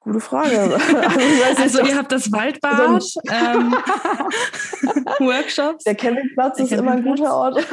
Gute 0.00 0.20
Frage. 0.20 0.58
Also, 0.82 1.62
also 1.62 1.82
ihr 1.82 1.98
habt 1.98 2.10
das 2.10 2.32
Waldbad, 2.32 3.02
ähm, 3.30 3.72
Workshops. 5.26 5.84
Der 5.84 5.96
Campingplatz 5.96 6.56
Der 6.56 6.64
ist 6.64 6.72
immer 6.72 6.92
ein 6.92 7.04
guter 7.04 7.34
Ort. 7.36 7.66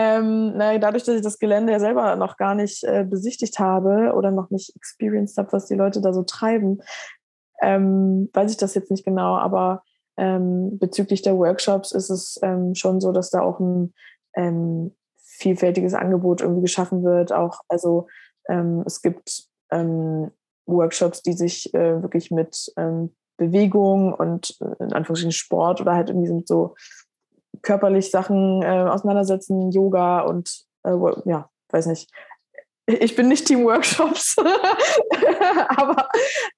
Ähm, 0.00 0.52
na, 0.56 0.78
dadurch, 0.78 1.02
dass 1.02 1.16
ich 1.16 1.22
das 1.22 1.40
Gelände 1.40 1.72
ja 1.72 1.80
selber 1.80 2.14
noch 2.14 2.36
gar 2.36 2.54
nicht 2.54 2.84
äh, 2.84 3.04
besichtigt 3.04 3.58
habe 3.58 4.12
oder 4.14 4.30
noch 4.30 4.48
nicht 4.50 4.76
experienced 4.76 5.36
habe, 5.38 5.52
was 5.52 5.66
die 5.66 5.74
Leute 5.74 6.00
da 6.00 6.12
so 6.12 6.22
treiben, 6.22 6.80
ähm, 7.60 8.30
weiß 8.32 8.52
ich 8.52 8.56
das 8.56 8.76
jetzt 8.76 8.92
nicht 8.92 9.04
genau. 9.04 9.36
Aber 9.36 9.82
ähm, 10.16 10.78
bezüglich 10.78 11.22
der 11.22 11.36
Workshops 11.36 11.90
ist 11.90 12.10
es 12.10 12.38
ähm, 12.42 12.76
schon 12.76 13.00
so, 13.00 13.10
dass 13.10 13.30
da 13.30 13.40
auch 13.40 13.58
ein 13.58 13.92
ähm, 14.36 14.94
vielfältiges 15.16 15.94
Angebot 15.94 16.42
irgendwie 16.42 16.62
geschaffen 16.62 17.02
wird. 17.02 17.32
Auch 17.32 17.62
also 17.68 18.06
ähm, 18.48 18.84
es 18.86 19.02
gibt 19.02 19.48
Workshops, 20.66 21.22
die 21.22 21.32
sich 21.32 21.74
äh, 21.74 22.00
wirklich 22.02 22.30
mit 22.30 22.72
Bewegung 23.38 24.12
und 24.12 24.56
äh, 24.60 24.84
in 24.84 24.92
Anführungsstrichen 24.92 25.32
Sport 25.32 25.80
oder 25.80 25.94
halt 25.94 26.10
irgendwie 26.10 26.32
mit 26.32 26.46
so 26.46 26.74
körperlich 27.62 28.10
Sachen 28.10 28.62
äh, 28.62 28.66
auseinandersetzen, 28.66 29.70
Yoga 29.70 30.20
und 30.20 30.64
äh, 30.84 30.94
ja, 31.24 31.48
weiß 31.70 31.86
nicht. 31.86 32.10
Ich 32.86 33.16
bin 33.16 33.28
nicht 33.28 33.46
Team 33.46 33.64
Workshops, 33.64 34.36
aber 35.68 36.08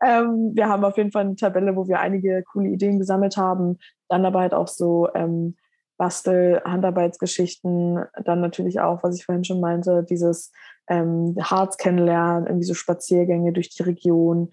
ähm, 0.01 0.53
wir 0.55 0.69
haben 0.69 0.85
auf 0.85 0.97
jeden 0.97 1.11
Fall 1.11 1.25
eine 1.25 1.35
Tabelle, 1.35 1.75
wo 1.75 1.89
wir 1.89 1.99
einige 1.99 2.45
coole 2.53 2.69
Ideen 2.69 3.01
gesammelt 3.01 3.37
haben. 3.37 3.79
Dann 4.09 4.25
aber 4.25 4.41
halt 4.41 4.55
auch 4.55 4.69
so 4.69 5.09
ähm, 5.15 5.57
Bastel, 5.99 6.63
Handarbeitsgeschichten, 6.65 8.05
dann 8.25 8.41
natürlich 8.41 8.81
auch, 8.81 9.03
was 9.03 9.17
ich 9.17 9.27
vorhin 9.27 9.45
schon 9.45 9.61
meinte, 9.61 10.05
dieses 10.09 10.53
ähm, 10.89 11.37
Harz 11.41 11.77
kennenlernen, 11.79 12.47
irgendwie 12.47 12.65
so 12.65 12.75
Spaziergänge 12.75 13.53
durch 13.53 13.71
die 13.71 13.83
Region. 13.83 14.53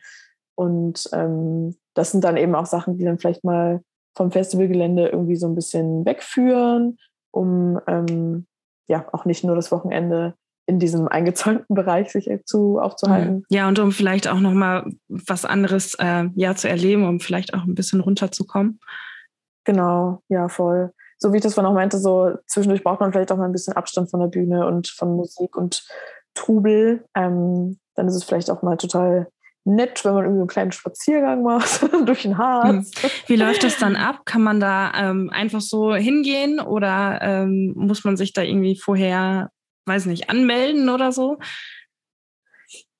Und 0.55 1.07
ähm, 1.13 1.77
das 1.93 2.11
sind 2.11 2.23
dann 2.23 2.37
eben 2.37 2.55
auch 2.55 2.65
Sachen, 2.65 2.97
die 2.97 3.05
dann 3.05 3.19
vielleicht 3.19 3.43
mal 3.43 3.81
vom 4.17 4.31
Festivalgelände 4.31 5.07
irgendwie 5.07 5.35
so 5.35 5.47
ein 5.47 5.55
bisschen 5.55 6.05
wegführen, 6.05 6.97
um 7.31 7.79
ähm, 7.87 8.47
ja 8.87 9.05
auch 9.11 9.25
nicht 9.25 9.43
nur 9.43 9.55
das 9.55 9.71
Wochenende 9.71 10.33
in 10.65 10.79
diesem 10.79 11.07
eingezäunten 11.07 11.75
Bereich 11.75 12.11
sich 12.11 12.29
zu 12.45 12.79
aufzuhalten. 12.79 13.45
Ja, 13.49 13.67
und 13.67 13.79
um 13.79 13.91
vielleicht 13.91 14.27
auch 14.27 14.39
nochmal 14.39 14.91
was 15.07 15.45
anderes 15.45 15.95
äh, 15.99 16.25
ja, 16.35 16.55
zu 16.55 16.67
erleben, 16.67 17.07
um 17.07 17.19
vielleicht 17.19 17.53
auch 17.53 17.63
ein 17.63 17.75
bisschen 17.75 18.01
runterzukommen. 18.01 18.79
Genau, 19.63 20.21
ja, 20.29 20.49
voll. 20.49 20.91
So 21.19 21.31
wie 21.31 21.37
ich 21.37 21.43
das 21.43 21.53
vorhin 21.53 21.69
auch 21.71 21.75
meinte, 21.75 21.97
so 21.97 22.37
zwischendurch 22.47 22.83
braucht 22.83 22.99
man 22.99 23.11
vielleicht 23.11 23.31
auch 23.31 23.37
mal 23.37 23.45
ein 23.45 23.51
bisschen 23.51 23.73
Abstand 23.73 24.09
von 24.09 24.19
der 24.19 24.27
Bühne 24.27 24.65
und 24.67 24.87
von 24.87 25.15
Musik 25.15 25.55
und 25.55 25.85
Trubel. 26.33 27.05
Ähm, 27.15 27.79
dann 27.95 28.07
ist 28.07 28.15
es 28.15 28.23
vielleicht 28.23 28.49
auch 28.49 28.61
mal 28.61 28.77
total 28.77 29.27
nett, 29.67 30.03
wenn 30.05 30.13
man 30.13 30.23
irgendwie 30.23 30.41
einen 30.41 30.47
kleinen 30.47 30.71
Spaziergang 30.71 31.43
macht 31.43 31.81
durch 32.05 32.23
den 32.23 32.37
Harz. 32.37 32.91
Hm. 33.01 33.09
Wie 33.27 33.35
läuft 33.35 33.63
das 33.63 33.77
dann 33.77 33.95
ab? 33.95 34.21
Kann 34.25 34.41
man 34.41 34.59
da 34.59 34.91
ähm, 34.95 35.29
einfach 35.31 35.61
so 35.61 35.93
hingehen 35.93 36.59
oder 36.59 37.19
ähm, 37.21 37.73
muss 37.75 38.03
man 38.03 38.17
sich 38.17 38.33
da 38.33 38.41
irgendwie 38.41 38.79
vorher, 38.79 39.51
weiß 39.85 40.05
nicht, 40.05 40.29
anmelden 40.29 40.89
oder 40.89 41.11
so? 41.11 41.37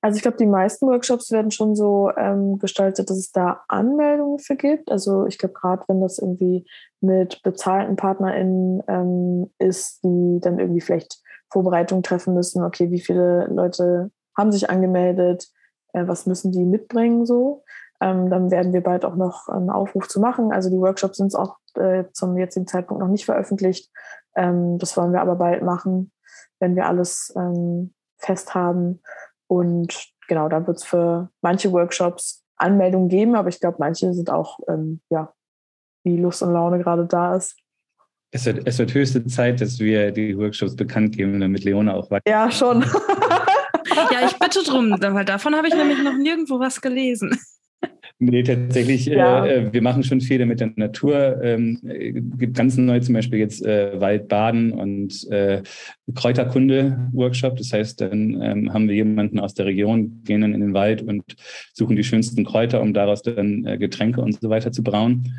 Also 0.00 0.16
ich 0.16 0.22
glaube, 0.22 0.36
die 0.36 0.46
meisten 0.46 0.86
Workshops 0.86 1.32
werden 1.32 1.50
schon 1.50 1.74
so 1.74 2.12
ähm, 2.16 2.58
gestaltet, 2.58 3.10
dass 3.10 3.18
es 3.18 3.32
da 3.32 3.62
Anmeldungen 3.66 4.38
für 4.38 4.54
gibt. 4.54 4.92
Also 4.92 5.26
ich 5.26 5.38
glaube, 5.38 5.54
gerade 5.54 5.82
wenn 5.88 6.00
das 6.00 6.18
irgendwie 6.18 6.66
mit 7.00 7.42
bezahlten 7.42 7.96
PartnerInnen 7.96 8.82
ähm, 8.86 9.50
ist, 9.58 10.04
die 10.04 10.38
dann 10.40 10.60
irgendwie 10.60 10.80
vielleicht 10.80 11.20
Vorbereitungen 11.50 12.04
treffen 12.04 12.34
müssen, 12.34 12.62
okay, 12.62 12.90
wie 12.92 13.00
viele 13.00 13.46
Leute 13.48 14.12
haben 14.36 14.52
sich 14.52 14.70
angemeldet, 14.70 15.48
äh, 15.92 16.06
was 16.06 16.26
müssen 16.26 16.52
die 16.52 16.64
mitbringen 16.64 17.26
so. 17.26 17.64
Ähm, 18.00 18.30
dann 18.30 18.50
werden 18.50 18.72
wir 18.72 18.82
bald 18.82 19.04
auch 19.04 19.16
noch 19.16 19.48
einen 19.48 19.70
Aufruf 19.70 20.08
zu 20.08 20.20
machen. 20.20 20.52
Also 20.52 20.70
die 20.70 20.78
Workshops 20.78 21.18
sind 21.18 21.34
auch 21.34 21.56
äh, 21.74 22.04
zum 22.12 22.36
jetzigen 22.38 22.66
Zeitpunkt 22.66 23.02
noch 23.02 23.08
nicht 23.08 23.24
veröffentlicht. 23.24 23.90
Ähm, 24.36 24.78
das 24.78 24.96
wollen 24.96 25.12
wir 25.12 25.20
aber 25.20 25.36
bald 25.36 25.62
machen, 25.62 26.12
wenn 26.60 26.76
wir 26.76 26.86
alles 26.86 27.32
ähm, 27.36 27.92
fest 28.18 28.54
haben. 28.54 29.00
Und 29.48 30.12
genau, 30.28 30.48
da 30.48 30.66
wird 30.66 30.76
es 30.76 30.84
für 30.84 31.30
manche 31.40 31.72
Workshops 31.72 32.44
Anmeldungen 32.56 33.08
geben, 33.08 33.34
aber 33.34 33.48
ich 33.48 33.60
glaube, 33.60 33.76
manche 33.78 34.12
sind 34.12 34.30
auch, 34.30 34.58
ähm, 34.68 35.00
ja, 35.10 35.32
wie 36.04 36.16
Lust 36.16 36.42
und 36.42 36.52
Laune 36.52 36.78
gerade 36.78 37.06
da 37.06 37.36
ist. 37.36 37.56
Es 38.30 38.44
wird, 38.44 38.66
es 38.66 38.78
wird 38.78 38.92
höchste 38.92 39.24
Zeit, 39.26 39.60
dass 39.60 39.78
wir 39.78 40.12
die 40.12 40.36
Workshops 40.36 40.76
bekannt 40.76 41.16
geben, 41.16 41.40
damit 41.40 41.64
Leona 41.64 41.94
auch 41.94 42.10
weiter. 42.10 42.28
Ja, 42.28 42.50
schon. 42.50 42.84
ja, 44.12 44.26
ich 44.26 44.38
bitte 44.38 44.62
drum, 44.64 44.90
weil 44.98 45.24
davon 45.24 45.54
habe 45.54 45.68
ich 45.68 45.74
nämlich 45.74 46.02
noch 46.02 46.16
nirgendwo 46.16 46.58
was 46.58 46.80
gelesen. 46.80 47.38
Nee, 48.20 48.42
tatsächlich, 48.42 49.06
ja. 49.06 49.46
äh, 49.46 49.72
wir 49.72 49.80
machen 49.80 50.02
schon 50.02 50.20
viel 50.20 50.44
mit 50.44 50.58
der 50.58 50.72
Natur. 50.74 51.40
Ähm, 51.40 51.78
gibt 52.36 52.56
ganz 52.56 52.76
neu 52.76 52.98
zum 52.98 53.14
Beispiel 53.14 53.38
jetzt 53.38 53.64
äh, 53.64 54.00
Waldbaden 54.00 54.72
und 54.72 55.30
äh, 55.30 55.62
Kräuterkunde-Workshop. 56.12 57.56
Das 57.56 57.72
heißt, 57.72 58.00
dann 58.00 58.42
ähm, 58.42 58.72
haben 58.72 58.88
wir 58.88 58.96
jemanden 58.96 59.38
aus 59.38 59.54
der 59.54 59.66
Region, 59.66 60.22
gehen 60.24 60.40
dann 60.40 60.52
in 60.52 60.60
den 60.60 60.74
Wald 60.74 61.02
und 61.02 61.22
suchen 61.72 61.94
die 61.94 62.02
schönsten 62.02 62.44
Kräuter, 62.44 62.80
um 62.80 62.92
daraus 62.92 63.22
dann 63.22 63.64
äh, 63.64 63.78
Getränke 63.78 64.20
und 64.20 64.40
so 64.40 64.50
weiter 64.50 64.72
zu 64.72 64.82
brauen. 64.82 65.32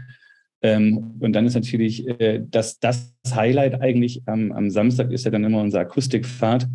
Ähm, 0.61 1.15
und 1.19 1.33
dann 1.33 1.45
ist 1.45 1.55
natürlich 1.55 2.07
äh, 2.07 2.41
das, 2.49 2.79
das 2.79 3.13
Highlight 3.29 3.81
eigentlich 3.81 4.23
am, 4.25 4.53
am 4.53 4.69
Samstag 4.69 5.11
ist 5.11 5.25
ja 5.25 5.31
dann 5.31 5.43
immer 5.43 5.61
unser 5.61 5.81
Akustikfahrt. 5.81 6.65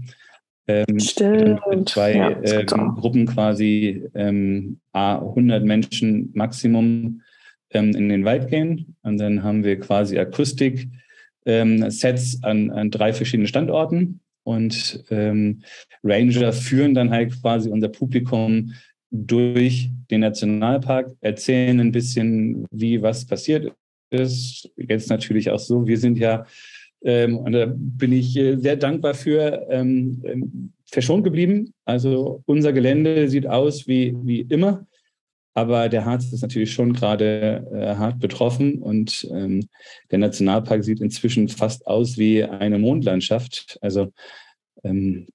Ähm, 0.67 0.99
Stimmt. 0.99 1.89
Zwei 1.89 2.17
ja, 2.17 2.31
äh, 2.31 2.65
Gruppen 2.65 3.27
quasi 3.27 4.05
ähm, 4.15 4.81
100 4.93 5.65
Menschen 5.65 6.31
Maximum 6.35 7.21
ähm, 7.71 7.95
in 7.95 8.09
den 8.09 8.25
Wald 8.25 8.49
gehen. 8.49 8.97
Und 9.03 9.19
dann 9.19 9.43
haben 9.43 9.65
wir 9.65 9.79
quasi 9.79 10.19
Akustik. 10.19 10.89
Ähm, 11.47 11.87
an, 12.43 12.71
an 12.71 12.91
drei 12.91 13.13
verschiedenen 13.13 13.49
Standorten 13.49 14.21
und 14.45 15.05
ähm, 15.11 15.63
Ranger 16.03 16.53
führen 16.53 16.95
dann 16.95 17.11
halt 17.11 17.39
quasi 17.41 17.69
unser 17.69 17.89
Publikum 17.89 18.73
durch 19.11 19.91
den 20.11 20.21
Nationalpark, 20.21 21.13
erzählen 21.21 21.81
ein 21.81 21.93
bisschen, 21.93 22.67
wie 22.71 23.03
was 23.03 23.27
passiert 23.27 23.75
ist. 24.11 24.71
Jetzt 24.77 25.11
natürlich 25.11 25.51
auch 25.51 25.59
so, 25.59 25.87
wir 25.87 25.99
sind 25.99 26.19
ja, 26.19 26.47
ähm, 27.05 27.37
und 27.39 27.53
da 27.53 27.73
bin 27.75 28.13
ich 28.13 28.37
äh, 28.37 28.57
sehr 28.57 28.77
dankbar 28.77 29.15
für, 29.15 29.67
ähm, 29.71 30.23
ähm, 30.25 30.73
verschont 30.87 31.25
geblieben. 31.25 31.75
Also 31.85 32.43
unser 32.47 32.73
Gelände 32.73 33.29
sieht 33.29 33.47
aus 33.47 33.87
wie, 33.87 34.17
wie 34.23 34.41
immer, 34.41 34.87
aber 35.55 35.89
der 35.89 36.05
Harz 36.05 36.33
ist 36.33 36.43
natürlich 36.43 36.73
schon 36.73 36.95
gerade 36.95 37.67
äh, 37.73 37.95
hart 37.97 38.19
betroffen 38.19 38.83
und 38.83 39.29
ähm, 39.31 39.69
der 40.11 40.19
Nationalpark 40.19 40.83
sieht 40.83 41.01
inzwischen 41.01 41.49
fast 41.49 41.87
aus 41.87 42.19
wie 42.19 42.43
eine 42.43 42.79
Mondlandschaft. 42.79 43.79
Also 43.83 44.13
ähm, 44.83 45.29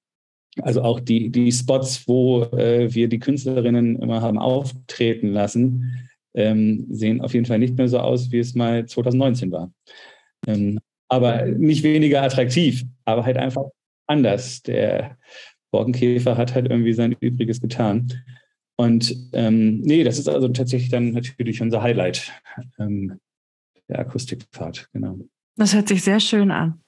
also 0.62 0.82
auch 0.82 1.00
die, 1.00 1.30
die 1.30 1.52
Spots, 1.52 2.06
wo 2.08 2.42
äh, 2.42 2.92
wir 2.92 3.08
die 3.08 3.20
Künstlerinnen 3.20 3.96
immer 4.02 4.20
haben 4.20 4.38
auftreten 4.38 5.28
lassen, 5.28 6.10
ähm, 6.34 6.86
sehen 6.90 7.20
auf 7.20 7.34
jeden 7.34 7.46
Fall 7.46 7.58
nicht 7.58 7.76
mehr 7.76 7.88
so 7.88 7.98
aus, 7.98 8.30
wie 8.32 8.40
es 8.40 8.54
mal 8.54 8.86
2019 8.86 9.52
war. 9.52 9.72
Aber 11.10 11.44
nicht 11.44 11.82
weniger 11.82 12.22
attraktiv, 12.22 12.84
aber 13.04 13.24
halt 13.24 13.36
einfach 13.36 13.64
anders. 14.06 14.62
Der 14.62 15.18
Borkenkäfer 15.70 16.36
hat 16.36 16.54
halt 16.54 16.70
irgendwie 16.70 16.92
sein 16.92 17.16
Übriges 17.20 17.60
getan. 17.60 18.12
Und 18.76 19.14
ähm, 19.32 19.80
nee, 19.80 20.04
das 20.04 20.18
ist 20.18 20.28
also 20.28 20.48
tatsächlich 20.48 20.90
dann 20.90 21.12
natürlich 21.12 21.60
unser 21.60 21.82
Highlight, 21.82 22.32
ähm, 22.78 23.20
der 23.88 23.98
Akustikpfad, 23.98 24.88
genau. 24.92 25.18
Das 25.56 25.74
hört 25.74 25.88
sich 25.88 26.02
sehr 26.02 26.20
schön 26.20 26.50
an. 26.50 26.80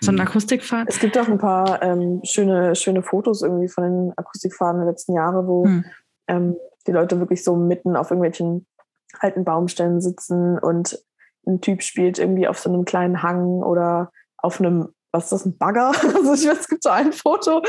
So 0.00 0.10
ein 0.10 0.16
mhm. 0.16 0.22
Akustikpfad. 0.22 0.88
Es 0.88 0.98
gibt 0.98 1.16
auch 1.16 1.28
ein 1.28 1.38
paar 1.38 1.80
ähm, 1.82 2.20
schöne, 2.24 2.74
schöne 2.74 3.02
Fotos 3.02 3.42
irgendwie 3.42 3.68
von 3.68 3.84
den 3.84 4.12
Akustikpfaden 4.16 4.80
der 4.80 4.90
letzten 4.90 5.14
Jahre, 5.14 5.46
wo 5.46 5.64
hm. 5.64 5.84
ähm, 6.26 6.56
die 6.86 6.92
Leute 6.92 7.18
wirklich 7.20 7.44
so 7.44 7.56
mitten 7.56 7.96
auf 7.96 8.10
irgendwelchen 8.10 8.66
alten 9.20 9.44
Baumstämmen 9.44 10.00
sitzen 10.00 10.58
und 10.58 10.98
ein 11.46 11.60
Typ 11.60 11.82
spielt 11.82 12.18
irgendwie 12.18 12.46
auf 12.46 12.58
so 12.58 12.72
einem 12.72 12.84
kleinen 12.84 13.22
Hang 13.22 13.62
oder 13.62 14.10
auf 14.36 14.60
einem, 14.60 14.88
was 15.12 15.24
ist 15.24 15.32
das, 15.32 15.46
ein 15.46 15.58
Bagger? 15.58 15.92
Also 16.02 16.34
ich 16.34 16.48
weiß, 16.48 16.60
es 16.60 16.68
gibt 16.68 16.82
so 16.82 16.90
ein 16.90 17.12
Foto, 17.12 17.62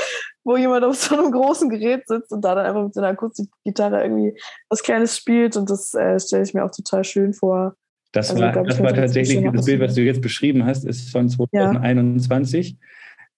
wo 0.43 0.57
jemand 0.57 0.85
auf 0.85 0.95
so 0.95 1.17
einem 1.17 1.31
großen 1.31 1.69
Gerät 1.69 2.07
sitzt 2.07 2.31
und 2.31 2.41
da 2.41 2.55
dann 2.55 2.65
einfach 2.65 2.83
mit 2.83 2.93
seiner 2.93 3.07
Akustikgitarre 3.07 4.01
irgendwie 4.01 4.37
was 4.69 4.83
Kleines 4.83 5.17
spielt 5.17 5.57
und 5.57 5.69
das 5.69 5.93
äh, 5.93 6.19
stelle 6.19 6.43
ich 6.43 6.53
mir 6.53 6.63
auch 6.63 6.71
total 6.71 7.03
schön 7.03 7.33
vor. 7.33 7.75
Das 8.11 8.29
also, 8.29 8.43
war, 8.43 8.63
das 8.63 8.79
war 8.79 8.93
tatsächlich 8.93 9.43
das 9.51 9.65
Bild, 9.65 9.81
was 9.81 9.95
du 9.95 10.01
jetzt 10.01 10.21
beschrieben 10.21 10.65
hast, 10.65 10.85
ist 10.85 11.09
von 11.09 11.27
2021. 11.29 12.71
Ja. 12.71 12.77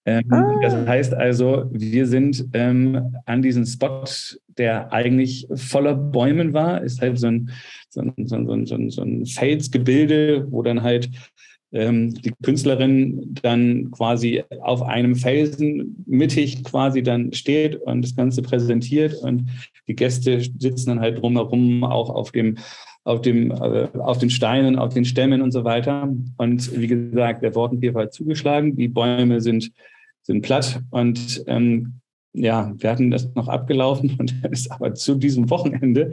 Ähm, 0.06 0.24
ah. 0.32 0.54
Das 0.62 0.74
heißt 0.86 1.14
also, 1.14 1.64
wir 1.70 2.06
sind 2.06 2.46
ähm, 2.52 3.12
an 3.26 3.42
diesem 3.42 3.66
Spot, 3.66 4.04
der 4.56 4.92
eigentlich 4.92 5.48
voller 5.54 5.94
Bäumen 5.94 6.52
war, 6.52 6.82
ist 6.82 7.00
halt 7.00 7.18
so 7.18 7.26
ein, 7.26 7.50
so 7.90 8.00
ein, 8.00 8.26
so 8.26 8.36
ein, 8.36 8.66
so 8.66 8.74
ein, 8.76 8.90
so 8.90 9.02
ein 9.02 9.26
Felsgebilde, 9.26 10.46
wo 10.50 10.62
dann 10.62 10.82
halt 10.82 11.10
ähm, 11.72 12.14
die 12.14 12.32
Künstlerin 12.42 13.34
dann 13.42 13.90
quasi 13.90 14.44
auf 14.60 14.82
einem 14.82 15.16
Felsen 15.16 16.04
mittig 16.06 16.62
quasi 16.62 17.02
dann 17.02 17.32
steht 17.32 17.74
und 17.76 18.02
das 18.02 18.14
Ganze 18.14 18.42
präsentiert 18.42 19.14
und 19.14 19.50
die 19.88 19.96
Gäste 19.96 20.40
sitzen 20.40 20.90
dann 20.90 21.00
halt 21.00 21.20
drumherum 21.20 21.82
auch 21.84 22.10
auf 22.10 22.30
dem 22.30 22.56
auf, 23.02 23.20
dem, 23.20 23.52
äh, 23.52 23.88
auf 23.98 24.18
den 24.18 24.30
Steinen, 24.30 24.76
auf 24.76 24.92
den 24.92 25.04
Stämmen 25.04 25.40
und 25.40 25.52
so 25.52 25.62
weiter. 25.62 26.12
Und 26.38 26.76
wie 26.76 26.88
gesagt, 26.88 27.40
der 27.44 27.50
Borkenkäfer 27.50 28.00
hat 28.00 28.12
zugeschlagen. 28.12 28.74
Die 28.74 28.88
Bäume 28.88 29.40
sind 29.40 29.70
sind 30.26 30.42
platt. 30.42 30.80
Und 30.90 31.44
ähm, 31.46 32.00
ja, 32.32 32.72
wir 32.76 32.90
hatten 32.90 33.10
das 33.10 33.34
noch 33.34 33.48
abgelaufen 33.48 34.16
und 34.18 34.34
dann 34.42 34.52
ist 34.52 34.70
aber 34.70 34.94
zu 34.94 35.14
diesem 35.14 35.48
Wochenende 35.50 36.12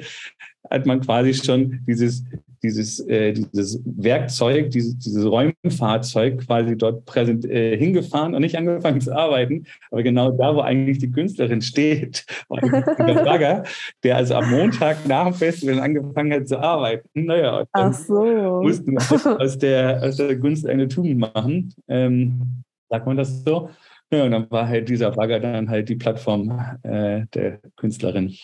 hat 0.69 0.85
man 0.85 1.01
quasi 1.01 1.33
schon 1.33 1.81
dieses, 1.85 2.23
dieses, 2.63 3.01
äh, 3.01 3.33
dieses 3.33 3.81
Werkzeug, 3.83 4.71
dieses, 4.71 4.97
dieses 4.97 5.25
Räumfahrzeug 5.25 6.45
quasi 6.47 6.77
dort 6.77 7.03
präsent, 7.03 7.43
äh, 7.45 7.77
hingefahren 7.77 8.33
und 8.33 8.41
nicht 8.41 8.57
angefangen 8.57 9.01
zu 9.01 9.13
arbeiten. 9.13 9.65
Aber 9.91 10.03
genau 10.03 10.31
da, 10.31 10.55
wo 10.55 10.61
eigentlich 10.61 10.99
die 10.99 11.11
Künstlerin 11.11 11.61
steht, 11.61 12.25
war 12.47 12.61
der 12.61 13.23
Bagger, 13.25 13.63
der 14.03 14.15
also 14.15 14.35
am 14.35 14.49
Montag 14.49 15.05
nach 15.05 15.25
dem 15.25 15.33
Festival 15.33 15.79
angefangen 15.81 16.31
hat 16.31 16.47
zu 16.47 16.57
arbeiten. 16.57 17.25
Naja, 17.25 17.65
Ach 17.73 17.93
so. 17.93 18.61
mussten 18.63 18.93
wir 18.93 19.41
aus 19.41 19.57
der, 19.57 20.01
aus 20.01 20.15
der 20.15 20.37
Gunst 20.37 20.65
eine 20.65 20.87
Tugend 20.87 21.19
machen. 21.19 21.73
Ähm, 21.89 22.63
sagt 22.89 23.05
man 23.05 23.17
das 23.17 23.43
so? 23.43 23.69
Ja, 24.13 24.25
und 24.25 24.31
dann 24.31 24.51
war 24.51 24.67
halt 24.67 24.89
dieser 24.89 25.11
Bagger 25.11 25.39
dann 25.39 25.69
halt 25.69 25.89
die 25.89 25.95
Plattform 25.95 26.51
äh, 26.83 27.25
der 27.33 27.59
Künstlerin. 27.77 28.35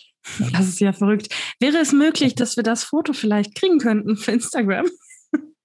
Das 0.52 0.68
ist 0.68 0.80
ja 0.80 0.94
verrückt. 0.94 1.34
Wäre 1.60 1.78
es 1.78 1.94
möglich, 1.94 2.34
dass 2.34 2.56
wir 2.56 2.64
das 2.64 2.84
Foto 2.84 3.14
vielleicht 3.14 3.54
kriegen 3.56 3.78
könnten 3.78 4.18
für 4.18 4.32
Instagram? 4.32 4.88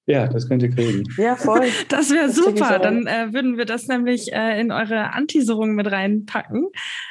Ja, 0.06 0.28
das 0.28 0.46
könnt 0.46 0.62
ihr 0.62 0.70
kriegen. 0.70 1.04
Ja, 1.16 1.36
voll. 1.36 1.66
Das 1.88 2.10
wäre 2.10 2.28
super. 2.30 2.78
Dann 2.78 3.06
äh, 3.06 3.32
würden 3.32 3.56
wir 3.56 3.64
das 3.64 3.86
nämlich 3.86 4.30
äh, 4.32 4.60
in 4.60 4.70
eure 4.70 5.14
Anteaserung 5.14 5.74
mit 5.74 5.90
reinpacken. 5.90 6.68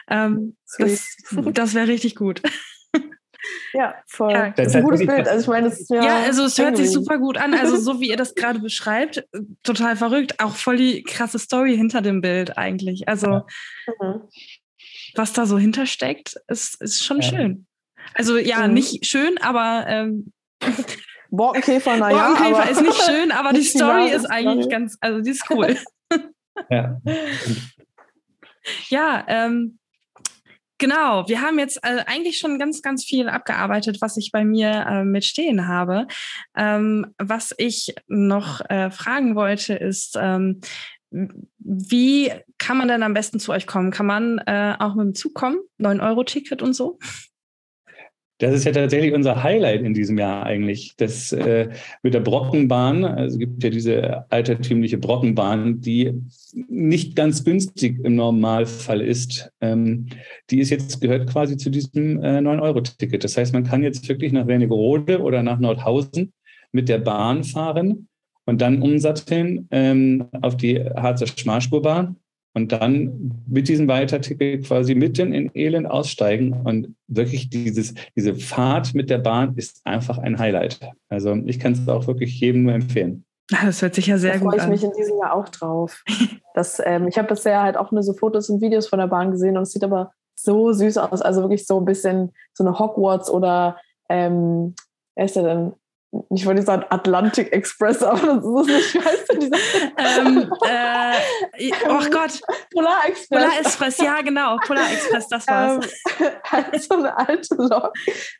Ähm, 0.07 0.55
das 0.77 1.17
das 1.53 1.73
wäre 1.73 1.87
richtig 1.87 2.15
gut. 2.15 2.43
Ja, 3.73 3.95
voll. 4.07 4.31
Ja, 4.31 4.49
das 4.51 4.67
ist 4.67 4.75
ein 4.75 4.83
gutes 4.83 5.05
Bild. 5.05 5.27
Also 5.27 5.41
ich 5.41 5.47
meine, 5.47 5.67
es 5.67 5.89
ja, 5.89 6.03
ja, 6.03 6.17
also 6.23 6.45
es 6.45 6.57
hört 6.57 6.77
sich 6.77 6.91
super 6.91 7.17
gut 7.17 7.37
an. 7.37 7.53
Also 7.53 7.77
so 7.77 7.99
wie 7.99 8.09
ihr 8.09 8.17
das 8.17 8.35
gerade 8.35 8.59
beschreibt, 8.59 9.25
total 9.63 9.95
verrückt. 9.95 10.39
Auch 10.39 10.55
voll 10.55 10.77
die 10.77 11.03
krasse 11.03 11.39
Story 11.39 11.75
hinter 11.75 12.01
dem 12.01 12.21
Bild 12.21 12.57
eigentlich. 12.57 13.07
Also 13.07 13.41
mhm. 13.99 14.21
was 15.15 15.33
da 15.33 15.45
so 15.45 15.57
hintersteckt, 15.57 16.35
ist, 16.47 16.81
ist 16.81 17.03
schon 17.03 17.21
ja. 17.21 17.29
schön. 17.29 17.67
Also 18.13 18.37
ja, 18.37 18.67
mhm. 18.67 18.73
nicht 18.73 19.05
schön, 19.05 19.37
aber 19.39 19.85
ähm, 19.87 20.31
Borkenkäfer, 21.29 21.97
naja. 21.97 22.29
Borkenkäfer 22.29 22.69
ist 22.69 22.81
nicht 22.81 23.01
schön, 23.03 23.31
aber 23.33 23.53
die 23.53 23.63
Story 23.63 24.11
ist 24.11 24.25
eigentlich 24.25 24.69
ganz, 24.69 24.97
also 25.01 25.21
die 25.21 25.31
ist 25.31 25.49
cool. 25.49 25.75
Ja. 26.69 27.01
ja, 28.89 29.25
ähm, 29.27 29.79
Genau, 30.83 31.25
wir 31.29 31.39
haben 31.39 31.59
jetzt 31.59 31.77
äh, 31.81 32.03
eigentlich 32.07 32.39
schon 32.39 32.59
ganz, 32.59 32.81
ganz 32.81 33.05
viel 33.05 33.29
abgearbeitet, 33.29 34.01
was 34.01 34.17
ich 34.17 34.33
bei 34.33 34.43
mir 34.43 34.85
äh, 34.85 35.05
mit 35.05 35.23
stehen 35.23 35.69
habe. 35.69 36.07
Ähm, 36.57 37.13
was 37.17 37.55
ich 37.57 37.95
noch 38.09 38.59
äh, 38.69 38.91
fragen 38.91 39.37
wollte, 39.37 39.75
ist, 39.75 40.17
ähm, 40.19 40.59
wie 41.57 42.33
kann 42.57 42.77
man 42.77 42.89
denn 42.89 43.01
am 43.01 43.13
besten 43.13 43.39
zu 43.39 43.53
euch 43.53 43.65
kommen? 43.65 43.91
Kann 43.91 44.07
man 44.07 44.39
äh, 44.39 44.75
auch 44.77 44.95
mit 44.95 45.05
dem 45.05 45.15
Zug 45.15 45.33
kommen? 45.35 45.59
9-Euro-Ticket 45.79 46.61
und 46.61 46.73
so? 46.73 46.99
Das 48.43 48.53
ist 48.53 48.65
ja 48.65 48.73
tatsächlich 48.73 49.13
unser 49.13 49.41
Highlight 49.41 49.83
in 49.83 49.93
diesem 49.93 50.17
Jahr 50.17 50.45
eigentlich. 50.45 50.95
Das 50.97 51.31
äh, 51.31 51.69
mit 52.01 52.13
der 52.13 52.19
Brockenbahn, 52.19 53.05
also 53.05 53.35
es 53.35 53.39
gibt 53.39 53.63
ja 53.63 53.69
diese 53.69 54.29
altertümliche 54.29 54.97
Brockenbahn, 54.97 55.79
die 55.79 56.11
nicht 56.67 57.15
ganz 57.15 57.45
günstig 57.45 58.03
im 58.03 58.15
Normalfall 58.15 58.99
ist. 58.99 59.49
Ähm, 59.61 60.07
die 60.49 60.59
ist 60.59 60.71
jetzt 60.71 60.99
gehört 60.99 61.29
quasi 61.29 61.55
zu 61.55 61.69
diesem 61.69 62.21
äh, 62.21 62.39
9-Euro-Ticket. 62.39 63.23
Das 63.23 63.37
heißt, 63.37 63.53
man 63.53 63.63
kann 63.63 63.81
jetzt 63.81 64.09
wirklich 64.09 64.33
nach 64.33 64.45
Wernigerode 64.45 65.21
oder 65.21 65.41
nach 65.41 65.59
Nordhausen 65.59 66.33
mit 66.73 66.89
der 66.89 66.97
Bahn 66.97 67.45
fahren 67.45 68.09
und 68.45 68.59
dann 68.59 68.81
umsatteln 68.81 69.69
ähm, 69.71 70.25
auf 70.41 70.57
die 70.57 70.83
Harzer 70.83 71.27
Schmalspurbahn 71.27 72.17
und 72.53 72.71
dann 72.71 73.43
mit 73.47 73.67
diesem 73.67 73.87
Weiterticket 73.87 74.65
quasi 74.65 74.95
mitten 74.95 75.33
in 75.33 75.51
Elend 75.55 75.89
aussteigen. 75.89 76.53
Und 76.63 76.95
wirklich 77.07 77.49
dieses, 77.49 77.93
diese 78.15 78.35
Fahrt 78.35 78.93
mit 78.93 79.09
der 79.09 79.17
Bahn 79.17 79.55
ist 79.55 79.81
einfach 79.85 80.19
ein 80.19 80.37
Highlight. 80.37 80.79
Also 81.09 81.35
ich 81.45 81.59
kann 81.59 81.73
es 81.73 81.87
auch 81.87 82.07
wirklich 82.07 82.39
jedem 82.39 82.63
nur 82.63 82.73
empfehlen. 82.73 83.25
Das 83.49 83.81
hört 83.81 83.95
sich 83.95 84.07
ja 84.07 84.17
sehr 84.17 84.33
da 84.33 84.39
gut 84.39 84.53
an. 84.53 84.57
Da 84.57 84.63
freue 84.65 84.75
ich 84.75 84.81
mich 84.81 84.89
in 84.89 84.95
diesem 84.97 85.17
Jahr 85.19 85.33
auch 85.33 85.49
drauf. 85.49 86.03
Das, 86.55 86.79
ähm, 86.85 87.07
ich 87.07 87.17
habe 87.17 87.29
bisher 87.29 87.63
halt 87.63 87.77
auch 87.77 87.91
nur 87.91 88.03
so 88.03 88.13
Fotos 88.13 88.47
und 88.47 88.61
Videos 88.61 88.87
von 88.87 88.99
der 88.99 89.07
Bahn 89.07 89.31
gesehen 89.31 89.57
und 89.57 89.63
es 89.63 89.71
sieht 89.71 89.83
aber 89.83 90.11
so 90.35 90.71
süß 90.71 90.99
aus. 90.99 91.23
Also 91.23 91.41
wirklich 91.41 91.65
so 91.65 91.79
ein 91.79 91.85
bisschen 91.85 92.31
so 92.53 92.63
eine 92.63 92.77
Hogwarts 92.77 93.27
oder 93.27 93.77
ähm, 94.07 94.75
wer 95.15 95.25
ist 95.25 95.35
der 95.35 95.41
denn? 95.41 95.73
Ich 96.29 96.45
wollte 96.45 96.61
sagen 96.61 96.85
Atlantic 96.89 97.51
Express, 97.51 98.03
aber 98.03 98.19
das 98.19 98.45
ist 98.45 98.67
nicht. 98.67 98.93
Wie 98.93 98.99
heißt 98.99 99.31
denn 99.31 99.39
dieser? 99.39 99.57
ähm, 99.97 100.53
äh, 100.65 101.71
oh 101.87 102.09
Gott. 102.09 102.39
Polar 102.71 103.07
Express. 103.07 103.29
Polar 103.29 103.59
Express, 103.59 103.97
ja, 103.97 104.21
genau. 104.21 104.57
Polar 104.65 104.91
Express, 104.91 105.27
das 105.27 105.47
war's. 105.47 105.85
Ähm, 106.19 106.29
halt 106.51 106.83
so 106.89 106.95
eine 106.95 107.17
alte 107.17 107.55
Lok. 107.55 107.93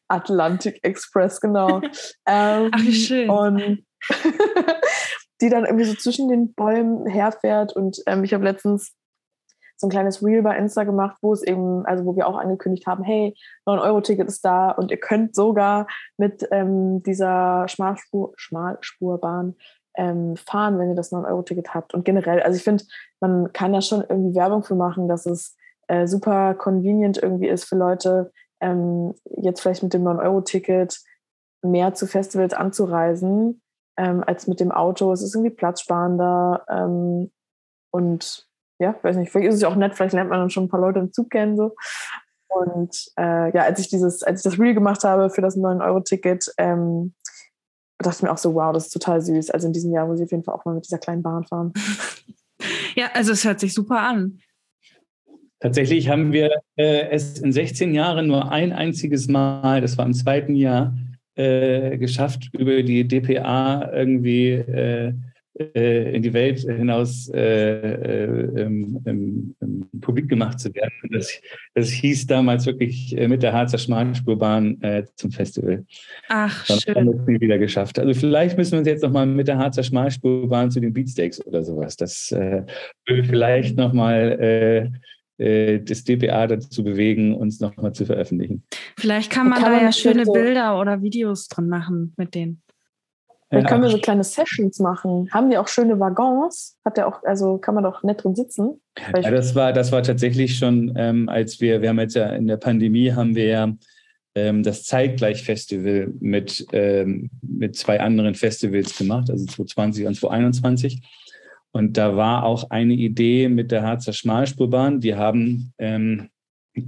Atlantic 0.07 0.80
Express, 0.84 1.39
genau. 1.41 1.82
Ähm, 2.28 2.71
Ach, 2.71 2.80
wie 2.80 2.93
schön. 2.93 3.30
Und 3.30 3.86
die 5.41 5.49
dann 5.49 5.65
irgendwie 5.65 5.86
so 5.86 5.95
zwischen 5.95 6.28
den 6.30 6.53
Bäumen 6.53 7.07
herfährt. 7.07 7.76
Und 7.76 7.97
ähm, 8.05 8.24
ich 8.24 8.34
habe 8.34 8.43
letztens 8.43 8.93
so 9.84 9.88
ein 9.88 9.91
kleines 9.91 10.23
Reel 10.23 10.41
bei 10.41 10.57
Insta 10.57 10.86
gemacht, 10.86 11.17
wo 11.21 11.34
es 11.34 11.43
eben, 11.43 11.86
also 11.86 12.05
wo 12.05 12.15
wir 12.15 12.25
auch 12.25 12.38
angekündigt 12.38 12.88
haben, 12.88 13.03
hey, 13.03 13.36
9-Euro-Ticket 13.67 14.29
ist 14.29 14.45
da 14.45 14.71
und 14.71 14.91
ihr 14.91 14.97
könnt 14.97 15.36
sogar 15.36 15.88
mit 16.17 16.47
ähm, 16.51 17.03
dieser 17.03 17.67
Schmalspur, 17.67 18.31
Schmalspurbahn 18.38 19.55
ähm, 19.97 20.38
fahren, 20.38 20.79
wenn 20.79 20.88
ihr 20.88 20.95
das 20.95 21.11
9-Euro-Ticket 21.11 21.73
habt. 21.73 21.93
Und 21.93 22.05
generell, 22.05 22.41
also 22.41 22.55
ich 22.55 22.63
finde, 22.63 22.86
man 23.19 23.51
kann 23.51 23.73
da 23.73 23.81
schon 23.81 24.05
irgendwie 24.07 24.36
Werbung 24.36 24.63
für 24.63 24.75
machen, 24.75 25.09
dass 25.09 25.25
es 25.25 25.57
äh, 25.89 26.07
super 26.07 26.53
convenient 26.53 27.21
irgendwie 27.21 27.49
ist 27.49 27.65
für 27.65 27.75
Leute, 27.75 28.31
ähm, 28.61 29.15
jetzt 29.36 29.59
vielleicht 29.59 29.84
mit 29.84 29.93
dem 29.93 30.03
9-Euro-Ticket 30.03 30.97
mehr 31.61 31.93
zu 31.93 32.07
Festivals 32.07 32.53
anzureisen, 32.53 33.61
ähm, 33.97 34.23
als 34.25 34.47
mit 34.47 34.61
dem 34.61 34.71
Auto. 34.71 35.11
Es 35.11 35.21
ist 35.21 35.36
irgendwie 35.36 35.53
platzsparender 35.53 36.65
ähm, 36.69 37.31
und 37.91 38.47
ja, 38.84 38.95
weiß 39.01 39.17
nicht, 39.17 39.31
vielleicht 39.31 39.49
ist 39.49 39.55
es 39.55 39.61
ja 39.61 39.69
auch 39.69 39.75
nett, 39.75 39.95
vielleicht 39.95 40.13
lernt 40.13 40.29
man 40.29 40.39
dann 40.39 40.49
schon 40.49 40.65
ein 40.65 40.69
paar 40.69 40.79
Leute 40.79 40.99
im 40.99 41.11
Zug 41.11 41.29
kennen. 41.29 41.57
So. 41.57 41.75
Und 42.47 43.11
äh, 43.17 43.53
ja, 43.55 43.63
als 43.63 43.79
ich 43.79 43.89
dieses, 43.89 44.23
als 44.23 44.41
ich 44.41 44.43
das 44.43 44.59
Reel 44.59 44.73
gemacht 44.73 45.03
habe 45.03 45.29
für 45.29 45.41
das 45.41 45.57
9-Euro-Ticket, 45.57 46.53
ähm, 46.57 47.13
dachte 47.97 48.17
ich 48.17 48.23
mir 48.23 48.31
auch 48.31 48.38
so, 48.38 48.53
wow, 48.53 48.73
das 48.73 48.88
ist 48.88 48.91
total 48.91 49.21
süß. 49.21 49.49
Also 49.49 49.67
in 49.67 49.73
diesem 49.73 49.91
Jahr 49.91 50.05
muss 50.05 50.19
ich 50.19 50.25
auf 50.25 50.31
jeden 50.31 50.43
Fall 50.43 50.55
auch 50.55 50.65
mal 50.65 50.75
mit 50.75 50.86
dieser 50.86 50.99
kleinen 50.99 51.23
Bahn 51.23 51.45
fahren. 51.45 51.73
Ja, 52.95 53.07
also 53.13 53.34
es 53.34 53.43
hört 53.43 53.59
sich 53.59 53.73
super 53.73 53.99
an. 53.99 54.39
Tatsächlich 55.59 56.07
haben 56.07 56.31
wir 56.31 56.61
äh, 56.77 57.09
es 57.09 57.39
in 57.39 57.51
16 57.51 57.93
Jahren 57.93 58.27
nur 58.27 58.51
ein 58.51 58.71
einziges 58.71 59.27
Mal, 59.27 59.81
das 59.81 59.97
war 59.97 60.05
im 60.05 60.13
zweiten 60.13 60.55
Jahr, 60.55 60.93
äh, 61.36 61.97
geschafft, 61.97 62.49
über 62.53 62.84
die 62.84 63.07
DPA 63.07 63.91
irgendwie 63.91 64.51
äh, 64.51 65.07
äh, 65.07 65.13
in 65.56 66.24
die 66.24 66.34
Welt 66.34 66.62
hinaus 66.62 67.30
äh, 67.30 67.39
äh, 67.39 68.62
ähm, 68.62 69.04
ähm, 69.06 69.56
publik 70.01 70.28
gemacht 70.28 70.60
zu 70.60 70.74
werden. 70.74 70.91
Das, 71.12 71.32
das 71.76 71.89
hieß 71.89 72.26
damals 72.26 72.66
wirklich 72.66 73.16
äh, 73.16 73.28
mit 73.28 73.43
der 73.43 73.54
Harzer 73.54 73.78
Schmalspurbahn 73.78 74.82
äh, 74.82 75.04
zum 75.16 75.32
Festival. 75.32 75.86
Ach, 76.28 76.66
Dann 76.66 76.80
schön. 76.80 76.95
Haben 76.95 77.06
wir 77.06 77.20
es 77.20 77.28
nie 77.28 77.39
wieder 77.39 77.60
geschafft. 77.60 77.99
Also 77.99 78.20
vielleicht 78.20 78.58
müssen 78.58 78.72
wir 78.72 78.80
uns 78.80 78.88
jetzt 78.88 79.04
nochmal 79.04 79.28
mit 79.28 79.47
der 79.47 79.60
Harzer 79.60 79.84
Schmalspurbahn 79.84 80.72
zu 80.72 80.80
den 80.80 80.91
Beatsteaks 80.91 81.45
oder 81.45 81.64
sowas. 81.64 81.97
Das 81.97 82.32
äh, 82.32 82.64
würde 83.06 83.24
vielleicht 83.24 83.78
nochmal 83.78 84.91
das 85.36 86.04
DPA 86.04 86.45
dazu 86.45 86.84
bewegen, 86.84 87.34
uns 87.34 87.60
nochmal 87.60 87.91
zu 87.91 88.06
veröffentlichen. 88.06 88.64
Vielleicht 88.97 89.32
kann 89.32 89.49
man 89.49 89.60
kann 89.60 89.74
da 89.74 89.82
ja 89.82 89.91
schöne 89.91 90.26
Bilder 90.26 90.80
oder 90.80 91.01
Videos 91.01 91.47
dran 91.47 91.68
machen 91.68 92.14
mit 92.18 92.36
denen. 92.36 92.62
Dann 93.54 93.66
können 93.66 93.84
wir 93.84 93.89
so 93.89 93.99
kleine 93.99 94.24
Sessions 94.24 94.80
machen. 94.80 95.30
Haben 95.32 95.49
die 95.49 95.58
auch 95.58 95.68
schöne 95.68 95.99
Waggons? 95.99 96.78
Hat 96.84 96.97
der 96.97 97.08
auch, 97.08 97.24
also 97.24 97.58
kann 97.58 97.76
man 97.76 97.84
doch 97.84 98.04
nett 98.04 98.24
drin 98.24 98.36
sitzen? 98.36 98.82
Ja, 98.97 99.32
das 99.32 99.54
war, 99.56 99.74
das 99.74 99.91
war 99.91 100.01
tatsächlich 100.01 100.58
schon, 100.58 100.93
ähm, 100.95 101.30
als 101.30 101.62
wir, 101.62 101.82
wir 101.82 101.89
haben 101.89 101.99
jetzt 101.99 102.16
ja 102.16 102.28
in 102.30 102.47
der 102.47 102.58
Pandemie 102.58 103.12
haben 103.12 103.36
wir 103.36 103.45
ja 103.45 103.74
ähm, 104.36 104.64
das 104.64 104.84
Zeitgleich-Festival 104.84 106.14
mit, 106.20 106.66
ähm, 106.74 107.30
mit 107.41 107.76
zwei 107.76 107.99
anderen 107.99 108.36
Festivals 108.36 108.97
gemacht, 108.97 109.30
also 109.30 109.45
2020 109.45 110.08
und 110.08 110.16
2021. 110.16 111.01
Und 111.72 111.97
da 111.97 112.16
war 112.16 112.43
auch 112.43 112.70
eine 112.70 112.93
Idee 112.93 113.49
mit 113.49 113.72
der 113.72 113.84
Harzer 113.84 114.14
Schmalspurbahn. 114.14 114.99
Die 114.99 115.16
haben 115.16 115.74
ähm, 115.80 116.30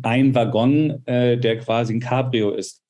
einen 0.03 0.34
Waggon, 0.36 1.05
äh, 1.05 1.38
der 1.38 1.57
quasi 1.57 1.93
ein 1.93 1.99
Cabrio 1.99 2.51
ist. 2.51 2.84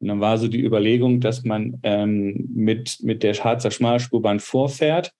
Und 0.00 0.08
dann 0.08 0.20
war 0.20 0.38
so 0.38 0.48
die 0.48 0.64
Überlegung, 0.64 1.20
dass 1.20 1.44
man 1.44 1.78
ähm, 1.82 2.48
mit, 2.54 2.98
mit 3.02 3.22
der 3.22 3.34
Harzer 3.34 3.70
Schmalspurbahn 3.70 4.40
vorfährt 4.40 5.12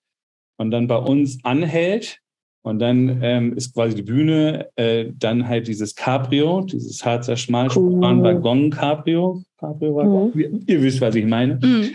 und 0.59 0.71
dann 0.71 0.87
bei 0.87 0.97
uns 0.97 1.39
anhält. 1.45 2.19
Und 2.63 2.81
dann 2.81 3.21
ähm, 3.23 3.57
ist 3.57 3.75
quasi 3.75 3.95
die 3.95 4.03
Bühne 4.03 4.69
äh, 4.75 5.07
dann 5.15 5.47
halt 5.47 5.69
dieses 5.69 5.95
Cabrio, 5.95 6.63
dieses 6.63 7.05
Harzer 7.05 7.37
Schmalspurbahn-Waggon 7.37 8.71
Cabrio. 8.71 9.45
Waggon. 9.61 10.33
Mhm. 10.35 10.65
Ihr 10.67 10.83
wisst, 10.83 11.01
was 11.01 11.15
ich 11.15 11.25
meine. 11.25 11.55
Mhm. 11.63 11.95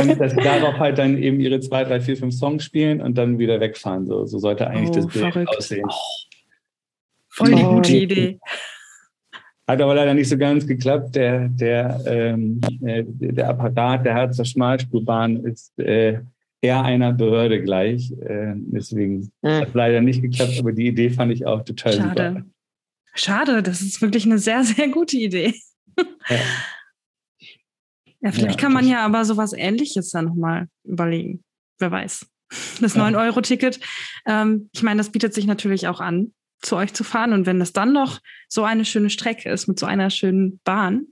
Und 0.00 0.20
dass 0.20 0.32
sie 0.32 0.42
darauf 0.42 0.78
halt 0.78 0.98
dann 0.98 1.18
eben 1.20 1.40
ihre 1.40 1.60
zwei, 1.60 1.84
drei, 1.84 2.00
vier, 2.00 2.16
fünf 2.16 2.34
Songs 2.34 2.64
spielen 2.64 3.00
und 3.00 3.18
dann 3.18 3.38
wieder 3.38 3.60
wegfahren. 3.60 4.06
So, 4.06 4.24
so 4.26 4.38
sollte 4.38 4.68
eigentlich 4.68 4.90
oh, 4.90 4.94
das 4.94 5.06
Bild 5.08 5.32
verrückt. 5.32 5.56
aussehen. 5.56 5.86
Oh. 5.88 6.26
Voll 7.28 7.54
die 7.54 7.62
gute 7.62 7.96
Idee. 7.96 8.38
Hat 9.68 9.80
aber 9.80 9.94
leider 9.94 10.14
nicht 10.14 10.28
so 10.28 10.38
ganz 10.38 10.66
geklappt. 10.66 11.16
Der, 11.16 11.48
der, 11.48 12.00
ähm, 12.06 12.60
äh, 12.84 13.02
der 13.06 13.48
Apparat 13.48 14.04
der 14.06 14.14
Harzer 14.14 14.44
Schmalspurbahn 14.44 15.44
ist 15.44 15.76
äh, 15.78 16.20
eher 16.60 16.82
einer 16.82 17.12
Behörde 17.12 17.62
gleich. 17.62 18.12
Äh, 18.12 18.54
deswegen 18.56 19.32
ja. 19.42 19.62
hat 19.62 19.74
leider 19.74 20.00
nicht 20.00 20.22
geklappt, 20.22 20.56
aber 20.58 20.72
die 20.72 20.86
Idee 20.86 21.10
fand 21.10 21.32
ich 21.32 21.46
auch 21.46 21.64
total 21.64 21.92
Schade. 21.94 22.28
super. 22.28 22.46
Schade, 23.14 23.62
das 23.62 23.80
ist 23.80 24.00
wirklich 24.02 24.24
eine 24.26 24.38
sehr, 24.38 24.62
sehr 24.62 24.88
gute 24.88 25.16
Idee. 25.16 25.54
Ja, 26.28 26.36
ja 28.20 28.32
vielleicht 28.32 28.60
ja, 28.60 28.66
kann 28.66 28.72
man 28.72 28.86
ja 28.86 29.04
aber 29.04 29.24
sowas 29.24 29.52
ähnliches 29.52 30.10
dann 30.10 30.26
nochmal 30.26 30.68
überlegen. 30.84 31.42
Wer 31.78 31.90
weiß. 31.90 32.26
Das 32.80 32.94
9-Euro-Ticket, 32.94 33.80
ähm, 34.26 34.68
ich 34.72 34.82
meine, 34.82 34.98
das 34.98 35.10
bietet 35.10 35.34
sich 35.34 35.46
natürlich 35.46 35.88
auch 35.88 36.00
an 36.00 36.32
zu 36.66 36.76
euch 36.76 36.92
zu 36.92 37.04
fahren. 37.04 37.32
Und 37.32 37.46
wenn 37.46 37.58
das 37.58 37.72
dann 37.72 37.92
noch 37.92 38.20
so 38.48 38.64
eine 38.64 38.84
schöne 38.84 39.10
Strecke 39.10 39.48
ist 39.48 39.66
mit 39.66 39.78
so 39.78 39.86
einer 39.86 40.10
schönen 40.10 40.60
Bahn, 40.64 41.06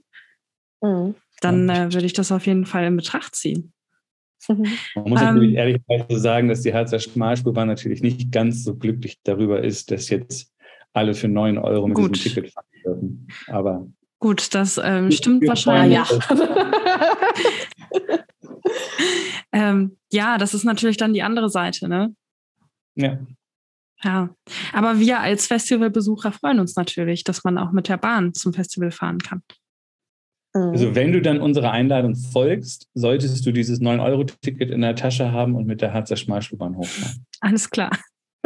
mhm. 0.81 1.15
dann 1.41 1.69
äh, 1.69 1.93
würde 1.93 2.05
ich 2.05 2.13
das 2.13 2.31
auf 2.31 2.45
jeden 2.45 2.65
Fall 2.65 2.85
in 2.85 2.95
Betracht 2.95 3.35
ziehen. 3.35 3.73
Man 4.47 4.59
muss 4.95 5.21
ähm, 5.21 5.27
natürlich 5.27 5.55
ehrlicherweise 5.55 6.19
sagen, 6.19 6.49
dass 6.49 6.61
die 6.61 6.73
Harzer 6.73 6.99
Schmalspurbahn 6.99 7.67
natürlich 7.67 8.01
nicht 8.01 8.31
ganz 8.31 8.63
so 8.63 8.75
glücklich 8.75 9.19
darüber 9.23 9.63
ist, 9.63 9.89
dass 9.89 10.09
jetzt 10.09 10.53
alle 10.93 11.13
für 11.13 11.27
9 11.27 11.57
Euro 11.57 11.87
mit 11.87 11.95
gut. 11.97 12.15
diesem 12.15 12.35
Ticket 12.35 12.53
fahren 12.53 12.65
dürfen. 12.83 13.27
Aber 13.47 13.87
Gut, 14.19 14.55
das 14.55 14.79
ähm, 14.83 15.11
stimmt 15.11 15.47
wahrscheinlich. 15.47 15.99
Ja. 15.99 16.07
ähm, 19.51 19.97
ja, 20.11 20.37
das 20.37 20.53
ist 20.53 20.63
natürlich 20.63 20.97
dann 20.97 21.13
die 21.13 21.21
andere 21.21 21.49
Seite, 21.49 21.87
ne? 21.87 22.15
Ja. 22.95 23.19
Ja, 24.05 24.29
aber 24.71 24.99
wir 24.99 25.19
als 25.19 25.47
Festivalbesucher 25.47 26.31
freuen 26.31 26.59
uns 26.59 26.75
natürlich, 26.75 27.23
dass 27.23 27.43
man 27.43 27.57
auch 27.57 27.71
mit 27.71 27.89
der 27.89 27.97
Bahn 27.97 28.35
zum 28.35 28.53
Festival 28.53 28.91
fahren 28.91 29.17
kann. 29.17 29.41
Also 30.53 30.95
wenn 30.95 31.11
du 31.11 31.21
dann 31.21 31.41
unserer 31.41 31.71
Einladung 31.71 32.15
folgst, 32.15 32.87
solltest 32.93 33.45
du 33.45 33.51
dieses 33.51 33.81
9-Euro-Ticket 33.81 34.71
in 34.71 34.81
der 34.81 34.95
Tasche 34.95 35.33
haben 35.33 35.55
und 35.55 35.65
mit 35.65 35.81
der 35.81 35.91
Harzer 35.91 36.15
Schmalspurbahn 36.15 36.77
hochfahren. 36.77 37.25
Alles 37.41 37.69
klar. 37.69 37.89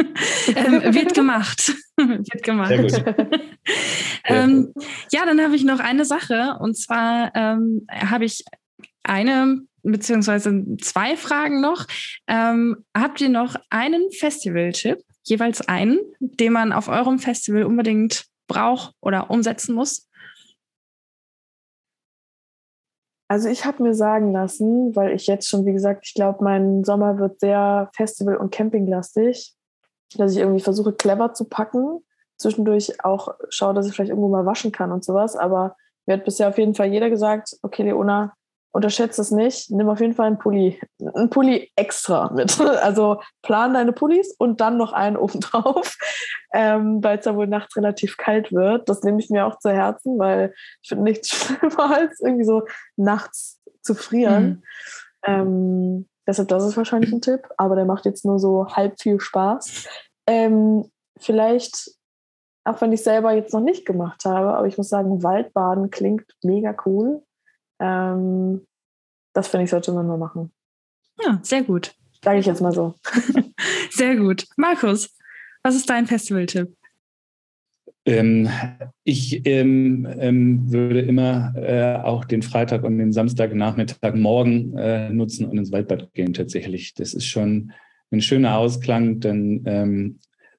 ähm, 0.00 0.94
wird 0.94 1.14
gemacht. 1.14 1.72
wird 1.96 2.42
gemacht. 2.42 2.68
Sehr 2.68 2.82
gut. 2.82 3.04
ähm, 4.24 4.72
ja, 5.12 5.24
dann 5.24 5.40
habe 5.40 5.54
ich 5.54 5.62
noch 5.62 5.78
eine 5.78 6.04
Sache 6.04 6.56
und 6.58 6.76
zwar 6.76 7.30
ähm, 7.36 7.86
habe 7.88 8.24
ich 8.24 8.42
eine 9.04 9.60
beziehungsweise 9.82 10.64
zwei 10.80 11.16
Fragen 11.16 11.60
noch. 11.60 11.86
Ähm, 12.26 12.76
habt 12.96 13.20
ihr 13.20 13.28
noch 13.28 13.56
einen 13.70 14.10
Festival-Tipp, 14.10 14.98
jeweils 15.22 15.66
einen, 15.68 15.98
den 16.18 16.52
man 16.52 16.72
auf 16.72 16.88
eurem 16.88 17.18
Festival 17.18 17.64
unbedingt 17.64 18.26
braucht 18.46 18.94
oder 19.00 19.30
umsetzen 19.30 19.74
muss? 19.74 20.08
Also 23.28 23.48
ich 23.48 23.64
habe 23.64 23.84
mir 23.84 23.94
sagen 23.94 24.32
lassen, 24.32 24.96
weil 24.96 25.14
ich 25.14 25.28
jetzt 25.28 25.48
schon, 25.48 25.64
wie 25.64 25.72
gesagt, 25.72 26.04
ich 26.04 26.14
glaube, 26.14 26.42
mein 26.42 26.82
Sommer 26.82 27.18
wird 27.18 27.38
sehr 27.38 27.88
Festival- 27.94 28.36
und 28.36 28.50
Campinglastig, 28.50 29.54
dass 30.16 30.32
ich 30.32 30.38
irgendwie 30.38 30.60
versuche, 30.60 30.92
clever 30.92 31.32
zu 31.32 31.44
packen. 31.44 32.04
Zwischendurch 32.38 33.04
auch 33.04 33.34
schaue, 33.48 33.74
dass 33.74 33.86
ich 33.86 33.92
vielleicht 33.92 34.10
irgendwo 34.10 34.28
mal 34.28 34.46
waschen 34.46 34.72
kann 34.72 34.90
und 34.90 35.04
sowas. 35.04 35.36
Aber 35.36 35.76
mir 36.06 36.14
hat 36.14 36.24
bisher 36.24 36.48
auf 36.48 36.58
jeden 36.58 36.74
Fall 36.74 36.88
jeder 36.88 37.08
gesagt, 37.08 37.56
okay, 37.62 37.84
Leona, 37.84 38.34
unterschätze 38.72 39.20
es 39.20 39.30
nicht, 39.30 39.70
nimm 39.70 39.88
auf 39.88 40.00
jeden 40.00 40.14
Fall 40.14 40.26
einen 40.26 40.38
Pulli, 40.38 40.80
einen 41.14 41.30
Pulli 41.30 41.70
extra 41.76 42.30
mit. 42.32 42.58
Also 42.80 43.20
plan 43.42 43.74
deine 43.74 43.92
Pullis 43.92 44.34
und 44.38 44.60
dann 44.60 44.76
noch 44.76 44.92
einen 44.92 45.16
obendrauf, 45.16 45.96
ähm, 46.54 47.02
weil 47.02 47.18
es 47.18 47.24
ja 47.24 47.34
wohl 47.34 47.46
nachts 47.46 47.76
relativ 47.76 48.16
kalt 48.16 48.52
wird. 48.52 48.88
Das 48.88 49.02
nehme 49.02 49.18
ich 49.18 49.28
mir 49.28 49.46
auch 49.46 49.58
zu 49.58 49.70
Herzen, 49.70 50.18
weil 50.18 50.54
ich 50.82 50.88
finde 50.88 51.04
nichts 51.04 51.28
schlimmer 51.34 51.94
als 51.94 52.20
irgendwie 52.20 52.44
so 52.44 52.62
nachts 52.96 53.60
zu 53.82 53.94
frieren. 53.94 54.44
Mhm. 54.46 54.62
Ähm, 55.26 56.08
deshalb, 56.26 56.48
das 56.48 56.64
ist 56.64 56.76
wahrscheinlich 56.76 57.12
ein 57.12 57.20
Tipp, 57.20 57.48
aber 57.56 57.74
der 57.74 57.84
macht 57.84 58.04
jetzt 58.04 58.24
nur 58.24 58.38
so 58.38 58.68
halb 58.68 59.00
viel 59.00 59.20
Spaß. 59.20 59.88
Ähm, 60.26 60.90
vielleicht, 61.18 61.90
auch 62.64 62.80
wenn 62.80 62.92
ich 62.92 63.02
selber 63.02 63.32
jetzt 63.32 63.52
noch 63.52 63.60
nicht 63.60 63.84
gemacht 63.84 64.24
habe, 64.24 64.54
aber 64.54 64.66
ich 64.66 64.78
muss 64.78 64.88
sagen, 64.88 65.22
Waldbaden 65.22 65.90
klingt 65.90 66.24
mega 66.42 66.74
cool. 66.86 67.22
Ähm, 67.80 68.66
das 69.32 69.48
finde 69.48 69.64
ich, 69.64 69.70
sollte 69.70 69.92
man 69.92 70.06
mal 70.06 70.18
machen. 70.18 70.52
Ja, 71.24 71.40
sehr 71.42 71.62
gut. 71.62 71.94
Sage 72.22 72.38
ich 72.38 72.46
jetzt 72.46 72.60
mal 72.60 72.72
so. 72.72 72.94
sehr 73.90 74.16
gut. 74.16 74.46
Markus, 74.56 75.16
was 75.62 75.74
ist 75.74 75.88
dein 75.88 76.06
Festivaltipp? 76.06 76.74
Ähm, 78.06 78.48
ich 79.04 79.46
ähm, 79.46 80.06
ähm, 80.18 80.72
würde 80.72 81.00
immer 81.00 81.52
äh, 81.56 81.96
auch 82.02 82.24
den 82.24 82.42
Freitag 82.42 82.82
und 82.82 82.98
den 82.98 83.12
Samstagnachmittag 83.12 84.14
morgen 84.14 84.76
äh, 84.76 85.10
nutzen 85.10 85.46
und 85.46 85.58
ins 85.58 85.70
Waldbad 85.70 86.12
gehen 86.14 86.32
tatsächlich. 86.32 86.94
Das 86.94 87.12
ist 87.12 87.26
schon 87.26 87.72
ein 88.10 88.22
schöner 88.22 88.56
Ausklang, 88.56 89.20
dann 89.20 89.62
ähm, 89.66 90.18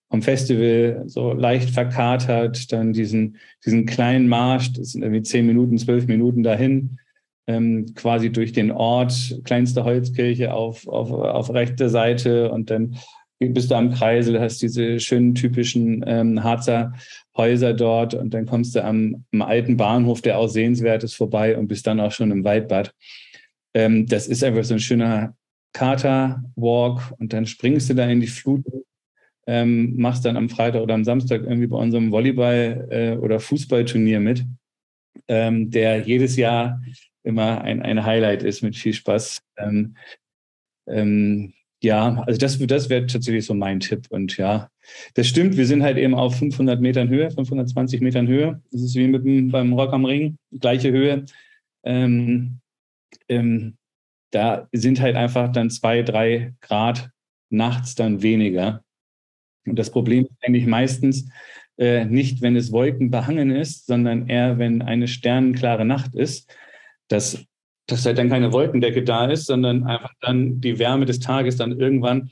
vom 0.09 0.21
Festival 0.21 1.03
so 1.07 1.33
leicht 1.33 1.71
verkatert, 1.71 2.71
dann 2.71 2.93
diesen, 2.93 3.37
diesen 3.65 3.85
kleinen 3.85 4.27
Marsch, 4.27 4.73
das 4.73 4.91
sind 4.91 5.01
irgendwie 5.01 5.23
zehn 5.23 5.47
Minuten, 5.47 5.77
zwölf 5.77 6.05
Minuten 6.05 6.43
dahin, 6.43 6.99
ähm, 7.47 7.93
quasi 7.95 8.31
durch 8.31 8.53
den 8.53 8.71
Ort, 8.71 9.39
kleinste 9.43 9.83
Holzkirche 9.83 10.53
auf, 10.53 10.87
auf, 10.87 11.11
auf 11.11 11.53
rechter 11.53 11.89
Seite 11.89 12.51
und 12.51 12.69
dann 12.69 12.97
bist 13.39 13.71
du 13.71 13.75
am 13.75 13.91
Kreisel, 13.91 14.39
hast 14.39 14.61
diese 14.61 14.99
schönen 14.99 15.33
typischen 15.33 16.03
ähm, 16.05 16.43
Harzer 16.43 16.93
Häuser 17.35 17.73
dort 17.73 18.13
und 18.13 18.33
dann 18.33 18.45
kommst 18.45 18.75
du 18.75 18.83
am, 18.83 19.25
am, 19.31 19.41
alten 19.41 19.77
Bahnhof, 19.77 20.21
der 20.21 20.37
auch 20.37 20.47
sehenswert 20.47 21.03
ist, 21.03 21.15
vorbei 21.15 21.57
und 21.57 21.67
bist 21.67 21.87
dann 21.87 21.99
auch 21.99 22.11
schon 22.11 22.29
im 22.29 22.43
Waldbad. 22.43 22.93
Ähm, 23.73 24.05
das 24.05 24.27
ist 24.27 24.43
einfach 24.43 24.63
so 24.63 24.75
ein 24.75 24.79
schöner 24.79 25.35
Kater-Walk 25.73 27.13
und 27.17 27.33
dann 27.33 27.45
springst 27.47 27.89
du 27.89 27.95
da 27.95 28.05
in 28.05 28.19
die 28.19 28.27
Flut, 28.27 28.63
ähm, 29.47 29.95
machst 29.95 30.25
dann 30.25 30.37
am 30.37 30.49
Freitag 30.49 30.81
oder 30.81 30.93
am 30.93 31.05
Samstag 31.05 31.43
irgendwie 31.43 31.67
bei 31.67 31.77
unserem 31.77 32.11
Volleyball- 32.11 32.87
äh, 32.91 33.17
oder 33.17 33.39
Fußballturnier 33.39 34.19
mit, 34.19 34.45
ähm, 35.27 35.71
der 35.71 36.01
jedes 36.01 36.35
Jahr 36.35 36.81
immer 37.23 37.61
ein, 37.61 37.81
ein 37.81 38.05
Highlight 38.05 38.43
ist 38.43 38.61
mit 38.61 38.75
viel 38.75 38.93
Spaß. 38.93 39.41
Ähm, 39.57 39.95
ähm, 40.87 41.53
ja, 41.83 42.23
also 42.27 42.37
das, 42.37 42.59
das 42.59 42.89
wäre 42.89 43.07
tatsächlich 43.07 43.45
so 43.45 43.53
mein 43.53 43.79
Tipp. 43.79 44.07
Und 44.09 44.37
ja, 44.37 44.69
das 45.15 45.27
stimmt, 45.27 45.57
wir 45.57 45.65
sind 45.65 45.81
halt 45.81 45.97
eben 45.97 46.13
auf 46.13 46.37
500 46.37 46.79
Metern 46.79 47.09
Höhe, 47.09 47.31
520 47.31 48.01
Metern 48.01 48.27
Höhe. 48.27 48.61
Das 48.71 48.81
ist 48.81 48.95
wie 48.95 49.07
mit 49.07 49.25
dem, 49.25 49.49
beim 49.49 49.73
Rock 49.73 49.93
am 49.93 50.05
Ring, 50.05 50.37
gleiche 50.51 50.91
Höhe. 50.91 51.25
Ähm, 51.83 52.59
ähm, 53.27 53.77
da 54.31 54.69
sind 54.71 55.01
halt 55.01 55.15
einfach 55.15 55.51
dann 55.51 55.69
zwei, 55.69 56.03
drei 56.03 56.53
Grad 56.61 57.09
nachts 57.49 57.95
dann 57.95 58.21
weniger. 58.21 58.83
Und 59.65 59.77
das 59.77 59.91
Problem 59.91 60.25
ist 60.25 60.45
eigentlich 60.45 60.67
meistens 60.67 61.29
äh, 61.77 62.05
nicht, 62.05 62.41
wenn 62.41 62.55
es 62.55 62.71
wolkenbehangen 62.71 63.51
ist, 63.51 63.87
sondern 63.87 64.27
eher, 64.27 64.59
wenn 64.59 64.81
eine 64.81 65.07
sternenklare 65.07 65.85
Nacht 65.85 66.15
ist 66.15 66.55
dass, 67.11 67.43
dass 67.87 68.05
halt 68.05 68.17
dann 68.17 68.29
keine 68.29 68.53
Wolkendecke 68.53 69.03
da 69.03 69.25
ist, 69.25 69.45
sondern 69.45 69.85
einfach 69.85 70.13
dann 70.21 70.61
die 70.61 70.79
Wärme 70.79 71.05
des 71.05 71.19
Tages 71.19 71.57
dann 71.57 71.79
irgendwann 71.79 72.31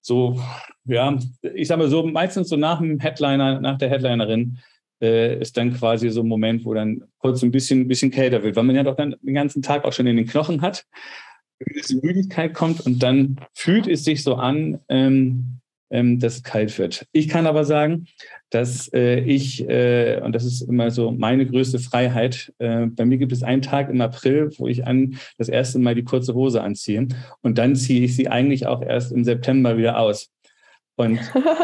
so, 0.00 0.40
ja, 0.84 1.18
ich 1.54 1.68
sage 1.68 1.82
mal 1.82 1.88
so, 1.88 2.06
meistens 2.06 2.48
so 2.48 2.56
nach 2.56 2.78
dem 2.78 3.00
Headliner, 3.00 3.60
nach 3.60 3.78
der 3.78 3.90
Headlinerin, 3.90 4.58
äh, 5.02 5.38
ist 5.40 5.56
dann 5.56 5.74
quasi 5.74 6.10
so 6.10 6.22
ein 6.22 6.28
Moment, 6.28 6.64
wo 6.64 6.74
dann 6.74 7.02
kurz 7.18 7.42
ein 7.42 7.50
bisschen, 7.50 7.80
ein 7.80 7.88
bisschen 7.88 8.10
kälter 8.10 8.42
wird, 8.42 8.56
weil 8.56 8.64
man 8.64 8.76
ja 8.76 8.82
doch 8.82 8.96
dann 8.96 9.16
den 9.20 9.34
ganzen 9.34 9.62
Tag 9.62 9.84
auch 9.84 9.92
schon 9.92 10.06
in 10.06 10.16
den 10.16 10.26
Knochen 10.26 10.62
hat, 10.62 10.86
diese 11.74 11.96
Müdigkeit 11.96 12.54
kommt 12.54 12.80
und 12.80 13.02
dann 13.02 13.40
fühlt 13.54 13.86
es 13.86 14.04
sich 14.04 14.22
so 14.22 14.34
an, 14.34 14.78
ähm, 14.88 15.60
ähm, 15.90 16.18
dass 16.18 16.36
es 16.36 16.42
kalt 16.42 16.78
wird. 16.78 17.06
Ich 17.12 17.28
kann 17.28 17.46
aber 17.46 17.64
sagen, 17.64 18.06
dass 18.50 18.92
äh, 18.92 19.20
ich, 19.20 19.68
äh, 19.68 20.20
und 20.22 20.34
das 20.34 20.44
ist 20.44 20.62
immer 20.62 20.90
so 20.90 21.10
meine 21.10 21.46
größte 21.46 21.78
Freiheit, 21.78 22.52
äh, 22.58 22.86
bei 22.86 23.04
mir 23.04 23.18
gibt 23.18 23.32
es 23.32 23.42
einen 23.42 23.62
Tag 23.62 23.90
im 23.90 24.00
April, 24.00 24.50
wo 24.58 24.68
ich 24.68 24.86
an 24.86 25.16
das 25.38 25.48
erste 25.48 25.78
Mal 25.78 25.94
die 25.94 26.04
kurze 26.04 26.34
Hose 26.34 26.62
anziehe 26.62 27.08
und 27.42 27.58
dann 27.58 27.74
ziehe 27.74 28.04
ich 28.04 28.14
sie 28.14 28.28
eigentlich 28.28 28.66
auch 28.66 28.82
erst 28.82 29.12
im 29.12 29.24
September 29.24 29.76
wieder 29.76 29.98
aus. 29.98 30.30
Und 30.96 31.18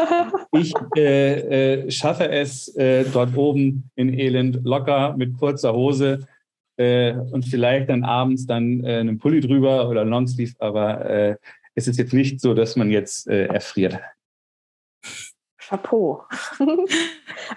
ich 0.51 0.73
äh, 0.95 1.83
äh, 1.83 1.91
schaffe 1.91 2.29
es 2.29 2.75
äh, 2.75 3.05
dort 3.11 3.35
oben 3.35 3.89
in 3.95 4.17
Elend 4.17 4.59
locker 4.63 5.15
mit 5.17 5.37
kurzer 5.37 5.73
Hose 5.73 6.27
äh, 6.77 7.13
und 7.13 7.45
vielleicht 7.45 7.89
dann 7.89 8.03
abends 8.03 8.45
dann 8.45 8.83
äh, 8.83 8.97
einen 8.97 9.17
Pulli 9.17 9.39
drüber 9.39 9.89
oder 9.89 10.05
Longsleeve, 10.05 10.53
aber 10.59 11.05
äh, 11.09 11.35
es 11.75 11.87
ist 11.87 11.97
jetzt 11.97 12.13
nicht 12.13 12.39
so, 12.39 12.53
dass 12.53 12.75
man 12.75 12.91
jetzt 12.91 13.27
äh, 13.27 13.45
erfriert. 13.45 13.99
Chapeau. 15.67 16.23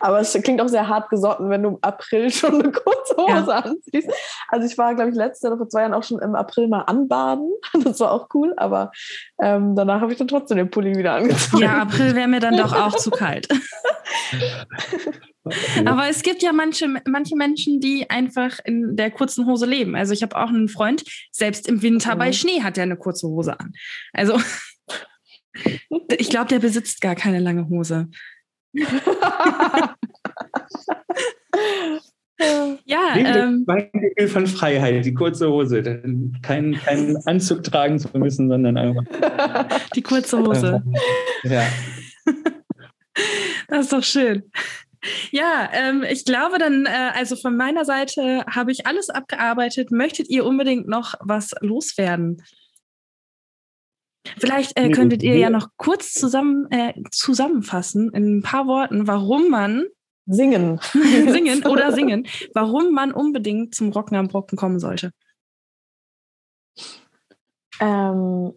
Aber 0.00 0.20
es 0.20 0.32
klingt 0.42 0.60
auch 0.60 0.68
sehr 0.68 0.88
hart 0.88 1.10
gesotten, 1.10 1.50
wenn 1.50 1.62
du 1.62 1.70
im 1.70 1.78
April 1.82 2.30
schon 2.32 2.60
eine 2.60 2.72
kurze 2.72 3.16
Hose 3.16 3.50
ja. 3.50 3.58
anziehst. 3.58 4.10
Also 4.48 4.66
ich 4.66 4.78
war, 4.78 4.94
glaube 4.94 5.10
ich, 5.10 5.16
letztes 5.16 5.48
oder 5.48 5.58
vor 5.58 5.68
zwei 5.68 5.82
Jahren 5.82 5.94
auch 5.94 6.02
schon 6.02 6.20
im 6.20 6.34
April 6.34 6.68
mal 6.68 6.82
anbaden. 6.82 7.50
Das 7.86 8.00
war 8.00 8.10
auch 8.10 8.28
cool, 8.34 8.52
aber 8.56 8.90
ähm, 9.40 9.76
danach 9.76 10.00
habe 10.00 10.10
ich 10.10 10.18
dann 10.18 10.28
trotzdem 10.28 10.56
den 10.56 10.70
Pulli 10.70 10.96
wieder 10.96 11.14
angezogen. 11.14 11.62
Ja, 11.62 11.82
April 11.82 12.14
wäre 12.14 12.26
mir 12.26 12.40
dann 12.40 12.56
doch 12.56 12.72
auch 12.72 12.96
zu 12.96 13.10
kalt. 13.10 13.48
Aber 15.84 16.08
es 16.08 16.22
gibt 16.22 16.42
ja 16.42 16.52
manche, 16.52 16.88
manche 17.06 17.36
Menschen, 17.36 17.80
die 17.80 18.10
einfach 18.10 18.58
in 18.64 18.96
der 18.96 19.10
kurzen 19.10 19.46
Hose 19.46 19.66
leben. 19.66 19.94
Also 19.94 20.12
ich 20.12 20.22
habe 20.22 20.36
auch 20.36 20.48
einen 20.48 20.68
Freund, 20.68 21.04
selbst 21.30 21.68
im 21.68 21.82
Winter 21.82 22.14
mhm. 22.14 22.18
bei 22.18 22.32
Schnee 22.32 22.62
hat 22.62 22.76
er 22.76 22.84
eine 22.84 22.96
kurze 22.96 23.28
Hose 23.28 23.58
an. 23.58 23.72
Also 24.12 24.40
ich 26.16 26.30
glaube, 26.30 26.48
der 26.48 26.58
besitzt 26.58 27.00
gar 27.00 27.14
keine 27.14 27.38
lange 27.38 27.68
Hose. 27.68 28.08
ja, 32.84 33.16
ähm, 33.16 33.64
mein 33.66 33.90
Gefühl 33.92 34.28
von 34.28 34.46
Freiheit, 34.46 35.04
die 35.04 35.14
kurze 35.14 35.50
Hose, 35.50 35.82
keinen 36.42 36.74
kein 36.80 37.16
Anzug 37.24 37.62
tragen 37.62 37.98
zu 37.98 38.08
müssen, 38.18 38.48
sondern 38.48 38.76
einfach 38.76 39.04
die 39.94 40.02
kurze 40.02 40.38
Hose. 40.38 40.82
ja. 41.44 41.66
Das 43.68 43.86
ist 43.86 43.92
doch 43.92 44.04
schön. 44.04 44.42
Ja, 45.30 45.70
ähm, 45.72 46.04
ich 46.08 46.24
glaube 46.24 46.58
dann, 46.58 46.86
äh, 46.86 47.10
also 47.14 47.36
von 47.36 47.56
meiner 47.56 47.84
Seite 47.84 48.44
habe 48.46 48.72
ich 48.72 48.86
alles 48.86 49.08
abgearbeitet. 49.08 49.90
Möchtet 49.90 50.28
ihr 50.28 50.44
unbedingt 50.44 50.88
noch 50.88 51.14
was 51.20 51.52
loswerden? 51.60 52.42
Vielleicht 54.38 54.78
äh, 54.78 54.90
könntet 54.90 55.22
ihr 55.22 55.36
ja 55.36 55.50
noch 55.50 55.68
kurz 55.76 56.12
zusammen, 56.12 56.66
äh, 56.70 56.94
zusammenfassen 57.10 58.10
in 58.10 58.38
ein 58.38 58.42
paar 58.42 58.66
Worten, 58.66 59.06
warum 59.06 59.48
man 59.48 59.84
Singen. 60.26 60.80
singen 60.92 61.64
oder 61.66 61.92
singen. 61.92 62.26
Warum 62.52 62.92
man 62.92 63.12
unbedingt 63.12 63.74
zum 63.74 63.90
Rocken 63.92 64.16
am 64.16 64.28
Brocken 64.28 64.58
kommen 64.58 64.80
sollte. 64.80 65.12
Ähm, 67.80 68.52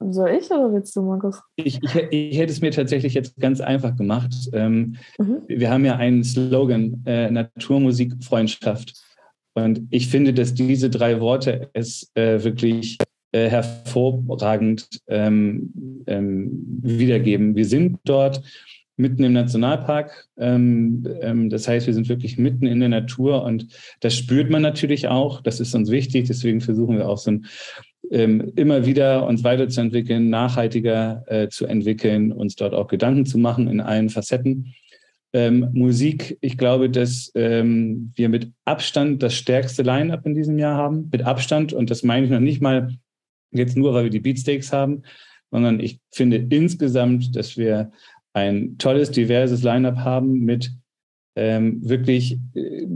soll 0.00 0.30
ich 0.30 0.50
oder 0.50 0.72
willst 0.72 0.96
du, 0.96 1.02
Markus? 1.02 1.40
Ich, 1.56 1.80
ich, 1.82 1.94
ich, 2.10 2.38
hätte 2.38 2.52
es 2.52 2.60
mir 2.60 2.70
tatsächlich 2.70 3.14
jetzt 3.14 3.38
ganz 3.38 3.60
einfach 3.60 3.96
gemacht. 3.96 4.34
Ähm, 4.52 4.96
mhm. 5.18 5.42
Wir 5.46 5.70
haben 5.70 5.84
ja 5.84 5.96
einen 5.96 6.24
Slogan, 6.24 7.02
äh, 7.06 7.30
Naturmusik, 7.30 8.24
Freundschaft. 8.24 8.94
Und 9.54 9.86
ich 9.90 10.08
finde, 10.08 10.32
dass 10.32 10.54
diese 10.54 10.90
drei 10.90 11.20
Worte 11.20 11.70
es 11.72 12.10
äh, 12.14 12.42
wirklich 12.42 12.98
äh, 13.32 13.48
hervorragend 13.48 14.88
ähm, 15.08 16.02
ähm, 16.06 16.80
wiedergeben. 16.82 17.54
Wir 17.54 17.66
sind 17.66 17.98
dort 18.04 18.42
mitten 18.96 19.24
im 19.24 19.32
Nationalpark. 19.32 20.28
Ähm, 20.36 21.06
ähm, 21.20 21.50
das 21.50 21.66
heißt, 21.66 21.86
wir 21.86 21.94
sind 21.94 22.08
wirklich 22.08 22.38
mitten 22.38 22.66
in 22.66 22.80
der 22.80 22.88
Natur 22.88 23.42
und 23.44 23.66
das 24.00 24.14
spürt 24.14 24.50
man 24.50 24.62
natürlich 24.62 25.08
auch. 25.08 25.40
Das 25.40 25.58
ist 25.58 25.74
uns 25.74 25.90
wichtig. 25.90 26.28
Deswegen 26.28 26.60
versuchen 26.60 26.98
wir 26.98 27.08
auch 27.08 27.18
so 27.18 27.32
ein 27.32 27.46
ähm, 28.10 28.52
immer 28.56 28.86
wieder 28.86 29.26
uns 29.26 29.44
weiterzuentwickeln, 29.44 30.30
nachhaltiger 30.30 31.24
äh, 31.26 31.48
zu 31.48 31.66
entwickeln, 31.66 32.32
uns 32.32 32.56
dort 32.56 32.74
auch 32.74 32.88
Gedanken 32.88 33.26
zu 33.26 33.38
machen 33.38 33.68
in 33.68 33.80
allen 33.80 34.10
Facetten. 34.10 34.74
Ähm, 35.32 35.68
Musik, 35.72 36.36
ich 36.40 36.58
glaube, 36.58 36.90
dass 36.90 37.30
ähm, 37.36 38.12
wir 38.16 38.28
mit 38.28 38.50
Abstand 38.64 39.22
das 39.22 39.34
stärkste 39.34 39.82
Line-up 39.82 40.26
in 40.26 40.34
diesem 40.34 40.58
Jahr 40.58 40.76
haben. 40.76 41.08
Mit 41.12 41.22
Abstand. 41.22 41.72
Und 41.72 41.90
das 41.90 42.02
meine 42.02 42.26
ich 42.26 42.32
noch 42.32 42.40
nicht 42.40 42.60
mal 42.60 42.88
jetzt 43.52 43.76
nur, 43.76 43.94
weil 43.94 44.04
wir 44.04 44.10
die 44.10 44.20
Beatsteaks 44.20 44.72
haben, 44.72 45.02
sondern 45.50 45.80
ich 45.80 46.00
finde 46.12 46.36
insgesamt, 46.50 47.34
dass 47.36 47.56
wir 47.56 47.92
ein 48.32 48.78
tolles, 48.78 49.10
diverses 49.10 49.62
Line-up 49.62 49.98
haben 49.98 50.40
mit 50.40 50.72
ähm, 51.36 51.80
wirklich 51.82 52.38
äh, 52.54 52.86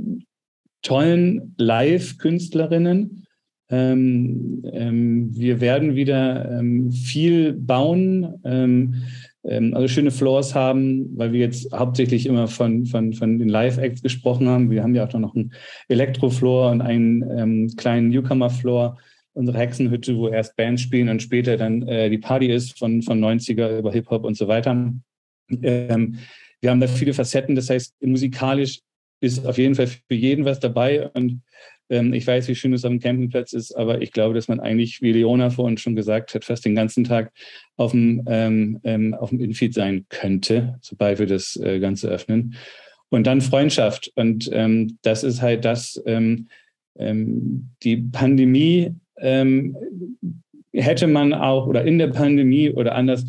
tollen 0.82 1.54
Live-Künstlerinnen, 1.58 3.24
ähm, 3.70 4.62
ähm, 4.72 5.34
wir 5.34 5.60
werden 5.60 5.96
wieder 5.96 6.58
ähm, 6.58 6.92
viel 6.92 7.54
bauen, 7.54 8.34
ähm, 8.44 9.02
ähm, 9.42 9.74
also 9.74 9.88
schöne 9.88 10.10
Floors 10.10 10.54
haben, 10.54 11.16
weil 11.16 11.32
wir 11.32 11.40
jetzt 11.40 11.72
hauptsächlich 11.72 12.26
immer 12.26 12.46
von, 12.46 12.84
von, 12.84 13.14
von 13.14 13.38
den 13.38 13.48
Live-Acts 13.48 14.02
gesprochen 14.02 14.48
haben. 14.48 14.70
Wir 14.70 14.82
haben 14.82 14.94
ja 14.94 15.06
auch 15.06 15.12
noch 15.14 15.34
einen 15.34 15.52
Elektro-Floor 15.88 16.72
und 16.72 16.82
einen 16.82 17.74
kleinen 17.76 18.10
Newcomer-Floor, 18.10 18.98
unsere 19.34 19.58
Hexenhütte, 19.58 20.16
wo 20.16 20.28
erst 20.28 20.56
Bands 20.56 20.82
spielen 20.82 21.08
und 21.08 21.22
später 21.22 21.56
dann 21.56 21.86
äh, 21.86 22.08
die 22.08 22.18
Party 22.18 22.46
ist 22.46 22.78
von, 22.78 23.02
von 23.02 23.22
90er 23.22 23.78
über 23.78 23.92
Hip-Hop 23.92 24.24
und 24.24 24.36
so 24.36 24.48
weiter. 24.48 24.92
wir 25.48 26.70
haben 26.70 26.80
da 26.80 26.86
viele 26.86 27.12
Facetten, 27.12 27.54
das 27.54 27.68
heißt, 27.68 27.94
musikalisch 28.02 28.80
ist 29.20 29.46
auf 29.46 29.58
jeden 29.58 29.74
Fall 29.74 29.86
für 29.86 30.14
jeden 30.14 30.44
was 30.44 30.60
dabei 30.60 31.08
und 31.10 31.42
ähm, 31.90 32.14
ich 32.14 32.26
weiß, 32.26 32.48
wie 32.48 32.54
schön 32.54 32.72
es 32.72 32.84
am 32.84 32.98
Campingplatz 32.98 33.52
ist, 33.52 33.72
aber 33.72 34.00
ich 34.00 34.12
glaube, 34.12 34.34
dass 34.34 34.48
man 34.48 34.60
eigentlich, 34.60 35.02
wie 35.02 35.12
Leona 35.12 35.50
vorhin 35.50 35.76
schon 35.76 35.96
gesagt 35.96 36.34
hat, 36.34 36.44
fast 36.44 36.64
den 36.64 36.74
ganzen 36.74 37.04
Tag 37.04 37.32
auf 37.76 37.90
dem, 37.90 38.24
ähm, 38.26 38.80
ähm, 38.84 39.14
auf 39.14 39.30
dem 39.30 39.40
Infeed 39.40 39.74
sein 39.74 40.06
könnte, 40.08 40.78
sobald 40.80 41.18
wir 41.18 41.26
das 41.26 41.56
äh, 41.56 41.80
Ganze 41.80 42.08
öffnen. 42.08 42.54
Und 43.10 43.26
dann 43.26 43.42
Freundschaft. 43.42 44.10
Und 44.16 44.48
ähm, 44.52 44.98
das 45.02 45.24
ist 45.24 45.42
halt 45.42 45.64
das, 45.64 46.02
ähm, 46.06 46.48
ähm, 46.98 47.70
die 47.82 47.98
Pandemie 47.98 48.94
hätte 49.16 51.06
man 51.06 51.32
auch, 51.32 51.66
oder 51.66 51.84
in 51.84 51.98
der 51.98 52.08
Pandemie 52.08 52.70
oder 52.70 52.94
anders, 52.94 53.24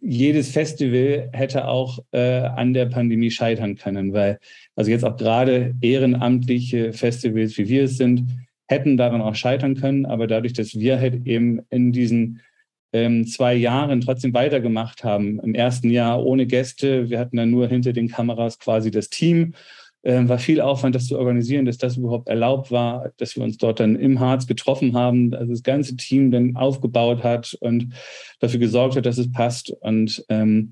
jedes 0.00 0.50
Festival 0.50 1.28
hätte 1.32 1.68
auch 1.68 1.98
äh, 2.12 2.40
an 2.40 2.72
der 2.72 2.86
Pandemie 2.86 3.30
scheitern 3.30 3.76
können, 3.76 4.12
weil 4.12 4.38
also 4.74 4.90
jetzt 4.90 5.04
auch 5.04 5.16
gerade 5.16 5.74
ehrenamtliche 5.80 6.92
Festivals, 6.92 7.58
wie 7.58 7.68
wir 7.68 7.84
es 7.84 7.96
sind, 7.96 8.26
hätten 8.66 8.96
daran 8.96 9.20
auch 9.20 9.34
scheitern 9.34 9.74
können. 9.74 10.06
Aber 10.06 10.26
dadurch, 10.26 10.54
dass 10.54 10.78
wir 10.78 10.98
halt 10.98 11.26
eben 11.26 11.60
in 11.70 11.92
diesen 11.92 12.40
ähm, 12.92 13.26
zwei 13.26 13.54
Jahren 13.54 14.00
trotzdem 14.00 14.32
weitergemacht 14.32 15.04
haben, 15.04 15.38
im 15.40 15.54
ersten 15.54 15.90
Jahr 15.90 16.24
ohne 16.24 16.46
Gäste, 16.46 17.10
wir 17.10 17.18
hatten 17.18 17.36
dann 17.36 17.50
nur 17.50 17.68
hinter 17.68 17.92
den 17.92 18.08
Kameras 18.08 18.58
quasi 18.58 18.90
das 18.90 19.10
Team 19.10 19.54
äh, 20.02 20.28
war 20.28 20.38
viel 20.38 20.60
Aufwand, 20.60 20.94
das 20.94 21.06
zu 21.06 21.18
organisieren, 21.18 21.66
dass 21.66 21.78
das 21.78 21.96
überhaupt 21.96 22.28
erlaubt 22.28 22.70
war, 22.70 23.12
dass 23.18 23.36
wir 23.36 23.42
uns 23.42 23.58
dort 23.58 23.80
dann 23.80 23.96
im 23.96 24.20
Harz 24.20 24.46
getroffen 24.46 24.94
haben, 24.94 25.34
also 25.34 25.52
das 25.52 25.62
ganze 25.62 25.96
Team 25.96 26.30
dann 26.30 26.56
aufgebaut 26.56 27.22
hat 27.22 27.56
und 27.60 27.92
dafür 28.38 28.60
gesorgt 28.60 28.96
hat, 28.96 29.06
dass 29.06 29.18
es 29.18 29.30
passt. 29.30 29.70
Und 29.80 30.24
ähm, 30.28 30.70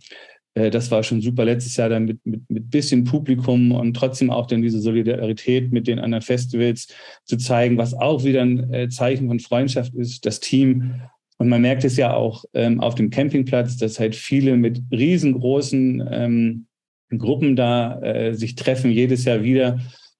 äh, 0.54 0.70
das 0.70 0.90
war 0.90 1.02
schon 1.02 1.20
super 1.20 1.44
letztes 1.44 1.76
Jahr 1.76 1.88
dann 1.88 2.04
mit, 2.04 2.24
mit, 2.24 2.50
mit 2.50 2.70
bisschen 2.70 3.04
Publikum 3.04 3.72
und 3.72 3.94
trotzdem 3.94 4.30
auch 4.30 4.46
dann 4.46 4.62
diese 4.62 4.80
Solidarität 4.80 5.72
mit 5.72 5.86
den 5.86 5.98
anderen 5.98 6.22
Festivals 6.22 6.88
zu 7.24 7.36
zeigen, 7.36 7.78
was 7.78 7.94
auch 7.94 8.24
wieder 8.24 8.42
ein 8.42 8.72
äh, 8.72 8.88
Zeichen 8.88 9.28
von 9.28 9.40
Freundschaft 9.40 9.94
ist, 9.94 10.24
das 10.26 10.40
Team. 10.40 10.94
Und 11.38 11.48
man 11.48 11.62
merkt 11.62 11.84
es 11.84 11.96
ja 11.96 12.14
auch 12.14 12.44
ähm, 12.54 12.80
auf 12.80 12.96
dem 12.96 13.10
Campingplatz, 13.10 13.76
dass 13.76 14.00
halt 14.00 14.16
viele 14.16 14.56
mit 14.56 14.82
riesengroßen 14.90 16.08
ähm, 16.10 16.67
Gruppen 17.16 17.56
da 17.56 18.00
äh, 18.00 18.34
sich 18.34 18.54
treffen, 18.54 18.90
jedes 18.90 19.24
Jahr 19.24 19.42
wieder. 19.42 19.78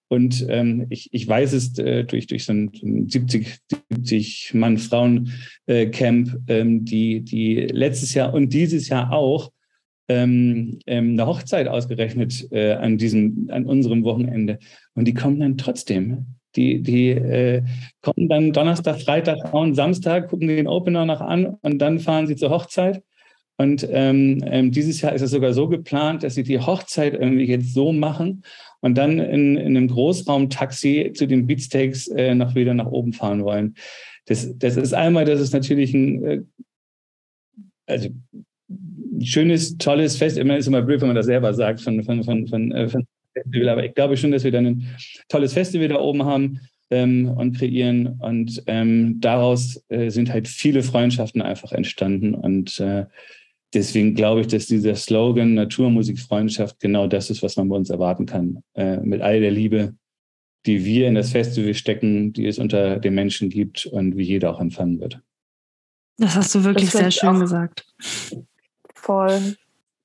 Und 0.09 0.47
ähm, 0.49 0.86
ich, 0.89 1.11
ich 1.12 1.28
weiß 1.28 1.53
es 1.53 1.78
äh, 1.78 2.05
durch, 2.05 2.26
durch 2.26 2.47
so 2.47 2.53
ein 2.53 2.70
70, 3.09 3.59
70 3.91 4.55
Mann-Frauen-Camp, 4.55 6.28
äh, 6.47 6.61
ähm, 6.61 6.84
die, 6.84 7.20
die 7.20 7.57
letztes 7.57 8.14
Jahr 8.14 8.32
und 8.32 8.53
dieses 8.55 8.89
Jahr 8.89 9.12
auch 9.12 9.53
ähm, 10.09 10.78
ähm, 10.86 11.11
eine 11.12 11.26
Hochzeit 11.26 11.68
ausgerechnet 11.68 12.51
äh, 12.51 12.72
an 12.72 12.97
diesem, 12.97 13.49
an 13.51 13.66
unserem 13.66 14.03
Wochenende. 14.05 14.59
Und 14.95 15.07
die 15.07 15.14
kommen 15.14 15.41
dann 15.41 15.59
trotzdem. 15.59 16.26
Die, 16.57 16.82
die 16.82 17.11
äh, 17.11 17.62
kommen 18.01 18.30
dann 18.30 18.53
Donnerstag, 18.53 19.03
Freitag, 19.03 19.53
und 19.53 19.74
Samstag, 19.74 20.28
gucken 20.28 20.49
den 20.49 20.66
Opener 20.66 21.05
noch 21.05 21.20
an 21.20 21.59
und 21.61 21.78
dann 21.78 21.99
fahren 21.99 22.26
sie 22.26 22.36
zur 22.36 22.49
Hochzeit. 22.49 23.03
Und 23.61 23.86
ähm, 23.90 24.42
ähm, 24.46 24.70
dieses 24.70 25.00
Jahr 25.00 25.12
ist 25.12 25.22
es 25.22 25.32
sogar 25.32 25.52
so 25.52 25.68
geplant, 25.68 26.22
dass 26.22 26.36
sie 26.36 26.44
die 26.44 26.61
Hochzeit 26.61 27.14
irgendwie 27.14 27.46
jetzt 27.46 27.74
so 27.74 27.92
machen 27.92 28.44
und 28.80 28.96
dann 28.96 29.18
in, 29.18 29.56
in 29.56 29.76
einem 29.76 29.88
Großraumtaxi 29.88 31.12
zu 31.14 31.26
den 31.26 31.46
Beatsteaks 31.48 32.06
äh, 32.06 32.36
noch 32.36 32.54
wieder 32.54 32.72
nach 32.72 32.86
oben 32.86 33.12
fahren 33.12 33.44
wollen. 33.44 33.74
Das, 34.26 34.56
das 34.59 34.76
ist 34.76 34.94
einmal, 34.94 35.24
das 35.24 35.40
ist 35.40 35.52
natürlich 35.52 35.92
ein, 35.92 36.24
äh, 36.24 36.40
also 37.86 38.11
ein 38.68 39.24
schönes, 39.24 39.76
tolles 39.76 40.16
Fest. 40.16 40.38
Immer 40.38 40.56
ist 40.56 40.68
immer 40.68 40.82
blöd, 40.82 41.00
wenn 41.00 41.09
man 41.09 41.16
das 41.16 41.26
selber 41.26 41.52
sagt 41.52 41.80
von, 41.80 42.04
von, 42.04 42.22
von, 42.22 42.46
von, 42.46 42.70
äh, 42.70 42.88
von 42.88 43.06
Festival. 43.34 43.68
Aber 43.70 43.84
ich 43.84 43.94
glaube 43.94 44.16
schon, 44.16 44.30
dass 44.30 44.44
wir 44.44 44.52
dann 44.52 44.66
ein 44.66 44.96
tolles 45.28 45.52
Festival 45.52 45.88
da 45.88 45.98
oben 45.98 46.24
haben 46.24 46.61
ähm, 46.90 47.28
und 47.28 47.56
kreieren. 47.56 48.18
Und 48.20 48.62
ähm, 48.66 49.20
daraus 49.20 49.82
äh, 49.88 50.11
sind 50.11 50.32
halt 50.32 50.46
viele 50.46 50.82
Freundschaften 50.82 51.42
einfach 51.42 51.72
entstanden. 51.72 52.34
Und 52.34 52.78
äh, 52.78 53.06
deswegen 53.74 54.14
glaube 54.14 54.40
ich, 54.42 54.46
dass 54.46 54.66
dieser 54.66 54.94
Slogan 54.94 55.54
Naturmusikfreundschaft 55.54 56.80
genau 56.80 57.06
das 57.06 57.30
ist, 57.30 57.42
was 57.42 57.56
man 57.56 57.68
bei 57.68 57.76
uns 57.76 57.90
erwarten 57.90 58.26
kann. 58.26 58.62
Äh, 58.74 58.98
mit 58.98 59.20
all 59.20 59.40
der 59.40 59.50
Liebe, 59.50 59.94
die 60.66 60.84
wir 60.84 61.08
in 61.08 61.14
das 61.14 61.30
Festival 61.30 61.74
stecken, 61.74 62.32
die 62.32 62.46
es 62.46 62.58
unter 62.58 62.98
den 62.98 63.14
Menschen 63.14 63.48
gibt 63.48 63.86
und 63.86 64.16
wie 64.16 64.24
jeder 64.24 64.50
auch 64.50 64.60
empfangen 64.60 65.00
wird. 65.00 65.20
Das 66.18 66.34
hast 66.34 66.54
du 66.54 66.64
wirklich 66.64 66.90
sehr 66.90 67.10
schön 67.10 67.40
gesagt. 67.40 67.86
Voll. 68.94 69.56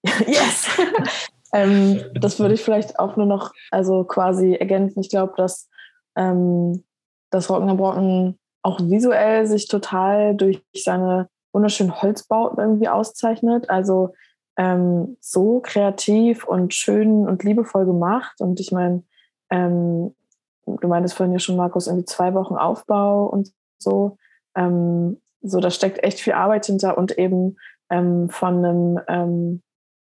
yes. 0.28 0.68
ähm, 1.54 2.02
das 2.14 2.40
würde 2.40 2.54
ich 2.54 2.62
vielleicht 2.62 3.00
auch 3.00 3.18
nur 3.18 3.26
noch, 3.26 3.52
also 3.72 4.04
quasi 4.04 4.54
ergänzen. 4.54 5.00
Ich 5.00 5.10
glaube, 5.10 5.34
dass 5.38 5.70
ähm, 6.16 6.84
das 7.32 7.50
Rocken 7.50 7.70
am 7.70 7.78
Brocken 7.78 8.38
auch 8.62 8.80
visuell 8.80 9.48
sich 9.48 9.68
total 9.68 10.36
durch 10.36 10.62
seine 10.76 11.30
wunderschönen 11.54 12.02
Holzbauten 12.02 12.60
irgendwie 12.60 12.90
auszeichnet. 12.90 13.70
Also 13.70 14.14
ähm, 14.58 15.18
so 15.22 15.62
kreativ 15.62 16.46
und 16.46 16.74
schön 16.74 17.28
und 17.28 17.44
liebevoll 17.44 17.86
gemacht. 17.86 18.42
Und 18.42 18.60
ich 18.60 18.72
meine, 18.72 19.04
ähm, 19.50 20.14
du 20.66 20.88
meintest 20.88 21.16
vorhin 21.16 21.34
ja 21.34 21.40
schon, 21.40 21.56
Markus, 21.56 21.88
irgendwie 21.88 22.06
zwei 22.06 22.34
Wochen 22.34 22.56
Aufbau 22.56 23.26
und 23.26 23.52
so. 23.78 24.18
Ähm, 24.56 25.22
so, 25.42 25.60
da 25.60 25.70
steckt 25.72 26.04
echt 26.04 26.20
viel 26.20 26.34
Arbeit 26.34 26.66
hinter 26.66 26.98
und 26.98 27.18
eben 27.18 27.58
ähm, 27.90 28.30
von 28.30 28.66
einem 28.66 29.00
ähm, 29.08 29.62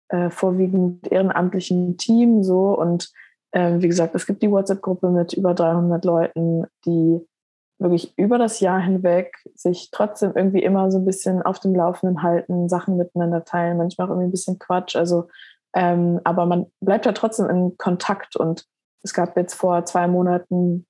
äh, 0.09 0.30
vorwiegend 0.30 1.11
ehrenamtlichen 1.11 1.96
Team 1.96 2.42
so. 2.42 2.76
Und 2.78 3.11
ähm, 3.53 3.82
wie 3.82 3.88
gesagt, 3.88 4.14
es 4.14 4.26
gibt 4.26 4.42
die 4.42 4.51
WhatsApp-Gruppe 4.51 5.11
mit 5.11 5.32
über 5.34 5.55
300 5.55 6.05
Leuten, 6.05 6.66
die 6.84 7.20
wirklich 7.79 8.16
über 8.18 8.39
das 8.39 8.61
Jahr 8.61 8.81
hinweg 8.81 9.35
sich 9.55 9.91
trotzdem 9.93 10.33
irgendwie 10.35 10.62
immer 10.62 10.91
so 10.91 10.99
ein 10.99 11.05
bisschen 11.05 11.43
auf 11.43 11.61
dem 11.61 11.74
Laufenden 11.74 12.22
halten, 12.22 12.68
Sachen 12.68 12.97
miteinander 12.97 13.45
teilen, 13.45 13.79
manchmal 13.79 14.07
auch 14.07 14.11
irgendwie 14.11 14.29
ein 14.29 14.33
bisschen 14.33 14.59
Quatsch. 14.59 14.97
Also, 14.97 15.29
ähm, 15.74 16.20
aber 16.24 16.47
man 16.47 16.66
bleibt 16.81 17.07
ja 17.07 17.12
trotzdem 17.12 17.49
in 17.49 17.76
Kontakt 17.79 18.37
und 18.37 18.66
es 19.03 19.14
gab 19.14 19.37
jetzt 19.37 19.55
vor 19.55 19.85
zwei 19.85 20.09
Monaten 20.09 20.87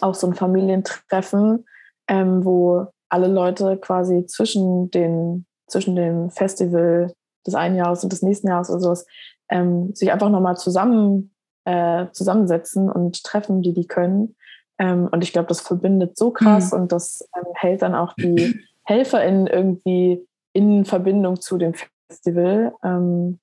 auch 0.00 0.14
so 0.14 0.26
ein 0.26 0.34
Familientreffen, 0.34 1.66
ähm, 2.08 2.44
wo 2.44 2.86
alle 3.08 3.28
Leute 3.28 3.76
quasi 3.78 4.26
zwischen 4.26 4.90
den 4.90 5.46
zwischen 5.66 5.96
dem 5.96 6.30
Festival 6.30 7.12
des 7.46 7.54
einen 7.54 7.76
Jahres 7.76 8.02
und 8.02 8.12
des 8.12 8.22
nächsten 8.22 8.48
Jahres 8.48 8.70
oder 8.70 8.80
sowas 8.80 9.06
ähm, 9.50 9.94
sich 9.94 10.12
einfach 10.12 10.30
nochmal 10.30 10.56
zusammen 10.56 11.34
äh, 11.64 12.06
zusammensetzen 12.12 12.90
und 12.90 13.22
treffen, 13.24 13.62
die 13.62 13.74
die 13.74 13.86
können. 13.86 14.36
Ähm, 14.78 15.08
und 15.10 15.22
ich 15.24 15.32
glaube, 15.32 15.48
das 15.48 15.60
verbindet 15.60 16.16
so 16.16 16.30
krass 16.30 16.72
mhm. 16.72 16.80
und 16.80 16.92
das 16.92 17.28
ähm, 17.36 17.52
hält 17.54 17.82
dann 17.82 17.94
auch 17.94 18.14
die 18.14 18.60
HelferInnen 18.84 19.46
irgendwie 19.46 20.26
in 20.52 20.84
Verbindung 20.84 21.40
zu 21.40 21.58
dem 21.58 21.74
Festival 22.08 22.72
ähm, 22.82 23.38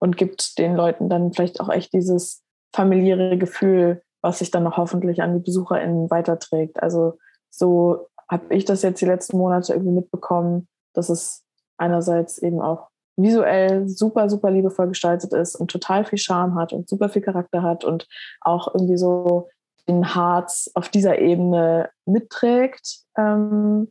und 0.00 0.16
gibt 0.16 0.58
den 0.58 0.74
Leuten 0.74 1.08
dann 1.08 1.32
vielleicht 1.32 1.60
auch 1.60 1.68
echt 1.68 1.92
dieses 1.92 2.42
familiäre 2.74 3.38
Gefühl, 3.38 4.02
was 4.22 4.40
sich 4.40 4.50
dann 4.50 4.64
noch 4.64 4.76
hoffentlich 4.76 5.22
an 5.22 5.34
die 5.34 5.40
BesucherInnen 5.40 6.10
weiterträgt. 6.10 6.82
Also 6.82 7.18
so 7.50 8.08
habe 8.28 8.54
ich 8.54 8.64
das 8.64 8.82
jetzt 8.82 9.00
die 9.00 9.06
letzten 9.06 9.38
Monate 9.38 9.72
irgendwie 9.72 9.92
mitbekommen, 9.92 10.68
dass 10.94 11.08
es 11.08 11.44
einerseits 11.78 12.38
eben 12.38 12.60
auch 12.60 12.88
visuell 13.16 13.88
super, 13.88 14.28
super 14.28 14.50
liebevoll 14.50 14.88
gestaltet 14.88 15.32
ist 15.32 15.56
und 15.56 15.70
total 15.70 16.04
viel 16.04 16.18
Charme 16.18 16.54
hat 16.54 16.72
und 16.72 16.88
super 16.88 17.08
viel 17.08 17.22
Charakter 17.22 17.62
hat 17.62 17.84
und 17.84 18.06
auch 18.40 18.74
irgendwie 18.74 18.96
so 18.96 19.48
den 19.88 20.14
Harz 20.14 20.70
auf 20.74 20.88
dieser 20.88 21.18
Ebene 21.18 21.90
mitträgt. 22.06 23.00
Ähm, 23.16 23.88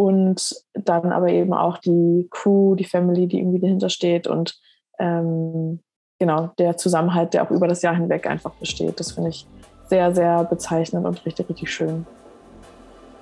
und 0.00 0.54
dann 0.72 1.12
aber 1.12 1.28
eben 1.28 1.52
auch 1.52 1.76
die 1.76 2.26
Crew, 2.30 2.74
die 2.74 2.84
Family, 2.84 3.26
die 3.26 3.38
irgendwie 3.38 3.60
dahinter 3.60 3.90
steht 3.90 4.26
und 4.26 4.58
ähm, 4.98 5.80
genau 6.18 6.52
der 6.58 6.78
Zusammenhalt, 6.78 7.34
der 7.34 7.42
auch 7.42 7.50
über 7.50 7.68
das 7.68 7.82
Jahr 7.82 7.94
hinweg 7.94 8.26
einfach 8.26 8.52
besteht. 8.52 8.98
Das 8.98 9.12
finde 9.12 9.28
ich 9.28 9.46
sehr, 9.88 10.14
sehr 10.14 10.44
bezeichnend 10.44 11.04
und 11.04 11.26
richtig, 11.26 11.50
richtig 11.50 11.70
schön. 11.70 12.06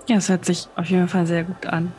Ja, 0.06 0.18
es 0.18 0.28
hört 0.28 0.44
sich 0.44 0.68
auf 0.76 0.88
jeden 0.88 1.08
Fall 1.08 1.26
sehr 1.26 1.42
gut 1.42 1.66
an. 1.66 1.92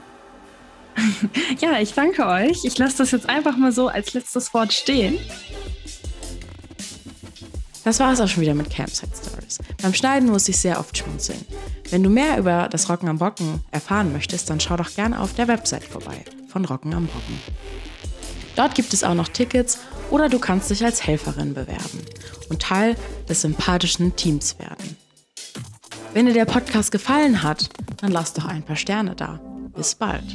ja, 1.59 1.79
ich 1.81 1.93
danke 1.93 2.25
euch. 2.25 2.63
Ich 2.63 2.77
lasse 2.77 2.99
das 2.99 3.11
jetzt 3.11 3.27
einfach 3.27 3.57
mal 3.57 3.73
so 3.73 3.89
als 3.89 4.13
letztes 4.13 4.53
Wort 4.53 4.71
stehen. 4.71 5.17
Das 7.83 7.99
war 7.99 8.11
es 8.11 8.19
auch 8.19 8.27
schon 8.27 8.41
wieder 8.41 8.53
mit 8.53 8.69
Campsite 8.69 9.11
Stories. 9.15 9.59
Beim 9.81 9.93
Schneiden 9.93 10.29
musste 10.29 10.51
ich 10.51 10.57
sehr 10.57 10.79
oft 10.79 10.97
schmunzeln. 10.97 11.45
Wenn 11.89 12.03
du 12.03 12.09
mehr 12.09 12.37
über 12.37 12.67
das 12.69 12.89
Rocken 12.89 13.09
am 13.09 13.17
Bocken 13.17 13.61
erfahren 13.71 14.11
möchtest, 14.11 14.49
dann 14.49 14.59
schau 14.59 14.77
doch 14.77 14.93
gerne 14.93 15.19
auf 15.19 15.33
der 15.33 15.47
Website 15.47 15.85
vorbei 15.85 16.23
von 16.47 16.65
Rocken 16.65 16.93
am 16.93 17.07
Bocken. 17.07 17.39
Dort 18.55 18.75
gibt 18.75 18.93
es 18.93 19.03
auch 19.03 19.13
noch 19.13 19.29
Tickets 19.29 19.79
oder 20.09 20.27
du 20.27 20.39
kannst 20.39 20.69
dich 20.69 20.83
als 20.83 21.05
Helferin 21.05 21.53
bewerben 21.53 22.01
und 22.49 22.61
Teil 22.61 22.95
des 23.27 23.41
sympathischen 23.41 24.15
Teams 24.15 24.59
werden. 24.59 24.97
Wenn 26.13 26.25
dir 26.25 26.33
der 26.33 26.45
Podcast 26.45 26.91
gefallen 26.91 27.43
hat, 27.43 27.69
dann 27.97 28.11
lass 28.11 28.33
doch 28.33 28.45
ein 28.45 28.63
paar 28.63 28.75
Sterne 28.75 29.15
da. 29.15 29.39
Bis 29.75 29.95
bald. 29.95 30.25